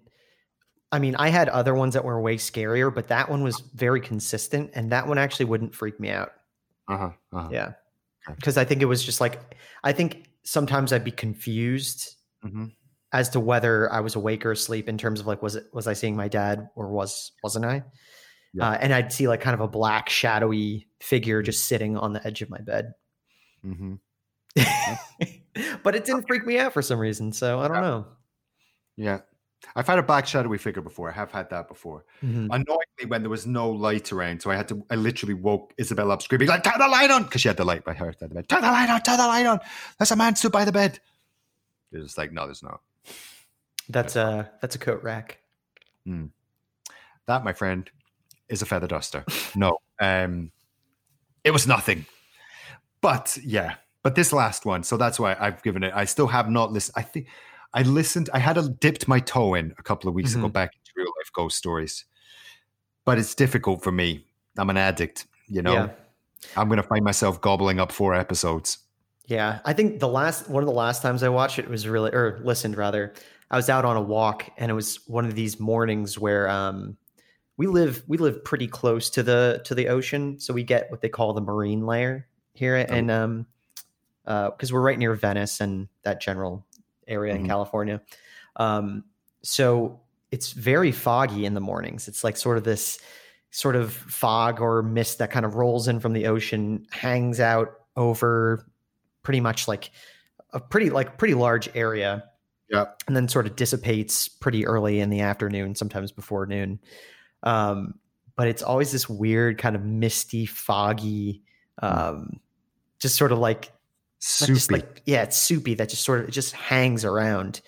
I 0.95 1.01
mean, 1.01 1.16
I 1.16 1.28
had 1.28 1.49
other 1.49 1.74
ones 1.74 1.95
that 1.95 2.05
were 2.05 2.20
way 2.20 2.36
scarier, 2.36 2.95
but 2.95 3.09
that 3.09 3.28
one 3.28 3.42
was 3.42 3.59
very 3.74 4.01
consistent, 4.01 4.70
and 4.74 4.92
that 4.92 5.09
one 5.09 5.18
actually 5.18 5.47
wouldn't 5.47 5.74
freak 5.74 5.99
me 5.99 6.11
out. 6.11 6.30
Uh-huh, 6.88 7.11
uh-huh. 7.32 7.49
Yeah, 7.51 7.72
because 8.36 8.57
I 8.57 8.64
think 8.64 8.80
it 8.80 8.84
was 8.84 9.03
just 9.03 9.20
like 9.20 9.57
I 9.82 9.90
think 9.90 10.28
sometimes 10.45 10.92
I'd 10.92 11.03
be 11.03 11.11
confused 11.11 12.14
mm-hmm. 12.45 12.66
as 13.12 13.28
to 13.30 13.40
whether 13.40 13.92
I 13.92 13.99
was 14.01 14.14
awake 14.14 14.47
or 14.47 14.53
asleep 14.53 14.88
in 14.88 14.97
terms 14.97 15.18
of 15.18 15.26
like 15.26 15.42
was 15.42 15.57
it 15.57 15.66
was 15.72 15.88
I 15.88 15.95
seeing 15.95 16.14
my 16.14 16.28
dad 16.28 16.68
or 16.76 16.88
was 16.92 17.32
wasn't 17.42 17.64
I? 17.64 17.82
Yeah. 18.55 18.71
Uh, 18.71 18.79
and 18.81 18.95
I'd 18.95 19.13
see 19.13 19.29
like 19.29 19.41
kind 19.41 19.55
of 19.55 19.61
a 19.61 19.69
black 19.69 20.09
shadowy 20.09 20.87
figure 21.01 21.43
just 21.43 21.67
sitting 21.67 21.97
on 21.97 22.13
the 22.13 22.27
edge 22.27 22.41
of 22.41 22.51
my 22.51 22.61
bed. 22.61 22.95
Mm-hmm. 23.67 23.95
but 25.83 25.95
it 25.95 26.05
didn't 26.05 26.27
freak 26.27 26.47
me 26.47 26.59
out 26.59 26.73
for 26.73 26.83
some 26.83 26.99
reason, 26.99 27.33
so 27.33 27.59
I 27.61 27.69
don't 27.69 27.77
yeah. 27.77 27.83
know. 27.83 28.07
Yeah, 28.97 29.19
I've 29.75 29.87
had 29.87 29.99
a 29.99 30.03
black 30.03 30.27
shadowy 30.27 30.59
figure 30.59 30.83
before. 30.83 31.11
I 31.11 31.13
have 31.15 31.33
had 31.33 31.51
that 31.51 31.67
before. 31.69 32.05
Mm-hmm. 32.23 32.47
Annoyingly, 32.53 33.07
when 33.09 33.23
there 33.23 33.31
was 33.31 33.47
no 33.47 33.71
light 33.71 34.13
around, 34.13 34.41
so 34.41 34.51
I 34.51 34.57
had 34.57 34.69
to. 34.69 34.85
I 34.91 34.95
literally 34.95 35.35
woke 35.35 35.73
Isabel 35.79 36.13
up 36.13 36.23
screaming 36.23 36.49
like, 36.49 36.63
"Turn 36.63 36.79
the 36.79 36.87
light 36.87 37.11
on!" 37.11 37.25
because 37.25 37.41
she 37.41 37.49
had 37.49 37.57
the 37.57 37.65
light 37.65 37.85
by 37.85 37.95
her 37.95 38.13
side 38.13 38.23
of 38.23 38.29
the 38.29 38.35
bed. 38.37 38.49
Turn 38.49 38.63
the 38.63 38.69
light 38.71 38.89
on! 38.89 39.03
Turn 39.03 39.17
the 39.17 39.27
light 39.27 39.47
on! 39.47 39.59
There's 39.99 40.13
a 40.13 40.17
man 40.17 40.37
stood 40.37 40.53
by 40.53 40.65
the 40.65 40.73
bed. 40.73 41.01
It's 41.91 42.19
like, 42.19 42.33
no, 42.33 42.47
there's 42.47 42.63
not. 42.63 42.81
That's 43.89 44.17
a 44.17 44.51
that's 44.61 44.75
a 44.75 44.79
coat 44.79 45.03
rack. 45.03 45.39
Mm. 46.07 46.31
That, 47.27 47.45
my 47.45 47.53
friend, 47.53 47.91
is 48.49 48.62
a 48.62 48.66
feather 48.66 48.86
duster. 48.86 49.24
no, 49.55 49.78
um, 50.01 50.51
it 51.42 51.51
was 51.51 51.66
nothing. 51.66 52.07
But 53.01 53.38
yeah, 53.42 53.74
but 54.03 54.14
this 54.14 54.32
last 54.32 54.64
one. 54.64 54.82
So 54.82 54.97
that's 54.97 55.18
why 55.18 55.36
I've 55.38 55.62
given 55.62 55.82
it. 55.82 55.92
I 55.95 56.05
still 56.05 56.28
have 56.28 56.49
not 56.49 56.72
listened. 56.72 56.95
I 56.97 57.03
think 57.03 57.26
I 57.72 57.82
listened. 57.82 58.30
I 58.32 58.38
had 58.38 58.57
a, 58.57 58.68
dipped 58.68 59.09
my 59.09 59.20
toe 59.20 59.55
in 59.55 59.74
a 59.78 59.82
couple 59.82 60.09
of 60.09 60.14
weeks 60.14 60.30
mm-hmm. 60.30 60.40
ago 60.40 60.49
back 60.49 60.72
into 60.74 60.92
real 60.97 61.12
life 61.18 61.32
ghost 61.32 61.59
stories, 61.59 62.05
but 63.05 63.18
it's 63.18 63.34
difficult 63.34 63.82
for 63.82 63.92
me. 63.92 64.24
I'm 64.57 64.70
an 64.70 64.76
addict, 64.76 65.26
you 65.49 65.62
know. 65.62 65.72
Yeah. 65.72 65.88
I'm 66.57 66.68
going 66.68 66.80
to 66.80 66.86
find 66.86 67.05
myself 67.05 67.40
gobbling 67.40 67.80
up 67.80 67.90
four 67.90 68.14
episodes. 68.14 68.78
Yeah, 69.26 69.61
I 69.64 69.72
think 69.72 70.01
the 70.01 70.09
last 70.09 70.49
one 70.49 70.62
of 70.62 70.66
the 70.66 70.74
last 70.74 71.01
times 71.01 71.22
I 71.22 71.30
watched 71.30 71.59
it 71.59 71.68
was 71.68 71.88
really 71.88 72.11
or 72.12 72.40
listened 72.45 72.76
rather. 72.76 73.14
I 73.51 73.57
was 73.57 73.70
out 73.70 73.84
on 73.84 73.97
a 73.97 74.03
walk 74.03 74.51
and 74.59 74.70
it 74.70 74.74
was 74.74 75.01
one 75.07 75.24
of 75.24 75.34
these 75.34 75.59
mornings 75.59 76.18
where 76.18 76.49
um, 76.49 76.97
we 77.57 77.67
live 77.67 78.03
we 78.07 78.19
live 78.19 78.45
pretty 78.45 78.67
close 78.67 79.11
to 79.11 79.23
the 79.23 79.61
to 79.65 79.75
the 79.75 79.89
ocean, 79.89 80.39
so 80.41 80.53
we 80.53 80.65
get 80.65 80.91
what 80.91 81.01
they 81.01 81.09
call 81.09 81.33
the 81.33 81.41
marine 81.41 81.87
layer 81.87 82.27
here, 82.55 82.77
oh. 82.77 82.93
and 82.93 83.11
um, 83.11 83.47
because 84.25 84.71
uh, 84.71 84.75
we're 84.75 84.81
right 84.81 84.99
near 84.99 85.15
Venice 85.15 85.61
and 85.61 85.89
that 86.03 86.21
general 86.21 86.67
area 87.07 87.35
mm-hmm. 87.35 87.45
in 87.45 87.49
California. 87.49 88.01
Um, 88.57 89.05
so 89.43 90.01
it's 90.31 90.53
very 90.53 90.91
foggy 90.91 91.45
in 91.45 91.55
the 91.55 91.61
mornings. 91.61 92.09
It's 92.09 92.25
like 92.25 92.37
sort 92.37 92.57
of 92.57 92.65
this 92.65 92.99
sort 93.51 93.77
of 93.77 93.93
fog 93.93 94.61
or 94.61 94.83
mist 94.83 95.19
that 95.19 95.31
kind 95.31 95.47
of 95.47 95.55
rolls 95.55 95.87
in 95.87 96.01
from 96.01 96.13
the 96.13 96.27
ocean, 96.27 96.87
hangs 96.91 97.39
out 97.39 97.73
over 97.97 98.67
pretty 99.23 99.41
much 99.41 99.69
like 99.69 99.91
a 100.53 100.59
pretty 100.59 100.91
like 100.91 101.19
pretty 101.19 101.35
large 101.35 101.69
area. 101.75 102.25
Yeah. 102.71 102.87
and 103.07 103.15
then 103.15 103.29
sort 103.29 103.47
of 103.47 103.57
dissipates 103.57 104.27
pretty 104.27 104.67
early 104.67 104.99
in 104.99 105.11
the 105.11 105.21
afternoon, 105.21 105.75
sometimes 105.75 106.11
before 106.11 106.47
noon. 106.47 106.81
Um, 107.45 107.95
but 108.36 108.49
it's 108.49 108.62
always 108.62 108.90
this 108.90 109.09
weird 109.09 109.59
kind 109.59 109.76
of 109.76 109.84
misty, 109.84 110.45
foggy, 110.47 111.42
um, 111.80 112.40
just 112.99 113.14
sort 113.16 113.30
of 113.32 113.38
like 113.38 113.66
not 114.40 114.49
just 114.49 114.66
Soupy. 114.68 114.80
like 114.80 115.03
yeah, 115.07 115.22
it's 115.22 115.36
soupy 115.36 115.74
that 115.74 115.88
just 115.90 116.03
sort 116.05 116.20
of 116.20 116.28
it 116.28 116.32
just 116.32 116.53
hangs 116.55 117.05
around. 117.05 117.61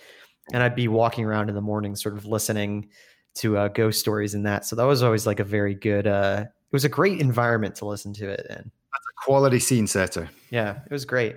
And 0.53 0.61
I'd 0.63 0.75
be 0.75 0.87
walking 0.87 1.25
around 1.25 1.49
in 1.49 1.55
the 1.55 1.61
morning, 1.61 1.95
sort 1.95 2.17
of 2.17 2.25
listening 2.25 2.89
to 3.35 3.57
uh, 3.57 3.67
ghost 3.69 3.99
stories 3.99 4.33
and 4.33 4.45
that. 4.45 4.65
So 4.65 4.75
that 4.75 4.83
was 4.85 5.03
always 5.03 5.27
like 5.27 5.39
a 5.39 5.43
very 5.43 5.75
good. 5.75 6.07
Uh, 6.07 6.45
it 6.45 6.73
was 6.73 6.83
a 6.85 6.89
great 6.89 7.21
environment 7.21 7.75
to 7.75 7.85
listen 7.85 8.13
to 8.15 8.27
it 8.29 8.45
in. 8.49 8.55
That's 8.55 8.65
a 8.65 9.25
quality 9.25 9.59
scene 9.59 9.87
setter. 9.87 10.29
Yeah, 10.49 10.79
it 10.85 10.91
was 10.91 11.05
great 11.05 11.35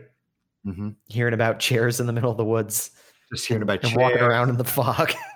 hmm 0.64 0.90
hearing 1.08 1.32
about 1.34 1.58
chairs 1.58 2.00
in 2.00 2.06
the 2.06 2.12
middle 2.12 2.30
of 2.30 2.36
the 2.36 2.44
woods 2.44 2.90
Just 3.32 3.46
hearing 3.46 3.62
about 3.62 3.82
and 3.82 3.92
chairs. 3.92 3.96
walking 3.96 4.20
around 4.20 4.50
in 4.50 4.56
the 4.58 4.64
fog. 4.64 5.12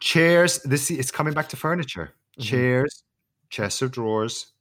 chairs. 0.00 0.58
This 0.64 0.90
it's 0.90 1.10
coming 1.10 1.34
back 1.34 1.48
to 1.50 1.56
furniture. 1.56 2.12
Mhm. 2.38 2.42
Chairs, 2.44 3.02
chests 3.50 3.82
of 3.82 3.92
drawers. 3.92 4.52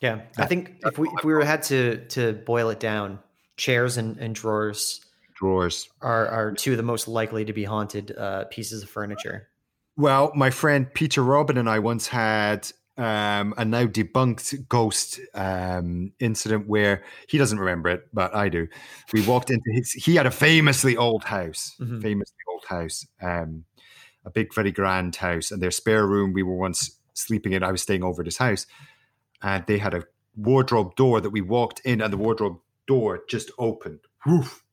Yeah, 0.00 0.22
I 0.36 0.46
think 0.46 0.74
if 0.84 0.98
we 0.98 1.08
if 1.16 1.24
we 1.24 1.32
were 1.32 1.44
had 1.44 1.62
to 1.64 2.04
to 2.08 2.32
boil 2.32 2.70
it 2.70 2.80
down, 2.80 3.20
chairs 3.56 3.96
and, 3.98 4.16
and 4.18 4.34
drawers 4.34 5.00
Drawers. 5.34 5.88
are 6.00 6.26
are 6.28 6.52
two 6.52 6.72
of 6.72 6.76
the 6.76 6.82
most 6.82 7.06
likely 7.06 7.44
to 7.44 7.52
be 7.52 7.62
haunted 7.64 8.16
uh, 8.18 8.44
pieces 8.46 8.82
of 8.82 8.90
furniture. 8.90 9.48
Well, 9.96 10.32
my 10.34 10.50
friend 10.50 10.92
Peter 10.92 11.22
Robin 11.22 11.56
and 11.58 11.68
I 11.68 11.78
once 11.78 12.08
had 12.08 12.68
um, 12.98 13.54
a 13.56 13.64
now 13.64 13.86
debunked 13.86 14.68
ghost 14.68 15.20
um, 15.34 16.12
incident 16.18 16.66
where 16.66 17.04
he 17.28 17.38
doesn't 17.38 17.58
remember 17.58 17.88
it, 17.90 18.08
but 18.12 18.34
I 18.34 18.48
do. 18.48 18.66
We 19.12 19.24
walked 19.26 19.50
into 19.50 19.70
his. 19.72 19.92
He 19.92 20.16
had 20.16 20.26
a 20.26 20.30
famously 20.30 20.96
old 20.96 21.22
house, 21.24 21.74
Mhm. 21.80 22.02
famously 22.02 22.36
old 22.50 22.64
house, 22.68 23.06
um, 23.20 23.64
a 24.24 24.30
big, 24.30 24.54
very 24.54 24.72
grand 24.72 25.16
house, 25.16 25.50
and 25.50 25.62
their 25.62 25.70
spare 25.70 26.06
room 26.06 26.32
we 26.32 26.42
were 26.42 26.56
once 26.56 26.98
sleeping 27.14 27.52
in. 27.52 27.62
I 27.62 27.72
was 27.72 27.82
staying 27.82 28.02
over 28.02 28.22
at 28.22 28.26
his 28.26 28.38
house, 28.38 28.66
and 29.42 29.64
they 29.66 29.78
had 29.78 29.94
a 29.94 30.04
wardrobe 30.36 30.94
door 30.96 31.20
that 31.20 31.30
we 31.30 31.40
walked 31.40 31.80
in, 31.84 32.00
and 32.00 32.12
the 32.12 32.16
wardrobe 32.16 32.58
door 32.86 33.22
just 33.28 33.50
opened, 33.58 34.00
woof, 34.26 34.64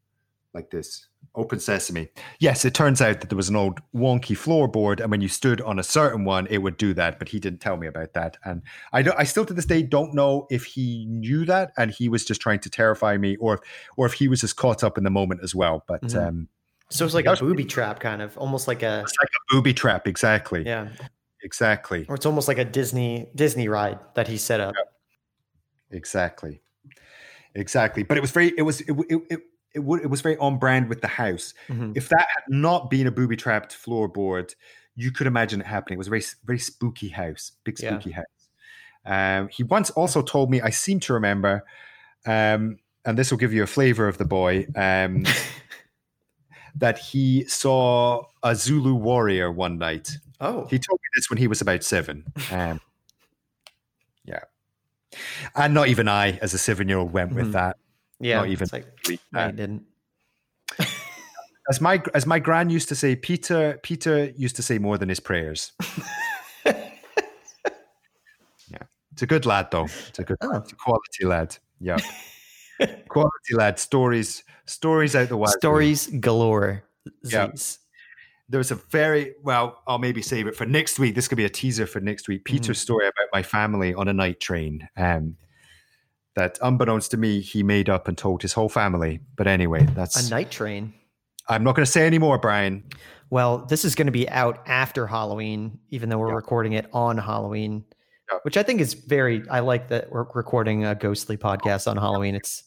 like 0.53 0.71
this. 0.71 1.07
Open 1.35 1.59
sesame. 1.59 2.09
Yes, 2.39 2.65
it 2.65 2.73
turns 2.73 3.01
out 3.01 3.21
that 3.21 3.29
there 3.29 3.37
was 3.37 3.49
an 3.49 3.55
old 3.55 3.81
wonky 3.93 4.35
floorboard, 4.35 4.99
and 4.99 5.11
when 5.11 5.21
you 5.21 5.27
stood 5.27 5.61
on 5.61 5.77
a 5.77 5.83
certain 5.83 6.25
one, 6.25 6.47
it 6.47 6.57
would 6.59 6.75
do 6.77 6.93
that. 6.95 7.19
But 7.19 7.29
he 7.29 7.39
didn't 7.39 7.59
tell 7.59 7.77
me 7.77 7.85
about 7.87 8.13
that, 8.13 8.37
and 8.43 8.63
I. 8.91 9.05
I 9.15 9.25
still 9.25 9.45
to 9.45 9.53
this 9.53 9.65
day 9.65 9.83
don't 9.83 10.15
know 10.15 10.47
if 10.49 10.65
he 10.65 11.05
knew 11.07 11.45
that 11.45 11.71
and 11.77 11.91
he 11.91 12.09
was 12.09 12.25
just 12.25 12.41
trying 12.41 12.59
to 12.61 12.69
terrify 12.69 13.17
me, 13.17 13.35
or 13.37 13.61
or 13.95 14.07
if 14.07 14.13
he 14.13 14.27
was 14.27 14.41
just 14.41 14.55
caught 14.55 14.83
up 14.83 14.97
in 14.97 15.03
the 15.03 15.11
moment 15.11 15.41
as 15.43 15.53
well. 15.53 15.83
But 15.87 16.01
Mhm. 16.01 16.27
um, 16.27 16.47
So 16.91 17.05
it's 17.05 17.13
like 17.13 17.25
a 17.25 17.35
booby 17.35 17.65
trap, 17.65 17.99
kind 17.99 18.21
of, 18.21 18.37
almost 18.37 18.67
like 18.67 18.81
a 18.83 19.01
it's 19.01 19.15
like 19.21 19.29
a 19.29 19.53
booby 19.53 19.73
trap, 19.73 20.07
exactly, 20.07 20.65
yeah, 20.65 20.89
exactly, 21.43 22.05
or 22.09 22.15
it's 22.15 22.25
almost 22.25 22.47
like 22.47 22.57
a 22.57 22.65
Disney 22.65 23.29
Disney 23.35 23.67
ride 23.67 23.99
that 24.15 24.27
he 24.27 24.37
set 24.37 24.59
up. 24.59 24.75
exactly, 25.91 26.61
exactly. 27.55 28.03
But 28.03 28.17
it 28.17 28.21
was 28.21 28.31
very, 28.31 28.53
it 28.57 28.63
was, 28.63 28.81
it 28.81 28.91
it 29.09 29.21
it, 29.29 29.39
it, 29.75 29.79
would, 29.79 30.01
it 30.01 30.07
was 30.07 30.21
very 30.21 30.37
on 30.37 30.57
brand 30.57 30.89
with 30.89 31.01
the 31.01 31.07
house. 31.07 31.53
Mhm. 31.69 31.95
If 31.95 32.09
that 32.09 32.25
had 32.35 32.43
not 32.47 32.89
been 32.89 33.05
a 33.07 33.11
booby 33.11 33.35
trapped 33.35 33.73
floorboard, 33.73 34.55
you 34.95 35.11
could 35.11 35.27
imagine 35.27 35.61
it 35.61 35.67
happening. 35.67 35.97
It 35.97 35.99
was 35.99 36.07
a 36.07 36.11
very, 36.11 36.23
very 36.45 36.59
spooky 36.59 37.09
house, 37.09 37.51
big 37.63 37.79
Yeah. 37.79 37.91
spooky 37.99 38.11
house. 38.11 38.25
Um, 39.05 39.47
he 39.49 39.63
once 39.63 39.89
also 39.91 40.21
told 40.21 40.49
me, 40.49 40.59
I 40.61 40.71
seem 40.71 40.99
to 41.01 41.13
remember, 41.13 41.63
um, 42.25 42.79
and 43.05 43.17
this 43.17 43.31
will 43.31 43.37
give 43.37 43.53
you 43.53 43.63
a 43.63 43.67
flavor 43.67 44.07
of 44.07 44.17
the 44.17 44.25
boy, 44.25 44.67
um, 44.75 45.23
that 46.75 46.97
he 46.99 47.45
saw 47.45 48.23
a 48.43 48.55
Zulu 48.55 48.95
warrior 48.95 49.51
one 49.51 49.77
night. 49.77 50.17
Oh, 50.41 50.65
He 50.69 50.79
told 50.79 50.99
me 50.99 51.07
this 51.15 51.29
when 51.29 51.37
he 51.37 51.47
was 51.47 51.61
about 51.61 51.83
seven. 51.83 52.25
Um, 52.51 52.79
yeah. 54.23 54.39
And 55.55 55.73
not 55.73 55.87
even 55.89 56.07
I, 56.07 56.33
as 56.41 56.53
a 56.53 56.57
seven 56.57 56.87
year 56.87 56.97
old, 56.99 57.11
went 57.11 57.33
with 57.33 57.51
that. 57.53 57.77
yeah. 58.19 58.37
not 58.37 58.47
even 58.49 58.67
like 58.71 58.85
I 59.33 59.41
Uh, 59.41 59.51
didn't. 59.51 59.83
as 61.69 61.81
my 61.81 62.01
as 62.13 62.25
my 62.25 62.39
gran 62.39 62.69
used 62.69 62.87
to 62.89 62.95
say, 62.95 63.15
Peter 63.15 63.79
Peter 63.83 64.25
used 64.37 64.55
to 64.55 64.61
say 64.61 64.77
more 64.77 64.97
than 64.97 65.09
his 65.09 65.19
prayers. 65.19 65.71
yeah, 66.65 66.83
it's 69.11 69.21
a 69.21 69.27
good 69.27 69.45
lad 69.45 69.69
though. 69.71 69.85
It's 70.09 70.19
a 70.19 70.23
good, 70.23 70.37
Oh. 70.41 70.57
it's 70.57 70.71
a 70.71 70.75
quality 70.75 71.25
lad. 71.25 71.57
Yeah, 71.79 71.97
quality 73.07 73.53
lad. 73.55 73.79
Stories, 73.79 74.43
stories 74.65 75.15
out 75.15 75.29
the 75.29 75.37
way. 75.37 75.49
Stories 75.57 76.07
galore. 76.07 76.83
Yeah. 77.23 77.49
Z's. 77.55 77.79
There 78.51 78.57
was 78.57 78.71
a 78.71 78.75
very 78.75 79.35
well. 79.43 79.81
I'll 79.87 79.99
maybe 79.99 80.21
save 80.23 80.47
it 80.47 80.55
for 80.55 80.65
next 80.65 80.97
week. 80.97 81.13
This 81.15 81.27
could 81.27 81.37
be 81.37 81.45
a 81.45 81.49
teaser 81.49 81.85
for 81.85 81.99
next 81.99 82.27
week. 82.27 82.45
Peter's 82.45 82.79
story 82.79 83.05
about 83.05 83.27
my 83.31 83.43
family 83.43 83.93
on 83.93 84.07
a 84.07 84.13
night 84.13 84.39
train. 84.39 84.87
Um, 84.97 85.35
that 86.35 86.57
unbeknownst 86.61 87.11
to 87.11 87.17
me, 87.17 87.41
he 87.41 87.61
made 87.63 87.89
up 87.89 88.07
and 88.07 88.17
told 88.17 88.41
his 88.41 88.53
whole 88.53 88.69
family. 88.69 89.19
But 89.35 89.45
anyway, 89.47 89.83
that's. 89.93 90.27
A 90.27 90.29
night 90.31 90.49
train. 90.49 90.93
I'm 91.47 91.63
not 91.63 91.75
going 91.75 91.85
to 91.85 91.91
say 91.91 92.05
any 92.07 92.17
more, 92.17 92.37
Brian. 92.39 92.83
Well, 93.29 93.59
this 93.65 93.85
is 93.85 93.93
going 93.93 94.07
to 94.07 94.11
be 94.11 94.27
out 94.29 94.63
after 94.67 95.05
Halloween, 95.05 95.79
even 95.89 96.09
though 96.09 96.17
we're 96.17 96.29
Yeah. 96.29 96.35
recording 96.35 96.73
it 96.73 96.87
on 96.93 97.17
Halloween, 97.17 97.83
Yeah. 98.31 98.39
which 98.43 98.57
I 98.57 98.63
think 98.63 98.81
is 98.81 98.95
very. 98.95 99.47
I 99.49 99.59
like 99.59 99.89
that 99.89 100.11
we're 100.11 100.25
recording 100.33 100.85
a 100.85 100.95
ghostly 100.95 101.37
podcast 101.37 101.87
on 101.89 101.97
Halloween. 101.97 102.33
It's 102.35 102.63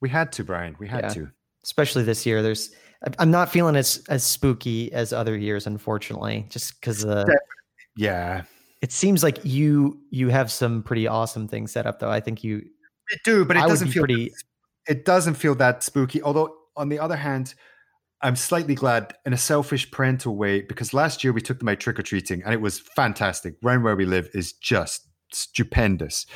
We 0.00 0.08
had 0.08 0.32
to, 0.32 0.44
Brian. 0.44 0.76
We 0.78 0.88
had 0.88 1.04
Yeah. 1.04 1.08
to. 1.14 1.30
especially 1.64 2.02
this 2.04 2.24
year. 2.24 2.42
There's 2.42 2.70
I'm 3.18 3.30
not 3.30 3.50
feeling 3.50 3.76
as 3.76 4.02
as 4.08 4.24
spooky 4.24 4.92
as 4.92 5.12
other 5.12 5.36
years, 5.36 5.66
unfortunately, 5.66 6.46
just 6.50 6.80
because 6.80 7.04
uh, 7.04 7.24
Yeah, 7.96 8.42
it 8.80 8.92
seems 8.92 9.22
like 9.22 9.38
you 9.44 10.00
you 10.10 10.28
have 10.30 10.50
some 10.50 10.82
pretty 10.82 11.06
awesome 11.08 11.48
things 11.48 11.72
set 11.72 11.86
up. 11.86 11.98
Though 11.98 12.10
I 12.10 12.20
think 12.20 12.42
you 12.44 12.56
we 13.10 13.18
do, 13.24 13.44
but 13.44 13.56
it 13.56 13.62
I 13.64 13.68
doesn't 13.68 13.88
feel 13.88 14.02
pretty. 14.04 14.32
it 14.86 15.04
doesn't 15.04 15.34
feel 15.34 15.54
that 15.56 15.82
spooky. 15.82 16.22
Although 16.22 16.54
on 16.76 16.88
the 16.88 16.98
other 16.98 17.16
hand, 17.16 17.54
I'm 18.22 18.36
slightly 18.36 18.74
glad 18.74 19.14
in 19.26 19.32
a 19.32 19.36
selfish 19.38 19.90
parental 19.90 20.36
way 20.36 20.62
because 20.62 20.94
last 20.94 21.22
year 21.24 21.32
we 21.32 21.40
took 21.40 21.58
them 21.58 21.68
out 21.68 21.80
trick 21.80 21.98
or 21.98 22.02
treating 22.02 22.42
and 22.44 22.52
it 22.54 22.60
was 22.60 22.78
fantastic. 22.80 23.54
Round 23.62 23.82
where 23.84 23.96
we 23.96 24.06
live 24.06 24.28
is 24.34 24.52
just 24.52 25.06
stupendous. 25.32 26.26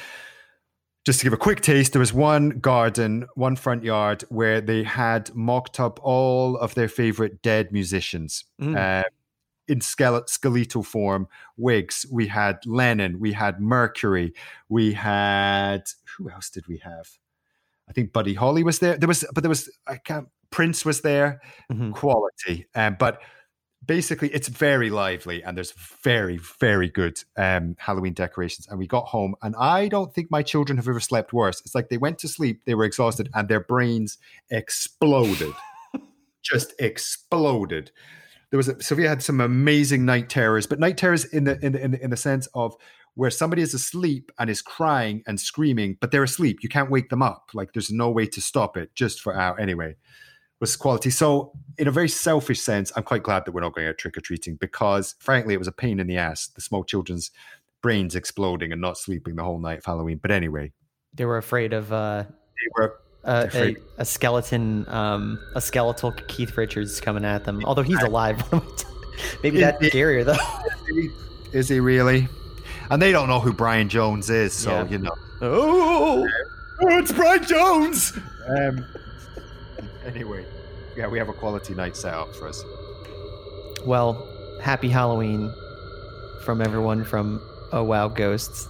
Just 1.04 1.18
to 1.20 1.26
give 1.26 1.32
a 1.32 1.36
quick 1.38 1.60
taste, 1.62 1.92
there 1.92 2.00
was 2.00 2.12
one 2.12 2.50
garden, 2.60 3.26
one 3.34 3.56
front 3.56 3.82
yard 3.82 4.22
where 4.28 4.60
they 4.60 4.84
had 4.84 5.34
mocked 5.34 5.80
up 5.80 5.98
all 6.02 6.56
of 6.56 6.74
their 6.76 6.88
favorite 6.88 7.42
dead 7.42 7.72
musicians 7.72 8.44
Mm. 8.60 8.76
uh, 8.76 9.04
in 9.66 9.80
skele- 9.80 10.28
skeletal 10.28 10.82
form, 10.84 11.26
wigs. 11.56 12.06
We 12.10 12.28
had 12.28 12.64
Lennon, 12.66 13.18
we 13.18 13.32
had 13.32 13.60
Mercury, 13.60 14.32
we 14.68 14.92
had 14.92 15.82
who 16.16 16.30
else 16.30 16.50
did 16.50 16.66
we 16.68 16.78
have? 16.78 17.08
I 17.88 17.92
think 17.92 18.12
Buddy 18.12 18.34
Holly 18.34 18.62
was 18.62 18.78
there. 18.78 18.96
There 18.96 19.08
was, 19.08 19.24
but 19.34 19.42
there 19.42 19.48
was 19.48 19.70
I 19.88 19.96
can't. 19.96 20.28
Prince 20.50 20.84
was 20.84 21.00
there. 21.00 21.40
Mhm. 21.72 21.94
Quality, 21.94 22.66
um, 22.74 22.96
but 22.98 23.22
basically 23.84 24.28
it's 24.28 24.48
very 24.48 24.90
lively 24.90 25.42
and 25.42 25.56
there's 25.56 25.72
very 26.02 26.38
very 26.60 26.88
good 26.88 27.22
um, 27.36 27.76
Halloween 27.78 28.12
decorations. 28.12 28.66
And 28.68 28.78
we 28.78 28.86
got 28.86 29.06
home, 29.06 29.34
and 29.42 29.54
I 29.56 29.88
don't 29.88 30.14
think 30.14 30.30
my 30.30 30.42
children 30.42 30.76
have 30.76 30.88
ever 30.88 31.00
slept 31.00 31.32
worse. 31.32 31.60
It's 31.60 31.74
like 31.74 31.88
they 31.88 31.98
went 31.98 32.18
to 32.20 32.28
sleep, 32.28 32.62
they 32.64 32.74
were 32.74 32.84
exhausted, 32.84 33.30
and 33.34 33.48
their 33.48 33.60
brains 33.60 34.18
exploded, 34.50 35.52
just 36.42 36.74
exploded. 36.78 37.90
There 38.50 38.58
was 38.58 38.68
a, 38.68 38.82
Sophia 38.82 39.08
had 39.08 39.22
some 39.22 39.40
amazing 39.40 40.04
night 40.04 40.28
terrors, 40.28 40.66
but 40.66 40.78
night 40.78 40.98
terrors 40.98 41.24
in 41.24 41.44
the 41.44 41.58
in 41.64 41.72
the, 41.72 41.84
in 41.84 41.90
the 41.92 42.04
in 42.04 42.10
the 42.10 42.16
sense 42.16 42.48
of 42.54 42.76
where 43.14 43.30
somebody 43.30 43.62
is 43.62 43.74
asleep 43.74 44.32
and 44.38 44.48
is 44.48 44.62
crying 44.62 45.22
and 45.26 45.38
screaming, 45.38 45.98
but 46.00 46.10
they're 46.10 46.22
asleep. 46.22 46.60
You 46.62 46.68
can't 46.68 46.90
wake 46.90 47.10
them 47.10 47.22
up. 47.22 47.50
Like 47.52 47.72
there's 47.74 47.90
no 47.90 48.10
way 48.10 48.26
to 48.26 48.40
stop 48.40 48.76
it. 48.76 48.94
Just 48.94 49.20
for 49.20 49.38
out 49.38 49.60
anyway, 49.60 49.96
was 50.62 50.76
quality. 50.76 51.10
So 51.10 51.52
in 51.76 51.88
a 51.88 51.90
very 51.90 52.08
selfish 52.08 52.60
sense, 52.60 52.90
I'm 52.96 53.02
quite 53.02 53.22
glad 53.24 53.44
that 53.44 53.52
we're 53.52 53.60
not 53.62 53.74
going 53.74 53.88
out 53.88 53.98
trick 53.98 54.16
or 54.16 54.20
treating 54.20 54.54
because, 54.56 55.16
frankly, 55.18 55.52
it 55.54 55.58
was 55.58 55.66
a 55.68 55.72
pain 55.72 55.98
in 56.00 56.06
the 56.06 56.16
ass. 56.16 56.46
The 56.46 56.60
small 56.60 56.84
children's 56.84 57.32
brains 57.82 58.14
exploding 58.14 58.70
and 58.72 58.80
not 58.80 58.96
sleeping 58.96 59.34
the 59.36 59.42
whole 59.42 59.58
night 59.58 59.78
of 59.78 59.84
Halloween. 59.84 60.18
But 60.22 60.30
anyway, 60.30 60.72
They 61.14 61.24
were 61.24 61.36
afraid 61.36 61.72
of 61.72 61.92
uh, 61.92 62.22
they 62.22 62.68
were. 62.76 62.94
a, 63.24 63.32
a, 63.32 63.44
Afraid. 63.46 63.76
a 63.98 64.04
skeleton, 64.04 64.88
um, 64.88 65.38
a 65.56 65.60
skeletal 65.60 66.12
Keith 66.28 66.56
Richards 66.56 67.00
coming 67.00 67.24
at 67.24 67.44
them. 67.44 67.64
Although 67.64 67.82
he's 67.82 68.00
alive, 68.02 68.40
maybe 69.42 69.58
that's 69.60 69.82
scarier 69.84 70.24
though. 70.24 70.38
Is 71.58 71.68
he 71.68 71.80
really? 71.80 72.28
And 72.90 73.02
they 73.02 73.10
don't 73.12 73.28
know 73.28 73.40
who 73.40 73.52
Brian 73.52 73.88
Jones 73.88 74.30
is, 74.30 74.52
so 74.54 74.70
Yeah. 74.70 74.88
you 74.88 74.98
know. 74.98 75.14
Oh, 75.42 76.26
Oh, 76.80 76.98
it's 76.98 77.12
Brian 77.12 77.44
Jones. 77.44 78.12
Um. 78.48 78.84
Anyway, 80.06 80.44
yeah, 80.96 81.06
we 81.06 81.18
have 81.18 81.28
a 81.28 81.32
quality 81.32 81.74
night 81.74 81.96
set 81.96 82.12
up 82.14 82.34
for 82.34 82.48
us. 82.48 82.64
well, 83.84 84.26
happy 84.60 84.88
Halloween 84.88 85.52
from 86.44 86.60
everyone 86.60 87.04
from 87.04 87.40
Oh 87.72 87.84
Wow 87.84 88.08
Ghosts. 88.08 88.68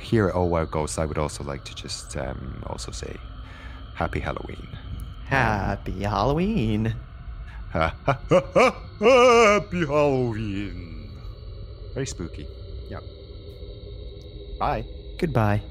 Here 0.00 0.28
at 0.28 0.34
Oh 0.34 0.44
Wow 0.44 0.64
Ghosts, 0.64 0.98
I 0.98 1.04
would 1.04 1.18
also 1.18 1.44
like 1.44 1.64
to 1.64 1.74
just 1.74 2.16
um, 2.16 2.62
also 2.66 2.90
say 2.90 3.16
Happy 3.94 4.20
Halloween. 4.20 4.66
Happy 5.26 6.02
Halloween. 6.02 6.94
Ha, 7.72 7.94
ha, 8.04 8.20
ha, 8.28 8.40
ha, 8.54 8.70
Happy 8.98 9.86
Halloween. 9.86 11.20
Very 11.94 12.06
spooky. 12.06 12.46
Yep. 12.88 13.02
Bye. 14.58 14.84
Goodbye. 15.18 15.62